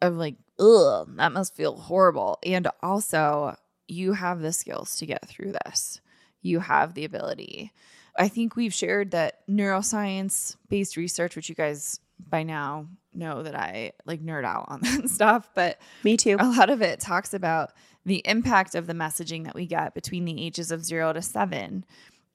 of 0.01 0.15
like, 0.15 0.35
ugh, 0.59 1.07
that 1.17 1.31
must 1.31 1.55
feel 1.55 1.75
horrible. 1.75 2.39
And 2.43 2.67
also, 2.81 3.55
you 3.87 4.13
have 4.13 4.41
the 4.41 4.53
skills 4.53 4.97
to 4.97 5.05
get 5.05 5.27
through 5.27 5.53
this. 5.65 6.01
You 6.41 6.59
have 6.59 6.93
the 6.93 7.05
ability. 7.05 7.71
I 8.17 8.27
think 8.27 8.55
we've 8.55 8.73
shared 8.73 9.11
that 9.11 9.47
neuroscience 9.47 10.55
based 10.69 10.97
research, 10.97 11.35
which 11.35 11.49
you 11.49 11.55
guys 11.55 11.99
by 12.29 12.43
now 12.43 12.87
know 13.13 13.43
that 13.43 13.55
I 13.55 13.91
like 14.05 14.23
nerd 14.23 14.45
out 14.45 14.65
on 14.67 14.79
that 14.81 15.09
stuff, 15.09 15.49
but 15.53 15.79
me 16.03 16.17
too. 16.17 16.37
A 16.39 16.47
lot 16.47 16.69
of 16.69 16.81
it 16.81 16.99
talks 16.99 17.33
about 17.33 17.71
the 18.05 18.21
impact 18.25 18.75
of 18.75 18.87
the 18.87 18.93
messaging 18.93 19.45
that 19.45 19.55
we 19.55 19.65
get 19.65 19.93
between 19.93 20.25
the 20.25 20.45
ages 20.45 20.71
of 20.71 20.85
zero 20.85 21.11
to 21.11 21.21
seven 21.21 21.85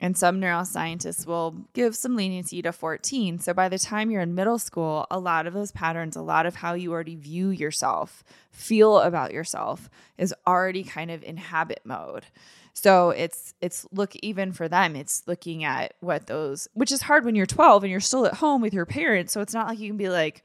and 0.01 0.17
some 0.17 0.41
neuroscientists 0.41 1.27
will 1.27 1.55
give 1.75 1.95
some 1.95 2.17
leniency 2.17 2.63
to 2.63 2.73
14. 2.73 3.39
So 3.39 3.53
by 3.53 3.69
the 3.69 3.79
time 3.79 4.11
you're 4.11 4.23
in 4.23 4.35
middle 4.35 4.59
school, 4.59 5.07
a 5.11 5.19
lot 5.19 5.47
of 5.47 5.53
those 5.53 5.73
patterns, 5.73 6.17
a 6.17 6.23
lot 6.23 6.47
of 6.47 6.57
how 6.57 6.75
you 6.75 6.93
already 6.93 7.17
view 7.17 7.51
yourself, 7.51 8.25
feel 8.51 8.99
about 9.01 9.33
yourself 9.33 9.91
is 10.17 10.35
already 10.47 10.83
kind 10.83 11.11
of 11.11 11.23
in 11.23 11.37
habit 11.37 11.81
mode. 11.85 12.25
So 12.73 13.11
it's 13.11 13.55
it's 13.61 13.87
look 13.93 14.17
even 14.17 14.53
for 14.53 14.69
them, 14.69 14.97
it's 14.97 15.23
looking 15.27 15.65
at 15.65 15.95
what 16.01 16.27
those 16.27 16.69
which 16.73 16.93
is 16.93 17.03
hard 17.03 17.25
when 17.25 17.35
you're 17.35 17.47
12 17.47 17.85
and 17.85 17.91
you're 17.91 18.01
still 18.01 18.27
at 18.27 18.35
home 18.35 18.63
with 18.63 18.73
your 18.73 18.87
parents. 18.87 19.33
So 19.33 19.41
it's 19.41 19.53
not 19.53 19.67
like 19.67 19.79
you 19.79 19.89
can 19.89 19.97
be 19.99 20.09
like, 20.09 20.43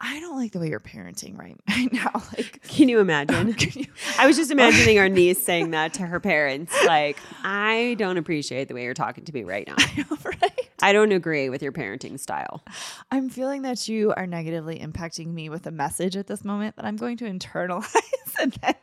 I 0.00 0.20
don't 0.20 0.36
like 0.36 0.52
the 0.52 0.58
way 0.58 0.68
you're 0.68 0.80
parenting 0.80 1.38
right, 1.38 1.56
now. 1.92 2.22
Like, 2.36 2.62
can 2.68 2.88
you 2.88 3.00
imagine? 3.00 3.54
can 3.54 3.82
you, 3.82 3.86
I 4.18 4.26
was 4.26 4.36
just 4.36 4.50
imagining 4.50 4.98
our 4.98 5.08
niece 5.08 5.42
saying 5.42 5.70
that 5.70 5.94
to 5.94 6.02
her 6.02 6.20
parents. 6.20 6.74
Like, 6.86 7.18
I 7.42 7.96
don't 7.98 8.18
appreciate 8.18 8.68
the 8.68 8.74
way 8.74 8.84
you're 8.84 8.94
talking 8.94 9.24
to 9.24 9.32
me 9.32 9.44
right 9.44 9.66
now. 9.66 9.76
I 9.78 10.04
know, 10.10 10.18
right? 10.24 10.70
I 10.82 10.92
don't 10.92 11.12
agree 11.12 11.48
with 11.48 11.62
your 11.62 11.72
parenting 11.72 12.18
style. 12.18 12.62
I'm 13.10 13.30
feeling 13.30 13.62
that 13.62 13.88
you 13.88 14.12
are 14.16 14.26
negatively 14.26 14.78
impacting 14.78 15.32
me 15.32 15.48
with 15.48 15.66
a 15.66 15.70
message 15.70 16.16
at 16.16 16.26
this 16.26 16.44
moment 16.44 16.76
that 16.76 16.84
I'm 16.84 16.96
going 16.96 17.16
to 17.18 17.24
internalize 17.24 17.94
and 18.40 18.52
then 18.52 18.74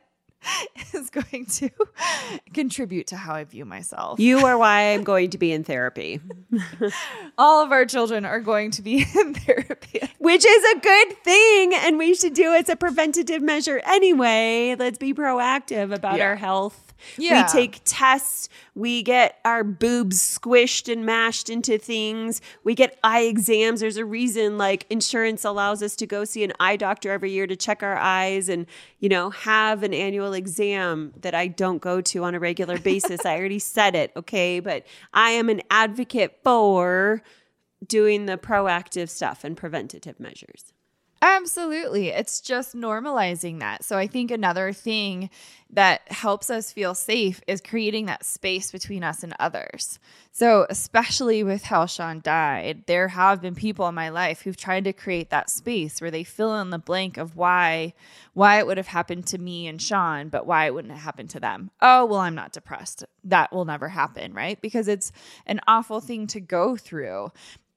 is 0.94 1.10
going 1.10 1.46
to 1.46 1.70
contribute 2.54 3.08
to 3.08 3.18
how 3.18 3.36
I 3.36 3.44
view 3.44 3.66
myself. 3.66 4.20
You 4.20 4.46
are 4.46 4.58
why 4.58 4.94
I'm 4.94 5.04
going 5.04 5.30
to 5.32 5.38
be 5.38 5.52
in 5.52 5.64
therapy. 5.64 6.20
All 7.38 7.64
of 7.64 7.72
our 7.72 7.86
children 7.86 8.26
are 8.26 8.40
going 8.40 8.72
to 8.72 8.82
be 8.82 9.06
in 9.16 9.34
therapy, 9.34 10.02
which 10.20 10.46
is 10.46 10.64
a 10.76 10.80
good 10.80 11.24
thing. 11.24 11.74
And 11.74 11.98
we 11.98 12.16
should 12.16 12.34
do 12.34 12.54
it 12.54 12.64
as 12.64 12.70
a 12.70 12.76
preventative 12.76 13.42
measure 13.42 13.82
anyway. 13.86 14.76
Let's 14.78 14.98
be 14.98 15.14
proactive 15.14 15.94
about 15.94 16.18
yeah. 16.18 16.26
our 16.26 16.36
health 16.36 16.92
yeah. 17.18 17.44
We 17.44 17.48
take 17.52 17.82
tests. 17.86 18.50
We 18.76 19.04
get 19.04 19.40
our 19.46 19.64
boobs 19.64 20.18
squished 20.18 20.92
and 20.92 21.06
mashed 21.06 21.50
into 21.50 21.78
things. 21.78 22.42
We 22.64 22.76
get 22.76 22.98
eye 23.04 23.22
exams. 23.22 23.82
There's 23.82 23.98
a 23.98 24.06
reason 24.06 24.58
like 24.58 24.86
insurance 24.90 25.44
allows 25.44 25.84
us 25.84 25.96
to 25.98 26.06
go 26.06 26.26
see 26.26 26.44
an 26.44 26.54
eye 26.60 26.78
doctor 26.78 27.12
every 27.12 27.32
year 27.32 27.48
to 27.48 27.56
check 27.56 27.84
our 27.84 27.98
eyes 27.98 28.50
and, 28.50 28.66
you 29.00 29.10
know, 29.10 29.30
have 29.30 29.84
an 29.84 29.94
annual 29.94 30.31
exam 30.34 31.14
that 31.22 31.36
I 31.36 31.48
don't 31.48 31.82
go 31.82 32.02
to 32.02 32.24
on 32.24 32.36
a 32.36 32.40
regular 32.40 32.78
basis. 32.78 33.26
I 33.26 33.38
already 33.38 33.60
said 33.76 33.96
it. 33.96 34.12
Okay. 34.16 34.60
But 34.60 34.86
I 35.14 35.32
am 35.32 35.50
an 35.50 35.62
advocate 35.70 36.40
for 36.44 37.22
doing 37.86 38.26
the 38.26 38.38
proactive 38.38 39.10
stuff 39.10 39.44
and 39.44 39.58
preventative 39.58 40.20
measures. 40.20 40.74
Absolutely. 41.24 42.08
It's 42.10 42.42
just 42.42 42.76
normalizing 42.76 43.60
that. 43.60 43.84
So 43.84 43.96
I 43.96 44.08
think 44.08 44.32
another 44.32 44.74
thing 44.74 45.30
that 45.70 46.02
helps 46.12 46.50
us 46.50 46.72
feel 46.72 46.96
safe 46.96 47.42
is 47.48 47.62
creating 47.62 48.08
that 48.08 48.26
space 48.26 48.72
between 48.72 49.04
us 49.04 49.24
and 49.24 49.34
others. 49.40 50.00
So, 50.34 50.66
especially 50.70 51.44
with 51.44 51.64
how 51.64 51.86
Sean 51.86 52.22
died, 52.22 52.84
there 52.88 53.08
have 53.10 53.42
been 53.42 53.56
people 53.56 53.88
in 53.88 53.96
my 53.96 54.10
life 54.10 54.42
who've 54.42 54.58
tried 54.58 54.84
to 54.86 54.94
create 54.94 55.30
that 55.30 55.50
space 55.50 56.02
where 56.02 56.12
they 56.12 56.24
fill 56.24 56.60
in 56.60 56.72
the 56.72 56.80
blank 56.80 57.18
of 57.18 57.36
why 57.36 57.94
why 58.34 58.60
it 58.60 58.66
would 58.66 58.78
have 58.78 58.88
happened 58.88 59.28
to 59.28 59.38
me 59.38 59.68
and 59.68 59.82
Sean, 59.82 60.30
but 60.30 60.46
why 60.48 60.66
it 60.66 60.74
wouldn't 60.74 60.94
have 60.94 61.04
happened 61.04 61.30
to 61.32 61.40
them. 61.40 61.70
Oh, 61.82 62.06
well, 62.06 62.20
I'm 62.20 62.36
not 62.36 62.54
depressed. 62.54 63.04
That 63.26 63.52
will 63.54 63.66
never 63.66 63.90
happen, 63.90 64.34
right? 64.34 64.60
Because 64.62 64.88
it's 64.88 65.12
an 65.46 65.60
awful 65.68 66.00
thing 66.00 66.28
to 66.28 66.40
go 66.40 66.76
through. 66.78 67.30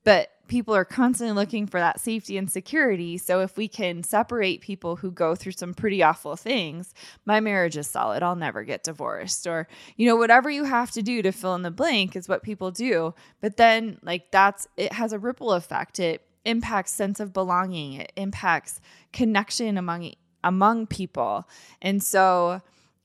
But 0.05 0.31
people 0.47 0.75
are 0.75 0.85
constantly 0.85 1.35
looking 1.35 1.67
for 1.67 1.81
that 1.81 2.01
safety 2.01 2.37
and 2.37 2.51
security. 2.51 3.17
So 3.17 3.41
if 3.41 3.57
we 3.57 3.67
can 3.67 4.03
separate 4.03 4.61
people 4.61 4.97
who 4.97 5.11
go 5.11 5.35
through 5.35 5.53
some 5.53 5.73
pretty 5.73 6.03
awful 6.03 6.37
things, 6.37 6.95
my 7.25 7.41
marriage 7.41 7.77
is 7.77 7.87
solid. 7.87 8.23
I'll 8.23 8.37
never 8.37 8.63
get 8.63 8.85
divorced 8.85 9.47
or 9.47 9.67
you 9.97 10.07
know 10.07 10.17
whatever 10.17 10.51
you 10.51 10.65
have 10.65 10.91
to 10.93 11.03
do 11.03 11.23
to 11.23 11.33
fill 11.33 11.55
in 11.55 11.63
the 11.63 11.71
blank 11.71 12.15
is 12.15 12.29
what 12.29 12.43
people 12.43 12.71
do. 12.71 13.15
But 13.41 13.57
then 13.57 13.99
like 14.03 14.31
that's 14.31 14.69
it 14.77 14.93
has 14.93 15.13
a 15.13 15.19
ripple 15.19 15.53
effect. 15.53 15.99
It 15.99 16.23
impacts 16.45 16.93
sense 16.93 17.21
of 17.21 17.33
belonging. 17.33 17.95
It 17.95 18.13
impacts 18.17 18.81
connection 19.13 19.79
among 19.79 20.13
among 20.43 20.87
people. 20.87 21.49
And 21.81 22.03
so 22.03 22.61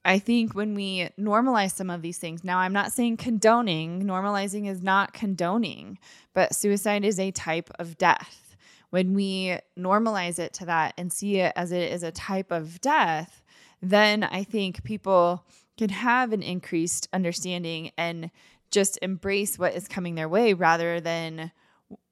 I 0.05 0.19
think 0.19 0.55
when 0.55 0.75
we 0.75 1.09
normalize 1.19 1.73
some 1.73 1.89
of 1.89 2.01
these 2.01 2.17
things, 2.17 2.43
now 2.43 2.59
I'm 2.59 2.73
not 2.73 2.93
saying 2.93 3.17
condoning, 3.17 4.03
normalizing 4.03 4.69
is 4.69 4.81
not 4.81 5.13
condoning, 5.13 5.99
but 6.33 6.55
suicide 6.55 7.03
is 7.03 7.19
a 7.19 7.31
type 7.31 7.69
of 7.79 7.97
death. 7.97 8.55
When 8.91 9.13
we 9.13 9.57
normalize 9.77 10.39
it 10.39 10.53
to 10.53 10.65
that 10.65 10.93
and 10.97 11.11
see 11.11 11.37
it 11.37 11.53
as 11.55 11.71
it 11.71 11.91
is 11.91 12.03
a 12.03 12.11
type 12.11 12.49
of 12.51 12.81
death, 12.81 13.43
then 13.81 14.23
I 14.23 14.43
think 14.43 14.83
people 14.83 15.45
can 15.77 15.89
have 15.89 16.33
an 16.33 16.43
increased 16.43 17.07
understanding 17.13 17.91
and 17.97 18.31
just 18.71 18.97
embrace 19.01 19.59
what 19.59 19.75
is 19.75 19.87
coming 19.87 20.15
their 20.15 20.29
way 20.29 20.53
rather 20.53 20.99
than 20.99 21.51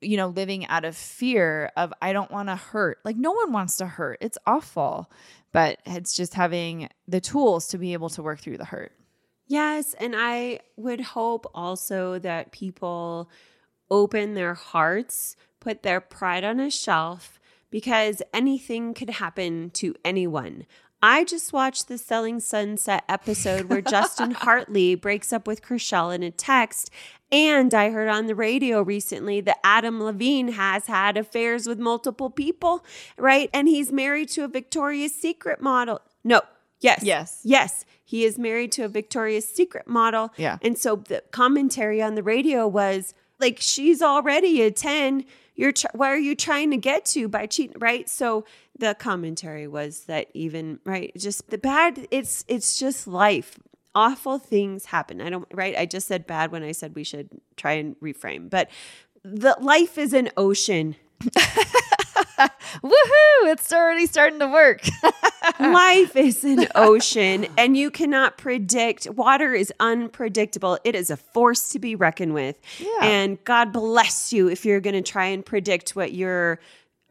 you 0.01 0.17
know 0.17 0.27
living 0.27 0.65
out 0.67 0.85
of 0.85 0.95
fear 0.95 1.71
of 1.75 1.93
I 2.01 2.13
don't 2.13 2.31
want 2.31 2.49
to 2.49 2.55
hurt. 2.55 2.99
Like 3.03 3.17
no 3.17 3.31
one 3.31 3.51
wants 3.51 3.77
to 3.77 3.85
hurt. 3.87 4.17
It's 4.21 4.37
awful 4.45 5.09
but 5.57 5.79
it's 5.85 6.13
just 6.13 6.35
having 6.35 6.89
the 7.07 7.19
tools 7.19 7.67
to 7.69 7.79
be 7.79 7.93
able 7.93 8.09
to 8.09 8.21
work 8.21 8.39
through 8.39 8.57
the 8.57 8.65
hurt. 8.65 8.91
Yes. 9.47 9.95
And 9.95 10.13
I 10.15 10.59
would 10.75 11.01
hope 11.01 11.49
also 11.55 12.19
that 12.19 12.51
people 12.51 13.29
open 13.89 14.33
their 14.33 14.53
hearts, 14.53 15.35
put 15.59 15.83
their 15.83 16.01
pride 16.01 16.43
on 16.43 16.59
a 16.59 16.69
shelf, 16.69 17.39
because 17.71 18.21
anything 18.33 18.93
could 18.93 19.09
happen 19.09 19.71
to 19.71 19.95
anyone. 20.05 20.65
I 21.01 21.23
just 21.23 21.53
watched 21.53 21.87
the 21.87 21.97
Selling 21.97 22.39
Sunset 22.39 23.03
episode 23.07 23.65
where 23.65 23.81
Justin 23.81 24.31
Hartley 24.31 24.95
breaks 24.95 25.31
up 25.31 25.45
with 25.45 25.61
Chrishell 25.61 26.13
in 26.13 26.23
a 26.23 26.31
text. 26.31 26.89
And 27.31 27.73
I 27.73 27.89
heard 27.91 28.07
on 28.07 28.25
the 28.27 28.35
radio 28.35 28.81
recently 28.81 29.41
that 29.41 29.59
Adam 29.63 30.01
Levine 30.01 30.49
has 30.49 30.87
had 30.87 31.17
affairs 31.17 31.67
with 31.67 31.77
multiple 31.77 32.29
people, 32.29 32.83
right? 33.17 33.49
And 33.53 33.67
he's 33.67 33.91
married 33.91 34.29
to 34.29 34.43
a 34.43 34.47
Victoria's 34.47 35.13
Secret 35.13 35.61
model. 35.61 36.01
No, 36.23 36.41
yes. 36.79 37.03
Yes. 37.03 37.41
Yes. 37.43 37.85
He 38.03 38.23
is 38.23 38.39
married 38.39 38.71
to 38.73 38.83
a 38.83 38.87
Victoria's 38.87 39.47
Secret 39.47 39.87
model. 39.87 40.31
Yeah. 40.37 40.57
And 40.61 40.77
so 40.77 40.95
the 40.95 41.21
commentary 41.31 42.01
on 42.01 42.15
the 42.15 42.23
radio 42.23 42.65
was 42.67 43.13
like, 43.39 43.59
she's 43.59 44.01
already 44.01 44.61
a 44.61 44.71
10 44.71 45.25
you're 45.57 45.73
tr- 45.73 45.87
are 45.99 46.17
you 46.17 46.35
trying 46.35 46.71
to 46.71 46.77
get 46.77 47.03
to 47.05 47.27
by 47.27 47.47
cheating 47.47 47.75
right? 47.79 48.07
So 48.07 48.45
the 48.77 48.95
commentary 48.95 49.67
was 49.67 50.01
that 50.05 50.27
even 50.33 50.79
right 50.85 51.11
just 51.17 51.49
the 51.49 51.57
bad 51.57 52.07
it's 52.11 52.45
it's 52.47 52.79
just 52.79 53.07
life. 53.07 53.59
Awful 53.93 54.37
things 54.37 54.85
happen. 54.85 55.19
I 55.19 55.29
don't 55.29 55.47
right? 55.51 55.75
I 55.75 55.85
just 55.85 56.07
said 56.07 56.27
bad 56.27 56.51
when 56.51 56.63
i 56.63 56.71
said 56.71 56.95
we 56.95 57.03
should 57.03 57.29
try 57.57 57.73
and 57.73 57.99
reframe. 57.99 58.49
But 58.49 58.69
the 59.23 59.57
life 59.59 59.97
is 59.97 60.13
an 60.13 60.29
ocean 60.37 60.95
Woohoo! 62.83 63.51
It's 63.51 63.71
already 63.71 64.05
starting 64.05 64.39
to 64.39 64.47
work. 64.47 64.81
Life 65.59 66.15
is 66.15 66.43
an 66.43 66.67
ocean, 66.75 67.47
and 67.57 67.77
you 67.77 67.91
cannot 67.91 68.37
predict. 68.37 69.09
Water 69.09 69.53
is 69.53 69.71
unpredictable. 69.79 70.79
It 70.83 70.95
is 70.95 71.09
a 71.09 71.17
force 71.17 71.69
to 71.69 71.79
be 71.79 71.95
reckoned 71.95 72.33
with. 72.33 72.59
Yeah. 72.79 72.99
And 73.01 73.43
God 73.43 73.71
bless 73.71 74.33
you 74.33 74.49
if 74.49 74.65
you're 74.65 74.81
going 74.81 75.01
to 75.01 75.09
try 75.09 75.25
and 75.27 75.45
predict 75.45 75.95
what 75.95 76.13
your 76.13 76.59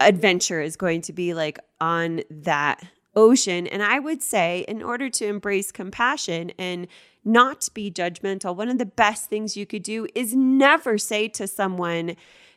adventure 0.01 0.61
is 0.61 0.77
going 0.77 1.03
to 1.03 1.13
be 1.13 1.35
like 1.35 1.59
on 1.81 2.23
that 2.31 2.83
ocean. 3.15 3.67
And 3.67 3.83
I 3.83 3.99
would 3.99 4.23
say, 4.23 4.65
in 4.69 4.83
order 4.83 5.09
to 5.11 5.27
embrace 5.27 5.73
compassion 5.73 6.53
and 6.59 6.87
not 7.25 7.69
be 7.75 7.91
judgmental, 7.91 8.55
one 8.55 8.69
of 8.69 8.79
the 8.79 8.87
best 8.87 9.29
things 9.29 9.57
you 9.57 9.67
could 9.67 9.83
do 9.83 10.07
is 10.15 10.35
never 10.35 10.99
say 10.99 11.29
to 11.29 11.47
someone, 11.47 12.17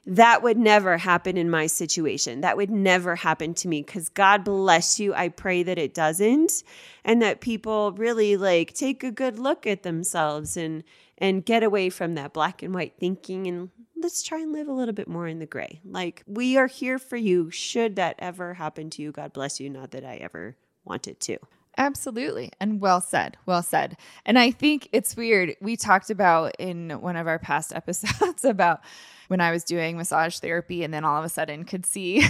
that 0.10 0.42
would 0.42 0.58
never 0.58 0.98
happen 0.98 1.38
in 1.38 1.52
my 1.52 1.68
situation. 1.68 2.42
That 2.42 2.58
would 2.58 2.72
never 2.72 3.16
happen 3.16 3.54
to 3.54 3.68
me 3.68 3.84
because 3.84 4.10
God 4.10 4.44
bless 4.44 5.00
you. 5.00 5.14
I 5.14 5.30
pray 5.30 5.62
that 5.62 5.78
it 5.78 5.94
doesn't 5.94 6.64
and 7.06 7.22
that 7.22 7.42
people 7.42 7.92
really 7.92 8.36
like 8.36 8.74
take 8.74 9.04
a 9.04 9.12
good 9.12 9.38
look 9.38 9.68
at 9.68 9.84
themselves 9.84 10.58
and 10.58 10.84
and 11.20 11.46
get 11.46 11.62
away 11.62 11.92
from 11.92 12.16
that 12.16 12.34
black 12.34 12.64
and 12.64 12.74
white 12.74 12.94
thinking 13.00 13.46
and 13.46 13.70
let's 14.02 14.24
try 14.24 14.40
and 14.40 14.52
live 14.52 14.68
a 14.68 14.74
little 14.74 14.96
bit 14.96 15.08
more 15.08 15.28
in 15.28 15.38
the 15.38 15.46
gray. 15.46 15.80
Like 15.86 16.24
we 16.26 16.58
are 16.58 16.68
here 16.68 16.98
for 16.98 17.18
you 17.18 17.52
should 17.52 17.96
that 17.98 18.16
ever 18.18 18.56
happen 18.56 18.90
to 18.92 19.04
you. 19.04 19.12
God 19.12 19.32
bless 19.32 19.60
you. 19.60 19.70
Not 19.70 19.92
that 19.92 20.04
I 20.04 20.16
ever 20.16 20.56
wanted 20.86 21.20
to. 21.22 21.38
Absolutely. 21.78 22.52
And 22.60 22.82
well 22.82 23.00
said. 23.00 23.38
Well 23.46 23.62
said. 23.62 23.96
And 24.26 24.40
I 24.40 24.50
think 24.50 24.90
it's 24.92 25.16
weird. 25.16 25.56
We 25.62 25.78
talked 25.78 26.10
about 26.10 26.56
in 26.58 26.90
one 27.00 27.16
of 27.16 27.28
our 27.28 27.38
past 27.38 27.74
episodes 27.76 28.44
about 28.44 28.82
when 29.30 29.42
I 29.42 29.52
was 29.52 29.64
doing 29.64 29.96
massage 29.96 30.40
therapy 30.40 30.84
and 30.84 30.94
then 30.94 31.06
all 31.06 31.18
of 31.18 31.24
a 31.24 31.30
sudden 31.30 31.64
could 31.64 31.86
see 31.86 32.24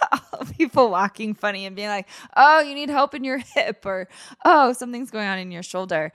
people 0.56 0.90
walking 0.90 1.34
funny 1.34 1.66
and 1.66 1.74
being 1.74 1.88
like, 1.88 2.08
oh, 2.36 2.60
you 2.60 2.74
need 2.74 2.90
help 2.90 3.14
in 3.14 3.24
your 3.24 3.38
hip 3.38 3.84
or 3.86 4.08
oh, 4.44 4.72
something's 4.72 5.10
going 5.10 5.26
on 5.26 5.38
in 5.38 5.50
your 5.50 5.62
shoulder. 5.62 6.12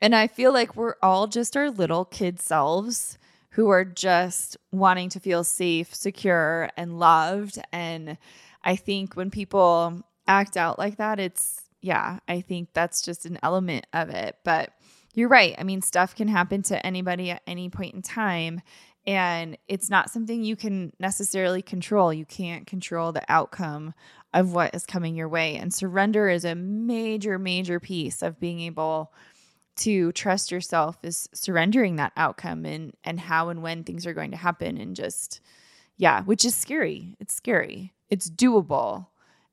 And 0.00 0.14
I 0.14 0.26
feel 0.26 0.52
like 0.52 0.76
we're 0.76 0.96
all 1.02 1.26
just 1.26 1.56
our 1.56 1.70
little 1.70 2.04
kid 2.04 2.38
selves 2.38 3.18
who 3.50 3.70
are 3.70 3.84
just 3.84 4.56
wanting 4.70 5.08
to 5.08 5.20
feel 5.20 5.42
safe, 5.42 5.94
secure, 5.94 6.70
and 6.76 6.98
loved. 6.98 7.58
And 7.72 8.18
I 8.62 8.76
think 8.76 9.14
when 9.14 9.30
people 9.30 10.02
act 10.26 10.56
out 10.56 10.78
like 10.78 10.98
that, 10.98 11.18
it's, 11.18 11.62
yeah, 11.80 12.18
I 12.28 12.42
think 12.42 12.68
that's 12.74 13.02
just 13.02 13.24
an 13.24 13.38
element 13.42 13.86
of 13.92 14.10
it. 14.10 14.36
But 14.44 14.70
you're 15.14 15.28
right. 15.28 15.56
I 15.58 15.64
mean, 15.64 15.82
stuff 15.82 16.14
can 16.14 16.28
happen 16.28 16.62
to 16.64 16.86
anybody 16.86 17.30
at 17.30 17.42
any 17.46 17.70
point 17.70 17.94
in 17.94 18.02
time 18.02 18.60
and 19.08 19.56
it's 19.68 19.88
not 19.88 20.10
something 20.10 20.44
you 20.44 20.54
can 20.54 20.92
necessarily 21.00 21.62
control. 21.62 22.12
You 22.12 22.26
can't 22.26 22.66
control 22.66 23.10
the 23.10 23.24
outcome 23.26 23.94
of 24.34 24.52
what 24.52 24.74
is 24.74 24.84
coming 24.84 25.16
your 25.16 25.30
way. 25.30 25.56
And 25.56 25.72
surrender 25.72 26.28
is 26.28 26.44
a 26.44 26.54
major, 26.54 27.38
major 27.38 27.80
piece 27.80 28.22
of 28.22 28.38
being 28.38 28.60
able 28.60 29.10
to 29.76 30.12
trust 30.12 30.50
yourself 30.50 30.98
is 31.02 31.26
surrendering 31.32 31.96
that 31.96 32.12
outcome 32.18 32.66
and 32.66 32.92
and 33.02 33.18
how 33.18 33.48
and 33.48 33.62
when 33.62 33.82
things 33.82 34.06
are 34.06 34.12
going 34.12 34.32
to 34.32 34.36
happen 34.36 34.76
and 34.76 34.94
just 34.94 35.40
yeah, 35.96 36.22
which 36.24 36.44
is 36.44 36.54
scary. 36.54 37.16
It's 37.18 37.34
scary. 37.34 37.94
It's 38.10 38.28
doable. 38.28 39.06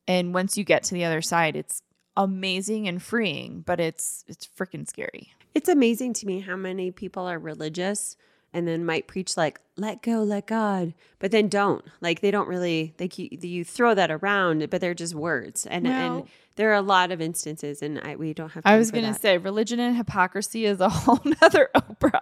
And 0.05 0.33
once 0.33 0.57
you 0.57 0.65
get 0.65 0.83
to 0.83 0.93
the 0.93 1.05
other 1.05 1.21
side, 1.21 1.55
it's 1.55 1.81
amazing 2.17 2.89
and 2.89 3.01
freeing, 3.01 3.63
but 3.65 3.79
it's 3.79 4.25
it's 4.27 4.49
freaking 4.59 4.85
scary. 4.85 5.31
It's 5.53 5.69
amazing 5.69 6.11
to 6.15 6.25
me 6.25 6.41
how 6.41 6.57
many 6.57 6.91
people 6.91 7.25
are 7.25 7.39
religious 7.39 8.17
and 8.55 8.67
then 8.67 8.85
might 8.85 9.07
preach 9.07 9.35
like 9.37 9.59
let 9.77 10.01
go 10.01 10.23
let 10.23 10.47
god 10.47 10.93
but 11.19 11.31
then 11.31 11.47
don't. 11.47 11.83
Like 12.01 12.21
they 12.21 12.29
don't 12.29 12.47
really 12.47 12.93
like 12.99 13.17
you, 13.17 13.29
you 13.31 13.63
throw 13.63 13.93
that 13.95 14.11
around 14.11 14.69
but 14.69 14.79
they're 14.81 14.93
just 14.93 15.15
words. 15.15 15.65
And 15.65 15.87
and 15.87 16.27
there 16.55 16.69
are 16.71 16.75
a 16.75 16.81
lot 16.81 17.11
of 17.11 17.19
instances 17.19 17.81
and 17.81 17.99
I, 17.99 18.15
we 18.15 18.33
don't 18.33 18.49
have 18.51 18.63
to. 18.63 18.69
i 18.69 18.77
was 18.77 18.91
gonna 18.91 19.13
say 19.13 19.37
religion 19.37 19.79
and 19.79 19.97
hypocrisy 19.97 20.65
is 20.65 20.79
a 20.79 20.89
whole 21.03 21.19
nother 21.41 21.69
oprah 21.75 22.19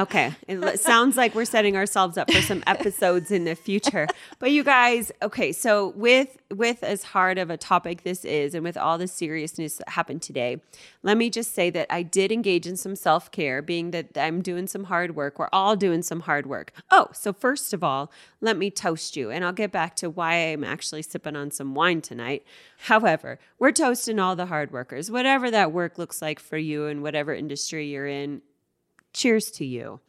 okay. 0.00 0.34
It 0.48 0.80
sounds 0.80 1.16
like 1.16 1.34
we're 1.34 1.44
setting 1.44 1.76
ourselves 1.76 2.18
up 2.18 2.30
for 2.30 2.40
some 2.42 2.62
episodes 2.66 3.30
in 3.30 3.44
the 3.44 3.54
future. 3.54 4.06
But 4.38 4.50
you 4.50 4.64
guys, 4.64 5.12
okay, 5.22 5.52
so 5.52 5.88
with 5.96 6.36
with 6.52 6.82
as 6.82 7.04
hard 7.04 7.38
of 7.38 7.48
a 7.50 7.56
topic 7.56 8.02
this 8.02 8.24
is 8.24 8.54
and 8.54 8.64
with 8.64 8.76
all 8.76 8.98
the 8.98 9.06
seriousness 9.06 9.76
that 9.76 9.90
happened 9.90 10.22
today, 10.22 10.60
let 11.02 11.16
me 11.16 11.30
just 11.30 11.54
say 11.54 11.70
that 11.70 11.86
I 11.90 12.02
did 12.02 12.32
engage 12.32 12.66
in 12.66 12.76
some 12.76 12.96
self-care, 12.96 13.62
being 13.62 13.92
that 13.92 14.16
I'm 14.16 14.42
doing 14.42 14.66
some 14.66 14.84
hard 14.84 15.14
work. 15.14 15.38
We're 15.38 15.48
all 15.52 15.76
doing 15.76 16.02
some 16.02 16.20
hard 16.20 16.46
work. 16.46 16.72
Oh, 16.90 17.08
so 17.12 17.32
first 17.32 17.72
of 17.72 17.84
all, 17.84 18.10
let 18.40 18.56
me 18.56 18.70
toast 18.70 19.16
you 19.16 19.30
and 19.30 19.44
I'll 19.44 19.52
get 19.52 19.72
back 19.72 19.94
to 19.96 20.10
why 20.10 20.34
I'm 20.34 20.64
actually 20.64 21.02
sipping 21.02 21.36
on 21.36 21.50
some 21.50 21.74
wine 21.74 22.00
tonight. 22.00 22.44
However, 22.78 23.38
we're 23.58 23.72
toasting 23.72 24.18
all 24.18 24.34
the 24.34 24.46
hard 24.46 24.72
workers. 24.72 25.10
Whatever 25.10 25.50
that 25.50 25.72
work 25.72 25.98
looks 25.98 26.20
like 26.20 26.40
for 26.40 26.58
you 26.58 26.86
and 26.86 27.02
whatever 27.02 27.34
industry 27.34 27.88
you're 27.88 28.06
in, 28.06 28.42
cheers 29.12 29.50
to 29.52 29.64
you. 29.64 30.00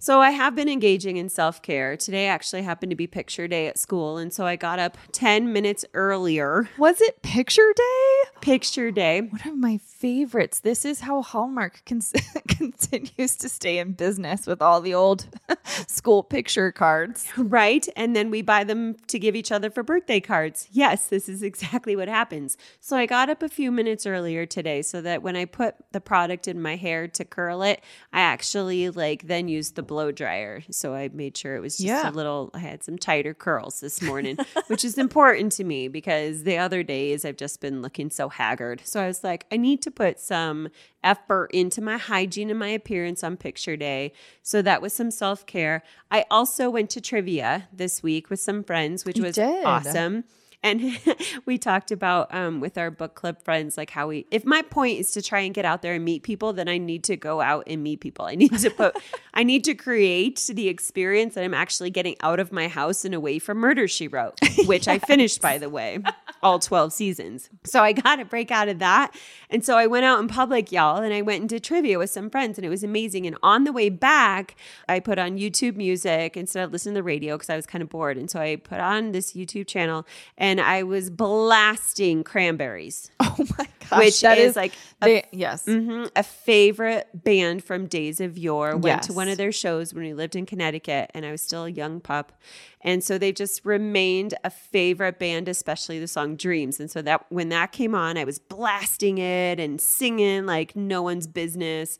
So 0.00 0.20
I 0.20 0.30
have 0.30 0.54
been 0.54 0.68
engaging 0.68 1.16
in 1.16 1.28
self 1.28 1.60
care. 1.60 1.96
Today 1.96 2.28
actually 2.28 2.62
happened 2.62 2.90
to 2.90 2.96
be 2.96 3.08
picture 3.08 3.48
day 3.48 3.66
at 3.66 3.78
school. 3.78 4.16
And 4.16 4.32
so 4.32 4.46
I 4.46 4.54
got 4.54 4.78
up 4.78 4.96
10 5.10 5.52
minutes 5.52 5.84
earlier. 5.92 6.68
Was 6.78 7.00
it 7.00 7.20
picture 7.22 7.72
day? 7.74 8.30
Picture 8.40 8.92
day. 8.92 9.22
One 9.22 9.40
of 9.44 9.56
my 9.56 9.78
favorites. 9.78 10.60
This 10.60 10.84
is 10.84 11.00
how 11.00 11.22
Hallmark 11.22 11.82
con- 11.84 12.00
continues 12.48 13.34
to 13.36 13.48
stay 13.48 13.78
in 13.78 13.92
business 13.92 14.46
with 14.46 14.62
all 14.62 14.80
the 14.80 14.94
old 14.94 15.26
school 15.88 16.22
picture 16.22 16.70
cards. 16.70 17.26
Right. 17.36 17.88
And 17.96 18.14
then 18.14 18.30
we 18.30 18.40
buy 18.40 18.62
them 18.62 18.94
to 19.08 19.18
give 19.18 19.34
each 19.34 19.50
other 19.50 19.68
for 19.68 19.82
birthday 19.82 20.20
cards. 20.20 20.68
Yes, 20.70 21.08
this 21.08 21.28
is 21.28 21.42
exactly 21.42 21.96
what 21.96 22.08
happens. 22.08 22.56
So 22.78 22.96
I 22.96 23.06
got 23.06 23.30
up 23.30 23.42
a 23.42 23.48
few 23.48 23.72
minutes 23.72 24.06
earlier 24.06 24.46
today 24.46 24.82
so 24.82 25.00
that 25.00 25.22
when 25.22 25.34
I 25.34 25.44
put 25.44 25.74
the 25.90 26.00
product 26.00 26.46
in 26.46 26.62
my 26.62 26.76
hair 26.76 27.08
to 27.08 27.24
curl 27.24 27.62
it, 27.62 27.82
I 28.12 28.20
actually 28.20 28.90
like 28.90 29.26
then 29.26 29.48
use 29.48 29.72
the 29.72 29.87
blow 29.88 30.12
dryer. 30.12 30.62
So 30.70 30.94
I 30.94 31.08
made 31.12 31.36
sure 31.36 31.56
it 31.56 31.60
was 31.60 31.76
just 31.78 31.84
Yeah. 31.88 32.08
a 32.08 32.12
little, 32.12 32.50
I 32.54 32.60
had 32.60 32.84
some 32.84 32.96
tighter 32.96 33.34
curls 33.34 33.80
this 33.80 34.00
morning, 34.10 34.38
which 34.68 34.84
is 34.84 34.96
important 34.96 35.50
to 35.54 35.64
me 35.64 35.88
because 35.88 36.44
the 36.44 36.58
other 36.58 36.84
days 36.84 37.24
I've 37.24 37.36
just 37.36 37.60
been 37.60 37.82
looking 37.82 38.10
so 38.10 38.28
haggard. 38.28 38.82
So 38.84 39.00
I 39.00 39.08
was 39.08 39.24
like, 39.24 39.46
I 39.50 39.56
need 39.56 39.82
to 39.82 39.90
put 39.90 40.20
some 40.20 40.68
effort 41.02 41.50
into 41.52 41.80
my 41.82 41.96
hygiene 41.98 42.50
and 42.50 42.58
my 42.58 42.68
appearance 42.68 43.24
on 43.24 43.36
picture 43.36 43.76
day. 43.76 44.12
So 44.44 44.62
that 44.62 44.80
was 44.80 44.92
some 44.92 45.10
self 45.10 45.44
care. 45.46 45.82
I 46.10 46.24
also 46.30 46.70
went 46.70 46.90
to 46.90 47.00
trivia 47.00 47.66
this 47.72 48.00
week 48.02 48.30
with 48.30 48.38
some 48.38 48.62
friends, 48.62 49.04
which 49.04 49.16
You 49.18 49.24
was 49.24 49.34
did. 49.34 49.64
awesome. 49.64 50.22
And 50.62 50.98
we 51.46 51.56
talked 51.56 51.90
about 51.90 52.34
um, 52.34 52.60
with 52.60 52.76
our 52.76 52.90
book 52.90 53.14
club 53.14 53.42
friends, 53.42 53.76
like 53.76 53.90
how 53.90 54.08
we, 54.08 54.26
if 54.30 54.44
my 54.44 54.62
point 54.62 54.98
is 54.98 55.12
to 55.12 55.22
try 55.22 55.40
and 55.40 55.54
get 55.54 55.64
out 55.64 55.82
there 55.82 55.94
and 55.94 56.04
meet 56.04 56.22
people, 56.22 56.52
then 56.52 56.68
I 56.68 56.78
need 56.78 57.04
to 57.04 57.16
go 57.16 57.40
out 57.40 57.64
and 57.66 57.82
meet 57.82 58.00
people. 58.00 58.24
I 58.24 58.34
need 58.34 58.58
to 58.58 58.70
put, 58.70 58.96
I 59.34 59.44
need 59.44 59.64
to 59.64 59.74
create 59.74 60.50
the 60.52 60.68
experience 60.68 61.34
that 61.34 61.44
I'm 61.44 61.54
actually 61.54 61.90
getting 61.90 62.16
out 62.22 62.40
of 62.40 62.50
my 62.50 62.66
house 62.66 63.04
and 63.04 63.14
away 63.14 63.38
from 63.38 63.58
Murder 63.58 63.86
She 63.86 64.08
Wrote, 64.08 64.38
which 64.66 64.88
I 64.88 64.98
finished, 64.98 65.40
by 65.40 65.58
the 65.58 65.68
way, 65.68 66.00
all 66.42 66.58
12 66.58 66.92
seasons. 66.92 67.50
So 67.64 67.82
I 67.82 67.92
got 67.92 68.16
to 68.16 68.24
break 68.24 68.50
out 68.50 68.68
of 68.68 68.80
that. 68.80 69.14
And 69.50 69.64
so 69.64 69.76
I 69.76 69.86
went 69.86 70.04
out 70.04 70.18
in 70.20 70.28
public, 70.28 70.72
y'all, 70.72 71.02
and 71.02 71.14
I 71.14 71.22
went 71.22 71.42
into 71.42 71.60
trivia 71.60 71.98
with 71.98 72.10
some 72.10 72.30
friends, 72.30 72.58
and 72.58 72.64
it 72.64 72.68
was 72.68 72.82
amazing. 72.82 73.26
And 73.26 73.36
on 73.42 73.64
the 73.64 73.72
way 73.72 73.90
back, 73.90 74.56
I 74.88 74.98
put 74.98 75.18
on 75.18 75.38
YouTube 75.38 75.76
music 75.76 76.36
instead 76.36 76.64
of 76.64 76.72
listening 76.72 76.94
to 76.94 76.98
the 76.98 77.04
radio 77.04 77.36
because 77.36 77.50
I 77.50 77.56
was 77.56 77.66
kind 77.66 77.82
of 77.82 77.88
bored. 77.88 78.18
And 78.18 78.28
so 78.28 78.40
I 78.40 78.56
put 78.56 78.80
on 78.80 79.12
this 79.12 79.34
YouTube 79.34 79.66
channel 79.68 80.06
and 80.36 80.47
I 80.60 80.84
was 80.84 81.10
blasting 81.10 82.24
cranberries, 82.24 83.10
Oh 83.20 83.36
my 83.58 83.66
gosh. 83.90 83.98
which 83.98 84.20
that 84.22 84.38
is 84.38 84.56
like 84.56 84.72
a 85.02 85.04
they, 85.04 85.24
yes. 85.32 85.64
Mhm. 85.66 86.10
A 86.16 86.22
favorite 86.22 87.08
band 87.12 87.62
from 87.64 87.86
days 87.86 88.20
of 88.20 88.38
yore. 88.38 88.76
Went 88.76 89.02
to 89.04 89.12
one 89.12 89.28
of 89.28 89.36
their 89.36 89.52
shows 89.52 89.92
when 89.92 90.04
we 90.04 90.14
lived 90.14 90.34
in 90.36 90.46
Connecticut 90.46 91.10
and 91.14 91.26
I 91.26 91.30
was 91.30 91.42
still 91.42 91.64
a 91.64 91.70
young 91.70 92.00
pup. 92.00 92.32
And 92.80 93.02
so 93.02 93.18
they 93.18 93.32
just 93.32 93.64
remained 93.64 94.34
a 94.44 94.50
favorite 94.50 95.18
band, 95.18 95.48
especially 95.48 95.98
the 95.98 96.08
song 96.08 96.36
Dreams. 96.36 96.78
And 96.80 96.90
so 96.90 97.02
that 97.02 97.26
when 97.30 97.48
that 97.50 97.72
came 97.72 97.94
on, 97.94 98.16
I 98.16 98.24
was 98.24 98.38
blasting 98.38 99.18
it 99.18 99.58
and 99.60 99.80
singing 99.80 100.46
like 100.46 100.74
no 100.76 101.02
one's 101.02 101.26
business. 101.26 101.98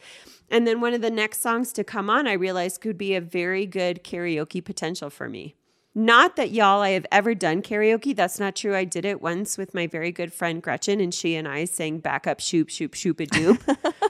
And 0.51 0.67
then 0.67 0.81
one 0.81 0.95
of 0.95 1.03
the 1.03 1.11
next 1.11 1.41
songs 1.43 1.73
to 1.75 1.85
come 1.85 2.09
on, 2.09 2.27
I 2.27 2.33
realized 2.33 2.81
could 2.81 2.97
be 2.97 3.15
a 3.15 3.21
very 3.21 3.67
good 3.67 4.03
karaoke 4.05 4.65
potential 4.65 5.11
for 5.11 5.29
me. 5.29 5.55
Not 5.99 6.37
that 6.37 6.53
y'all 6.53 6.81
I 6.81 6.91
have 6.91 7.07
ever 7.11 7.35
done 7.35 7.61
karaoke. 7.61 8.15
That's 8.15 8.39
not 8.39 8.55
true. 8.55 8.77
I 8.77 8.85
did 8.85 9.05
it 9.05 9.21
once 9.21 9.59
with 9.59 9.75
my 9.75 9.89
very 9.89 10.13
good 10.13 10.33
friend 10.33 10.63
Gretchen, 10.63 11.01
and 11.01 11.13
she 11.13 11.35
and 11.35 11.49
I 11.49 11.65
sang 11.65 11.99
backup 11.99 12.39
shoop 12.39 12.69
shoop 12.69 12.95
shoop 12.95 13.19
a 13.19 13.27
doop. 13.27 13.59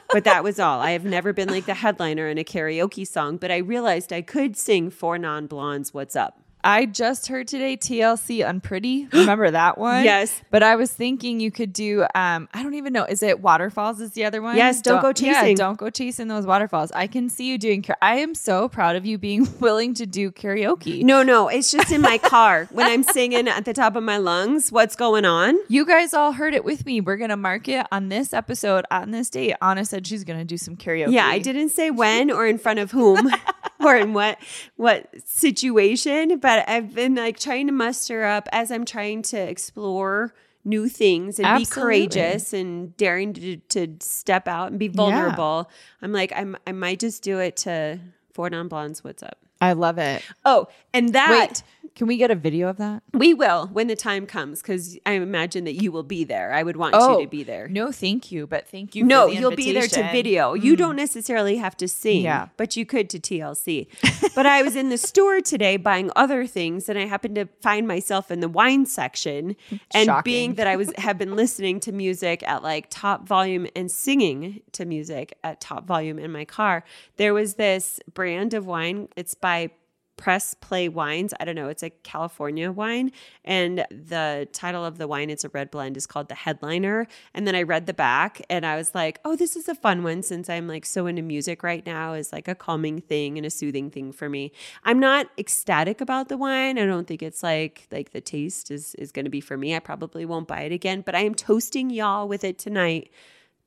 but 0.12 0.24
that 0.24 0.45
was 0.45 0.61
all. 0.61 0.80
I 0.80 0.91
have 0.91 1.07
never 1.07 1.32
been 1.32 1.49
like 1.49 1.64
the 1.64 1.72
headliner 1.72 2.28
in 2.28 2.36
a 2.36 2.45
karaoke 2.45 3.07
song, 3.07 3.39
but 3.39 3.51
I 3.51 3.57
realized 3.57 4.12
I 4.12 4.20
could 4.20 4.55
sing 4.55 4.91
Four 4.91 5.16
Non 5.16 5.47
Blondes 5.47 5.95
What's 5.95 6.14
Up. 6.14 6.39
I 6.64 6.86
just 6.86 7.28
heard 7.28 7.46
today 7.48 7.76
TLC 7.76 8.46
Unpretty. 8.46 9.09
Remember 9.12 9.50
that 9.50 9.78
one? 9.78 10.04
Yes. 10.04 10.42
But 10.50 10.62
I 10.62 10.76
was 10.76 10.92
thinking 10.92 11.40
you 11.40 11.50
could 11.50 11.72
do 11.72 12.02
um 12.14 12.48
I 12.52 12.62
don't 12.62 12.74
even 12.74 12.92
know. 12.92 13.04
Is 13.04 13.22
it 13.22 13.40
Waterfalls 13.40 14.00
is 14.00 14.12
the 14.12 14.24
other 14.24 14.42
one? 14.42 14.56
Yes, 14.56 14.82
Don't 14.82 15.00
Go 15.00 15.09
Yeah, 15.09 15.40
Chasing. 15.42 15.56
don't 15.56 15.78
go 15.78 15.90
chasing 15.90 16.28
those 16.28 16.46
waterfalls. 16.46 16.90
I 16.92 17.06
can 17.06 17.28
see 17.28 17.48
you 17.48 17.59
doing 17.59 17.84
I 18.02 18.16
am 18.16 18.34
so 18.34 18.68
proud 18.68 18.96
of 18.96 19.06
you 19.06 19.18
being 19.18 19.48
willing 19.61 19.94
to 19.94 20.06
do 20.06 20.30
karaoke. 20.30 21.02
No, 21.02 21.22
no, 21.22 21.48
it's 21.48 21.70
just 21.70 21.92
in 21.92 22.00
my 22.00 22.18
car 22.18 22.66
when 22.72 22.86
I'm 22.86 23.02
singing 23.02 23.48
at 23.48 23.64
the 23.64 23.72
top 23.72 23.96
of 23.96 24.02
my 24.02 24.16
lungs. 24.18 24.70
What's 24.72 24.96
going 24.96 25.24
on? 25.24 25.56
You 25.68 25.86
guys 25.86 26.12
all 26.12 26.32
heard 26.32 26.54
it 26.54 26.64
with 26.64 26.84
me. 26.84 27.00
We're 27.00 27.16
gonna 27.16 27.36
mark 27.36 27.68
it 27.68 27.86
on 27.92 28.09
this 28.09 28.32
episode 28.34 28.84
on 28.90 29.11
this 29.12 29.30
date. 29.30 29.54
Anna 29.62 29.84
said 29.84 30.06
she's 30.06 30.24
gonna 30.24 30.44
do 30.44 30.56
some 30.59 30.76
karaoke. 30.76 31.12
Yeah, 31.12 31.26
I 31.26 31.38
didn't 31.38 31.70
say 31.70 31.90
when 31.90 32.30
or 32.30 32.46
in 32.46 32.59
front 32.59 32.78
of 32.78 32.90
whom 32.90 33.30
or 33.80 33.96
in 33.96 34.12
what 34.12 34.38
what 34.76 35.08
situation, 35.24 36.38
but 36.38 36.68
I've 36.68 36.94
been 36.94 37.14
like 37.14 37.38
trying 37.38 37.66
to 37.66 37.72
muster 37.72 38.24
up 38.24 38.48
as 38.52 38.70
I'm 38.70 38.84
trying 38.84 39.22
to 39.22 39.38
explore 39.38 40.34
new 40.64 40.88
things 40.88 41.38
and 41.38 41.46
Absolutely. 41.46 41.64
be 41.64 41.74
courageous 41.80 42.52
and 42.52 42.96
daring 42.96 43.32
to 43.34 43.56
to 43.56 43.96
step 44.00 44.48
out 44.48 44.70
and 44.70 44.78
be 44.78 44.88
vulnerable. 44.88 45.70
I'm 46.02 46.12
like 46.12 46.32
I'm 46.34 46.56
I 46.66 46.72
might 46.72 47.00
just 47.00 47.22
do 47.22 47.38
it 47.38 47.56
to 47.58 47.98
Four 48.32 48.50
Non 48.50 48.68
Blondes. 48.68 49.02
What's 49.02 49.22
up? 49.22 49.38
I 49.60 49.72
love 49.72 49.98
it. 49.98 50.22
Oh, 50.44 50.68
and 50.94 51.14
that 51.14 51.48
Wait, 51.50 51.62
can 51.95 52.07
we 52.07 52.16
get 52.16 52.30
a 52.30 52.34
video 52.34 52.68
of 52.68 52.76
that? 52.78 53.03
we 53.12 53.34
will 53.34 53.66
when 53.68 53.86
the 53.86 53.97
time 53.97 54.26
comes 54.26 54.61
because 54.62 54.99
I 55.05 55.12
imagine 55.12 55.64
that 55.64 55.74
you 55.82 55.91
will 55.91 56.03
be 56.03 56.24
there. 56.24 56.53
I 56.53 56.62
would 56.62 56.76
want 56.76 56.95
Oh, 56.97 57.12
you 57.12 57.18
to 57.20 57.26
oh, 57.26 57.30
be 57.30 57.43
there. 57.43 57.68
No, 57.68 57.91
thank 57.93 58.30
you, 58.30 58.47
but 58.47 58.68
thank 58.68 58.95
you. 58.95 59.05
No, 59.05 59.28
for 59.28 59.34
the 59.34 59.41
you'll 59.41 59.57
be 59.57 59.72
there 59.72 59.86
to 59.86 60.11
video. 60.11 60.55
You 60.55 60.74
mm. 60.74 60.78
don't 60.78 60.97
necessarily 60.97 61.57
have 61.57 61.76
to 61.78 61.89
sing, 61.89 62.22
Yeah. 62.22 62.49
but 62.57 62.76
you 62.76 62.86
could 62.86 63.11
to 63.11 63.18
TLC. 63.18 63.89
but 64.34 64.47
I 64.47 64.62
was 64.62 64.76
in 64.76 64.89
the 64.89 64.99
store 64.99 65.41
today 65.41 65.76
buying 65.76 66.11
other 66.16 66.47
things, 66.47 66.89
and 66.89 66.99
I 66.99 67.07
happened 67.07 67.34
to 67.36 67.49
find 67.61 67.86
myself 67.89 68.30
in 68.30 68.41
the 68.41 68.49
wine 68.49 68.86
section. 68.86 69.57
And 69.93 70.07
Shocking. 70.07 70.22
being 70.22 70.55
that 70.55 70.66
I 70.66 70.76
was 70.76 70.93
have 70.99 71.18
been 71.18 71.34
listening 71.36 71.80
to 71.80 71.93
music 71.93 72.43
at 72.47 72.62
like 72.62 72.86
top 72.91 73.26
volume 73.26 73.66
and 73.74 73.91
singing 73.91 74.61
to 74.72 74.84
music 74.84 75.36
at 75.45 75.61
top 75.61 75.86
volume 75.86 76.18
in 76.18 76.30
my 76.32 76.45
car, 76.45 76.84
there 77.16 77.34
was 77.34 77.55
this 77.55 78.01
brand 78.12 78.55
of 78.55 78.66
wine. 78.66 79.09
It's 79.16 79.34
by 79.34 79.70
Press 80.18 80.52
Play 80.52 80.88
Wines. 80.88 81.32
I 81.40 81.46
don't 81.46 81.54
know. 81.54 81.68
It's 81.68 81.82
a 81.82 81.90
California 81.90 82.70
wine. 82.70 83.12
And 83.44 83.86
the 83.90 84.48
title 84.52 84.84
of 84.84 84.98
the 84.98 85.08
wine, 85.08 85.30
it's 85.30 85.44
a 85.44 85.48
red 85.48 85.70
blend, 85.70 85.96
is 85.96 86.06
called 86.06 86.28
The 86.28 86.34
Headliner. 86.34 87.06
And 87.32 87.46
then 87.46 87.54
I 87.54 87.62
read 87.62 87.86
the 87.86 87.94
back 87.94 88.42
and 88.50 88.66
I 88.66 88.76
was 88.76 88.94
like, 88.94 89.20
oh, 89.24 89.36
this 89.36 89.56
is 89.56 89.68
a 89.68 89.74
fun 89.74 90.02
one 90.02 90.22
since 90.22 90.50
I'm 90.50 90.68
like 90.68 90.84
so 90.84 91.06
into 91.06 91.22
music 91.22 91.62
right 91.62 91.86
now 91.86 92.12
is 92.12 92.32
like 92.32 92.48
a 92.48 92.54
calming 92.54 93.00
thing 93.00 93.38
and 93.38 93.46
a 93.46 93.50
soothing 93.50 93.90
thing 93.90 94.12
for 94.12 94.28
me. 94.28 94.52
I'm 94.84 94.98
not 94.98 95.28
ecstatic 95.38 96.00
about 96.00 96.28
the 96.28 96.36
wine. 96.36 96.78
I 96.78 96.84
don't 96.84 97.06
think 97.06 97.22
it's 97.22 97.42
like 97.42 97.86
like 97.92 98.10
the 98.10 98.20
taste 98.20 98.70
is 98.70 98.96
is 98.96 99.12
gonna 99.12 99.30
be 99.30 99.40
for 99.40 99.56
me. 99.56 99.76
I 99.76 99.78
probably 99.78 100.26
won't 100.26 100.48
buy 100.48 100.62
it 100.62 100.72
again, 100.72 101.02
but 101.02 101.14
I 101.14 101.20
am 101.20 101.34
toasting 101.34 101.90
y'all 101.90 102.26
with 102.26 102.42
it 102.42 102.58
tonight. 102.58 103.10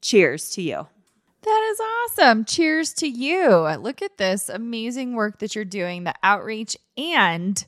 Cheers 0.01 0.49
to 0.51 0.61
you. 0.61 0.87
That 1.43 1.69
is 1.71 1.79
awesome. 1.79 2.45
Cheers 2.45 2.93
to 2.93 3.07
you. 3.07 3.67
Look 3.79 4.01
at 4.01 4.17
this 4.17 4.49
amazing 4.49 5.15
work 5.15 5.39
that 5.39 5.55
you're 5.55 5.65
doing, 5.65 6.03
the 6.03 6.13
outreach 6.23 6.77
and 6.97 7.65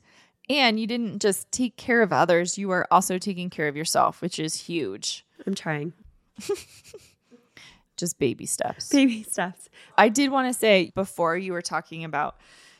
and 0.50 0.78
you 0.78 0.86
didn't 0.86 1.22
just 1.22 1.50
take 1.50 1.76
care 1.76 2.02
of 2.02 2.12
others, 2.12 2.58
you 2.58 2.70
are 2.70 2.86
also 2.90 3.16
taking 3.18 3.48
care 3.48 3.66
of 3.66 3.76
yourself, 3.76 4.20
which 4.20 4.38
is 4.38 4.54
huge. 4.54 5.24
I'm 5.46 5.54
trying. 5.54 5.94
Just 7.96 8.18
baby 8.18 8.44
steps. 8.44 8.88
Baby 8.88 9.22
steps. 9.22 9.68
I 9.96 10.08
did 10.08 10.30
want 10.30 10.52
to 10.52 10.58
say 10.58 10.90
before 10.94 11.36
you 11.36 11.52
were 11.52 11.62
talking 11.62 12.04
about 12.04 12.36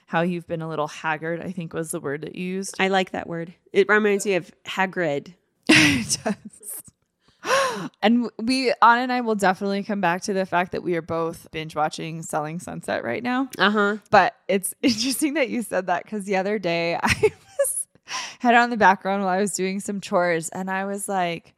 how 0.06 0.22
you've 0.22 0.46
been 0.46 0.60
a 0.60 0.68
little 0.68 0.88
haggard, 0.88 1.40
I 1.40 1.52
think 1.52 1.72
was 1.72 1.92
the 1.92 2.00
word 2.00 2.22
that 2.22 2.34
you 2.34 2.44
used. 2.44 2.74
I 2.80 2.88
like 2.88 3.12
that 3.12 3.28
word. 3.28 3.54
It 3.72 3.88
reminds 3.88 4.26
me 4.26 4.34
of 4.34 4.50
Hagrid. 4.64 5.34
It 5.68 6.18
does. 6.22 6.82
And 8.02 8.30
we, 8.38 8.70
Anna 8.82 9.02
and 9.02 9.12
I 9.12 9.20
will 9.22 9.34
definitely 9.34 9.82
come 9.82 10.00
back 10.00 10.22
to 10.22 10.32
the 10.32 10.46
fact 10.46 10.72
that 10.72 10.82
we 10.82 10.94
are 10.96 11.02
both 11.02 11.50
binge 11.50 11.74
watching 11.74 12.22
Selling 12.22 12.58
Sunset 12.58 13.02
right 13.02 13.22
now. 13.22 13.48
Uh 13.58 13.70
huh. 13.70 13.96
But 14.10 14.34
it's 14.46 14.74
interesting 14.82 15.34
that 15.34 15.48
you 15.48 15.62
said 15.62 15.86
that 15.86 16.04
because 16.04 16.24
the 16.24 16.36
other 16.36 16.58
day 16.58 16.94
I 17.02 17.32
was 17.58 17.86
had 18.38 18.54
on 18.54 18.70
the 18.70 18.76
background 18.76 19.22
while 19.22 19.32
I 19.32 19.40
was 19.40 19.54
doing 19.54 19.80
some 19.80 20.00
chores 20.00 20.50
and 20.50 20.70
I 20.70 20.84
was 20.84 21.08
like, 21.08 21.54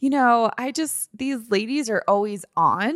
you 0.00 0.10
know, 0.10 0.50
I 0.58 0.70
just, 0.70 1.08
these 1.16 1.50
ladies 1.50 1.88
are 1.90 2.04
always 2.06 2.44
on. 2.56 2.94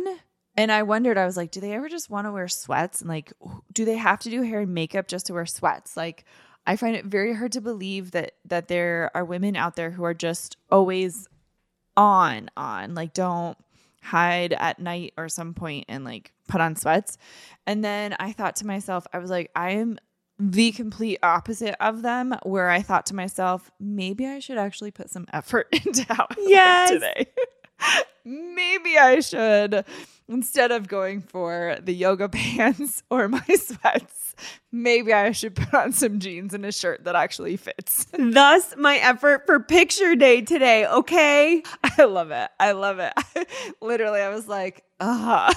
And 0.55 0.71
I 0.71 0.83
wondered, 0.83 1.17
I 1.17 1.25
was 1.25 1.35
like, 1.35 1.51
do 1.51 1.59
they 1.59 1.73
ever 1.73 1.89
just 1.89 2.09
want 2.09 2.27
to 2.27 2.31
wear 2.31 2.47
sweats? 2.47 3.01
And 3.01 3.09
like, 3.09 3.33
do 3.73 3.85
they 3.85 3.97
have 3.97 4.19
to 4.19 4.29
do 4.29 4.43
hair 4.43 4.59
and 4.61 4.73
makeup 4.73 5.07
just 5.07 5.25
to 5.27 5.33
wear 5.33 5.45
sweats? 5.47 5.97
Like, 5.97 6.25
I 6.65 6.75
find 6.75 6.95
it 6.95 7.05
very 7.05 7.33
hard 7.33 7.51
to 7.53 7.61
believe 7.61 8.11
that 8.11 8.33
that 8.45 8.67
there 8.67 9.11
are 9.13 9.25
women 9.25 9.55
out 9.55 9.75
there 9.75 9.91
who 9.91 10.03
are 10.03 10.13
just 10.13 10.55
always 10.71 11.27
on, 11.95 12.49
on, 12.57 12.95
like 12.95 13.13
don't 13.13 13.57
hide 14.01 14.53
at 14.53 14.79
night 14.79 15.13
or 15.17 15.29
some 15.29 15.53
point 15.53 15.85
and 15.87 16.03
like 16.03 16.31
put 16.47 16.61
on 16.61 16.75
sweats. 16.75 17.17
And 17.65 17.83
then 17.83 18.15
I 18.19 18.33
thought 18.33 18.57
to 18.57 18.67
myself, 18.67 19.07
I 19.13 19.19
was 19.19 19.29
like, 19.29 19.49
I 19.55 19.71
am 19.71 19.97
the 20.39 20.71
complete 20.71 21.19
opposite 21.23 21.75
of 21.79 22.01
them, 22.01 22.35
where 22.43 22.69
I 22.69 22.81
thought 22.81 23.05
to 23.07 23.15
myself, 23.15 23.71
maybe 23.79 24.25
I 24.25 24.39
should 24.39 24.57
actually 24.57 24.91
put 24.91 25.09
some 25.09 25.25
effort 25.31 25.67
into 25.85 26.03
how 26.13 26.27
I 26.29 26.35
look 26.37 27.01
today. 27.01 27.27
maybe 28.25 28.97
I 28.97 29.19
should 29.19 29.85
instead 30.27 30.71
of 30.71 30.87
going 30.87 31.21
for 31.21 31.77
the 31.81 31.93
yoga 31.93 32.29
pants 32.29 33.03
or 33.09 33.27
my 33.27 33.45
sweats. 33.55 34.35
Maybe 34.71 35.13
I 35.13 35.31
should 35.31 35.55
put 35.55 35.73
on 35.73 35.93
some 35.93 36.19
jeans 36.19 36.53
and 36.53 36.65
a 36.65 36.71
shirt 36.71 37.03
that 37.03 37.15
actually 37.15 37.55
fits. 37.55 38.07
Thus, 38.17 38.73
my 38.77 38.97
effort 38.97 39.45
for 39.45 39.59
picture 39.59 40.15
day 40.15 40.41
today. 40.41 40.87
Okay. 40.87 41.63
I 41.97 42.05
love 42.05 42.31
it. 42.31 42.49
I 42.59 42.71
love 42.71 42.99
it. 42.99 43.13
Literally, 43.81 44.21
I 44.21 44.29
was 44.29 44.47
like, 44.47 44.83
ah. 44.99 45.53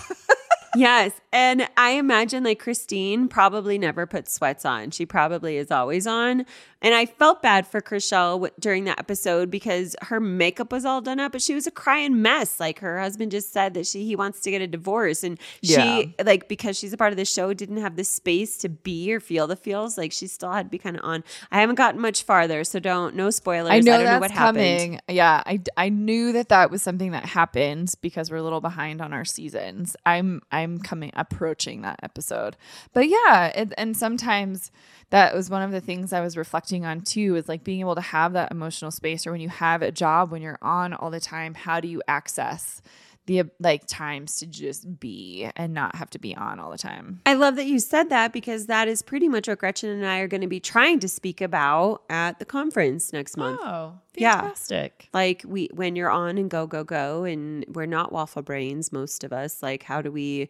yes. 0.76 1.12
And 1.32 1.66
I 1.78 1.92
imagine 1.92 2.44
like 2.44 2.58
Christine 2.58 3.28
probably 3.28 3.78
never 3.78 4.06
puts 4.06 4.34
sweats 4.34 4.66
on. 4.66 4.90
She 4.90 5.06
probably 5.06 5.56
is 5.56 5.70
always 5.70 6.06
on. 6.06 6.44
And 6.82 6.94
I 6.94 7.06
felt 7.06 7.40
bad 7.42 7.66
for 7.66 7.80
Chrishell 7.80 8.34
w- 8.34 8.52
during 8.60 8.84
that 8.84 8.98
episode 8.98 9.50
because 9.50 9.96
her 10.02 10.20
makeup 10.20 10.70
was 10.70 10.84
all 10.84 11.00
done 11.00 11.18
up, 11.18 11.32
but 11.32 11.40
she 11.40 11.54
was 11.54 11.66
a 11.66 11.70
crying 11.70 12.20
mess. 12.20 12.60
Like 12.60 12.80
her 12.80 13.00
husband 13.00 13.30
just 13.30 13.50
said 13.52 13.72
that 13.74 13.86
she 13.86 14.04
he 14.04 14.14
wants 14.14 14.40
to 14.40 14.50
get 14.50 14.60
a 14.60 14.66
divorce, 14.66 15.24
and 15.24 15.38
Yeah. 15.62 16.00
she 16.02 16.14
like 16.22 16.48
because 16.48 16.78
she's 16.78 16.92
a 16.92 16.96
part 16.98 17.12
of 17.12 17.16
the 17.16 17.24
show 17.24 17.54
didn't 17.54 17.78
have 17.78 17.96
the 17.96 18.04
space 18.04 18.58
to 18.58 18.68
be 18.68 19.10
or 19.12 19.20
feel 19.20 19.46
the 19.46 19.56
feels. 19.56 19.96
Like 19.96 20.12
she 20.12 20.26
still 20.26 20.52
had 20.52 20.66
to 20.66 20.70
be 20.70 20.76
kind 20.78 20.96
of 20.98 21.04
on. 21.04 21.24
I 21.50 21.60
haven't 21.60 21.76
gotten 21.76 22.00
much 22.00 22.22
farther, 22.24 22.62
so 22.62 22.78
don't 22.78 23.16
no 23.16 23.30
spoilers. 23.30 23.70
I 23.70 23.80
know 23.80 23.92
don't 23.96 24.04
that's 24.04 24.14
know 24.16 24.20
what 24.20 24.30
happened. 24.30 24.54
coming. 24.98 25.00
Yeah, 25.08 25.42
I, 25.46 25.60
I 25.78 25.88
knew 25.88 26.32
that 26.32 26.50
that 26.50 26.70
was 26.70 26.82
something 26.82 27.12
that 27.12 27.24
happened 27.24 27.94
because 28.02 28.30
we're 28.30 28.36
a 28.36 28.42
little 28.42 28.60
behind 28.60 29.00
on 29.00 29.14
our 29.14 29.24
seasons. 29.24 29.96
I'm 30.04 30.42
I'm 30.52 30.78
coming 30.78 31.10
approaching 31.14 31.80
that 31.82 32.00
episode, 32.02 32.56
but 32.92 33.08
yeah, 33.08 33.46
it, 33.46 33.72
and 33.78 33.96
sometimes 33.96 34.70
that 35.10 35.34
was 35.34 35.48
one 35.48 35.62
of 35.62 35.70
the 35.70 35.80
things 35.80 36.12
I 36.12 36.20
was 36.20 36.36
reflecting 36.36 36.65
on 36.74 37.00
too. 37.02 37.36
Is 37.36 37.48
like 37.48 37.62
being 37.64 37.80
able 37.80 37.94
to 37.94 38.00
have 38.00 38.32
that 38.32 38.50
emotional 38.50 38.90
space, 38.90 39.26
or 39.26 39.32
when 39.32 39.40
you 39.40 39.48
have 39.48 39.82
a 39.82 39.92
job 39.92 40.30
when 40.30 40.42
you're 40.42 40.58
on 40.62 40.92
all 40.94 41.10
the 41.10 41.20
time, 41.20 41.54
how 41.54 41.80
do 41.80 41.88
you 41.88 42.02
access 42.08 42.82
the 43.26 43.42
like 43.58 43.84
times 43.86 44.36
to 44.36 44.46
just 44.46 45.00
be 45.00 45.50
and 45.56 45.74
not 45.74 45.96
have 45.96 46.08
to 46.10 46.18
be 46.18 46.34
on 46.36 46.60
all 46.60 46.70
the 46.70 46.78
time? 46.78 47.20
I 47.26 47.34
love 47.34 47.56
that 47.56 47.66
you 47.66 47.78
said 47.80 48.08
that 48.10 48.32
because 48.32 48.66
that 48.66 48.86
is 48.86 49.02
pretty 49.02 49.28
much 49.28 49.48
what 49.48 49.58
Gretchen 49.58 49.90
and 49.90 50.06
I 50.06 50.18
are 50.20 50.28
going 50.28 50.42
to 50.42 50.46
be 50.46 50.60
trying 50.60 51.00
to 51.00 51.08
speak 51.08 51.40
about 51.40 52.02
at 52.08 52.38
the 52.38 52.44
conference 52.44 53.12
next 53.12 53.36
month. 53.36 53.60
Oh, 53.64 53.98
Yeah. 54.14 54.40
fantastic! 54.42 55.08
Like 55.12 55.42
we 55.44 55.68
when 55.74 55.96
you're 55.96 56.10
on 56.10 56.38
and 56.38 56.48
go 56.48 56.66
go 56.66 56.84
go 56.84 57.24
and 57.24 57.64
we're 57.68 57.86
not 57.86 58.12
waffle 58.12 58.42
brains 58.42 58.92
most 58.92 59.24
of 59.24 59.32
us, 59.32 59.62
like 59.62 59.82
how 59.82 60.02
do 60.02 60.12
we 60.12 60.48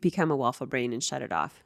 become 0.00 0.30
a 0.30 0.36
waffle 0.36 0.66
brain 0.66 0.92
and 0.92 1.02
shut 1.02 1.22
it 1.22 1.32
off? 1.32 1.64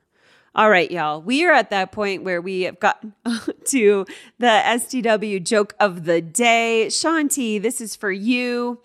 All 0.54 0.68
right, 0.68 0.90
y'all. 0.90 1.22
We 1.22 1.44
are 1.46 1.52
at 1.52 1.70
that 1.70 1.92
point 1.92 2.24
where 2.24 2.42
we 2.42 2.62
have 2.62 2.78
gotten 2.78 3.14
to 3.68 4.04
the 4.38 4.46
STW 4.64 5.42
joke 5.42 5.74
of 5.80 6.04
the 6.04 6.20
day. 6.20 6.86
Shanti, 6.88 7.60
this 7.60 7.80
is 7.80 7.96
for 7.96 8.12
you. 8.12 8.78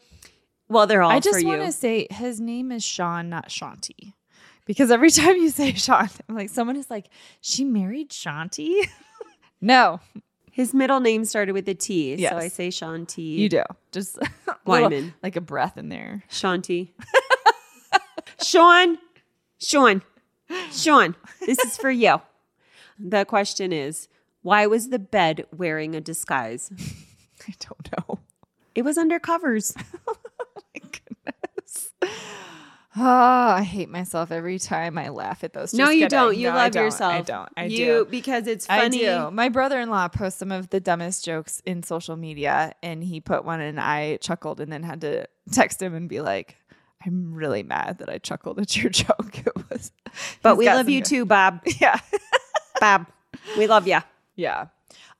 Well, 0.69 0.87
they're 0.87 1.01
all 1.01 1.11
I 1.11 1.19
just 1.19 1.45
want 1.45 1.61
to 1.61 1.71
say 1.73 2.07
his 2.09 2.39
name 2.39 2.71
is 2.71 2.83
Sean, 2.83 3.29
not 3.29 3.49
Shanti. 3.49 4.13
Because 4.65 4.91
every 4.91 5.09
time 5.11 5.35
you 5.37 5.49
say 5.49 5.73
Sean, 5.73 6.09
I'm 6.29 6.35
like, 6.35 6.49
someone 6.49 6.77
is 6.77 6.89
like, 6.89 7.07
she 7.41 7.65
married 7.65 8.11
Shanti? 8.11 8.87
no, 9.61 9.99
His 10.51 10.73
middle 10.73 10.99
name 11.01 11.25
started 11.25 11.51
with 11.51 11.67
a 11.67 11.73
T, 11.73 12.15
Yes. 12.15 12.31
so 12.31 12.37
I 12.37 12.47
say 12.47 12.69
Shanti. 12.69 13.37
you 13.37 13.49
do. 13.49 13.63
Just 13.91 14.17
a 14.17 14.27
little- 14.65 15.11
like 15.21 15.35
a 15.35 15.41
breath 15.41 15.77
in 15.77 15.89
there. 15.89 16.23
Shanti. 16.31 16.91
Sean, 18.41 18.97
Sean, 19.59 20.01
Sean, 20.71 21.15
this 21.45 21.59
is 21.59 21.77
for 21.77 21.89
you. 21.91 22.21
The 22.99 23.25
question 23.25 23.71
is 23.71 24.07
why 24.41 24.65
was 24.67 24.89
the 24.89 24.99
bed 24.99 25.45
wearing 25.55 25.95
a 25.95 26.01
disguise? 26.01 26.71
I 27.47 27.53
don't 27.59 27.89
know. 28.09 28.19
It 28.75 28.83
was 28.83 28.97
under 28.97 29.19
covers. 29.19 29.73
Oh 30.07 30.15
my 30.75 30.81
goodness. 31.33 31.91
Oh, 32.99 33.03
I 33.03 33.61
hate 33.61 33.89
myself 33.89 34.31
every 34.31 34.57
time 34.57 34.97
I 34.97 35.09
laugh 35.09 35.43
at 35.43 35.53
those. 35.53 35.73
no, 35.73 35.85
you 35.89 36.05
kidding. 36.05 36.09
don't. 36.09 36.37
You 36.37 36.47
No, 36.47 36.53
I 36.53 36.63
love 36.63 36.71
don't. 36.71 36.83
yourself. 36.85 37.13
I 37.13 37.21
don't. 37.21 37.49
I 37.55 37.65
you, 37.65 37.77
do. 37.85 38.07
Because 38.09 38.47
it's 38.47 38.67
I 38.69 38.81
funny. 38.81 38.99
do. 38.99 39.29
My 39.31 39.49
brother-in-law 39.49 40.07
posts 40.09 40.39
some 40.39 40.51
of 40.51 40.69
the 40.71 40.79
dumbest 40.79 41.23
jokes 41.25 41.61
in 41.65 41.83
social 41.83 42.15
media, 42.15 42.73
and 42.81 43.03
he 43.03 43.19
put 43.21 43.45
one, 43.45 43.61
and 43.61 43.79
I 43.79 44.17
chuckled, 44.17 44.59
and 44.59 44.71
then 44.71 44.81
had 44.83 45.01
to 45.01 45.27
text 45.51 45.79
him 45.81 45.93
and 45.93 46.09
be 46.09 46.21
like, 46.21 46.55
"I'm 47.07 47.33
really 47.33 47.63
mad 47.63 47.97
that 47.99 48.09
I 48.09 48.17
chuckled 48.19 48.59
at 48.59 48.75
your 48.77 48.89
joke." 49.03 49.39
It 49.45 49.69
was, 49.69 49.91
But 50.43 50.57
we 50.57 50.65
love 50.67 50.89
you 50.89 50.99
good- 51.01 51.09
too, 51.09 51.25
Bob. 51.25 51.61
Yeah, 51.79 51.99
Bob, 52.79 53.07
we 53.57 53.67
love 53.67 53.87
you. 53.87 53.99
yeah. 54.35 54.67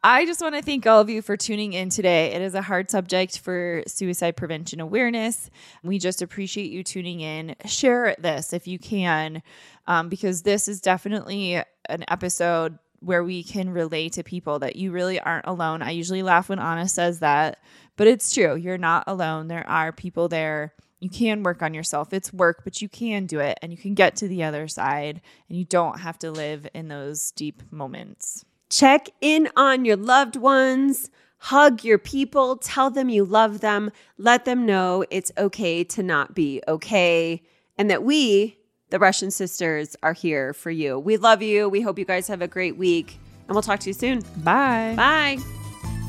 I 0.04 0.28
just 0.28 0.42
want 0.42 0.54
to 0.56 0.62
thank 0.62 0.86
all 0.86 1.02
of 1.02 1.10
you 1.10 1.24
for 1.24 1.36
tuning 1.36 1.74
in 1.74 1.90
today. 1.90 2.28
It 2.32 2.42
is 2.44 2.54
a 2.54 2.62
hard 2.62 2.92
subject 2.92 3.40
for 3.40 3.82
suicide 3.88 4.38
prevention 4.38 4.80
awareness. 4.80 5.50
We 5.84 5.98
just 5.98 6.22
appreciate 6.22 6.72
you 6.72 6.84
tuning 6.84 7.20
in. 7.20 7.56
Share 7.66 8.16
this 8.20 8.54
if 8.54 8.68
you 8.68 8.78
can, 8.78 9.42
um, 9.88 10.08
because 10.08 10.44
this 10.44 10.68
is 10.68 10.82
definitely 10.82 11.56
an 11.90 12.06
episode 12.10 12.78
where 13.00 13.24
we 13.24 13.44
can 13.44 13.72
relate 13.72 14.14
to 14.14 14.24
people 14.24 14.60
that 14.60 14.76
you 14.76 14.92
really 14.92 15.20
aren't 15.20 15.48
alone. 15.48 15.82
I 15.82 15.92
usually 15.92 16.24
laugh 16.24 16.48
when 16.50 16.60
Anna 16.60 16.88
says 16.88 17.20
that, 17.20 17.60
but 17.96 18.06
it's 18.08 18.32
true. 18.34 18.56
You're 18.56 18.78
not 18.78 19.04
alone. 19.08 19.48
There 19.48 19.68
are 19.68 19.92
people 19.92 20.28
there. 20.30 20.74
You 21.00 21.10
can 21.10 21.44
work 21.44 21.62
on 21.62 21.74
yourself. 21.74 22.12
It's 22.12 22.34
work, 22.34 22.62
but 22.64 22.82
you 22.82 22.90
can 22.90 23.26
do 23.26 23.40
it 23.40 23.60
and 23.62 23.72
you 23.72 23.78
can 23.78 23.94
get 23.94 24.16
to 24.18 24.28
the 24.28 24.44
other 24.44 24.68
side 24.68 25.22
and 25.48 25.58
you 25.58 25.66
don't 25.66 26.00
have 26.00 26.18
to 26.20 26.32
live 26.32 26.68
in 26.74 26.88
those 26.88 27.32
deep 27.32 27.62
moments. 27.72 28.46
Check 28.70 29.10
in 29.22 29.50
on 29.56 29.86
your 29.86 29.96
loved 29.96 30.36
ones. 30.36 31.10
Hug 31.38 31.84
your 31.84 32.00
people. 32.00 32.58
Tell 32.58 32.90
them 32.90 33.10
you 33.10 33.24
love 33.24 33.62
them. 33.62 33.92
Let 34.18 34.46
them 34.46 34.66
know 34.66 35.06
it's 35.12 35.32
okay 35.38 35.84
to 35.84 36.02
not 36.02 36.34
be 36.34 36.62
okay. 36.68 37.44
And 37.78 37.92
that 37.92 38.04
we, 38.04 38.58
the 38.90 38.98
Russian 38.98 39.30
sisters, 39.30 39.96
are 40.02 40.14
here 40.14 40.52
for 40.54 40.72
you. 40.72 40.98
We 40.98 41.18
love 41.18 41.44
you. 41.44 41.70
We 41.70 41.82
hope 41.82 42.00
you 42.00 42.06
guys 42.06 42.28
have 42.28 42.42
a 42.42 42.48
great 42.48 42.76
week. 42.76 43.20
And 43.48 43.56
we'll 43.56 43.62
talk 43.62 43.80
to 43.82 43.90
you 43.90 43.94
soon. 43.94 44.22
Bye. 44.38 44.94
Bye. 44.98 45.38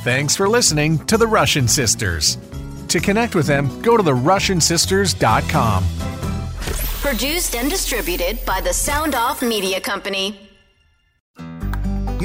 Thanks 0.03 0.35
for 0.35 0.49
listening 0.49 0.99
to 1.07 1.17
the 1.17 1.27
Russian 1.27 1.69
Sisters. 1.69 2.39
To 2.89 3.01
connect 3.01 3.35
with 3.35 3.47
them, 3.47 3.83
go 3.83 3.97
to 3.97 4.03
therussiansisters.com. 4.03 5.85
Produced 7.01 7.55
and 7.55 7.71
distributed 7.71 8.45
by 8.45 8.61
the 8.61 8.73
Sound 8.73 9.15
Off 9.15 9.43
Media 9.43 9.81
Company. 9.81 10.48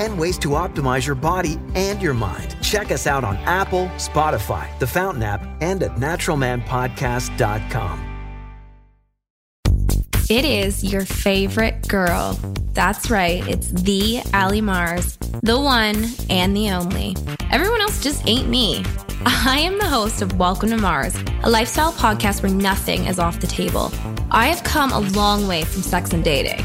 and 0.00 0.18
ways 0.18 0.38
to 0.38 0.48
optimize 0.48 1.06
your 1.06 1.14
body 1.14 1.58
and 1.74 2.02
your 2.02 2.14
mind. 2.14 2.56
Check 2.62 2.90
us 2.90 3.06
out 3.06 3.22
on 3.22 3.36
Apple, 3.38 3.86
Spotify, 3.96 4.66
the 4.78 4.86
Fountain 4.86 5.22
app, 5.22 5.44
and 5.60 5.82
at 5.82 5.96
naturalmanpodcast.com. 5.96 8.06
It 10.30 10.44
is 10.44 10.84
your 10.84 11.04
favorite 11.04 11.88
girl. 11.88 12.38
That's 12.72 13.10
right, 13.10 13.46
it's 13.48 13.68
the 13.68 14.22
Ali 14.32 14.60
Mars, 14.60 15.16
the 15.42 15.60
one 15.60 16.06
and 16.30 16.56
the 16.56 16.70
only. 16.70 17.16
Everyone 17.50 17.80
else 17.80 18.00
just 18.00 18.26
ain't 18.28 18.48
me. 18.48 18.84
I 19.26 19.58
am 19.58 19.78
the 19.78 19.86
host 19.86 20.22
of 20.22 20.38
Welcome 20.38 20.70
to 20.70 20.76
Mars, 20.76 21.16
a 21.42 21.50
lifestyle 21.50 21.92
podcast 21.92 22.42
where 22.42 22.52
nothing 22.52 23.06
is 23.06 23.18
off 23.18 23.40
the 23.40 23.48
table. 23.48 23.92
I 24.30 24.46
have 24.46 24.62
come 24.62 24.92
a 24.92 25.00
long 25.00 25.48
way 25.48 25.64
from 25.64 25.82
sex 25.82 26.12
and 26.12 26.22
dating 26.22 26.64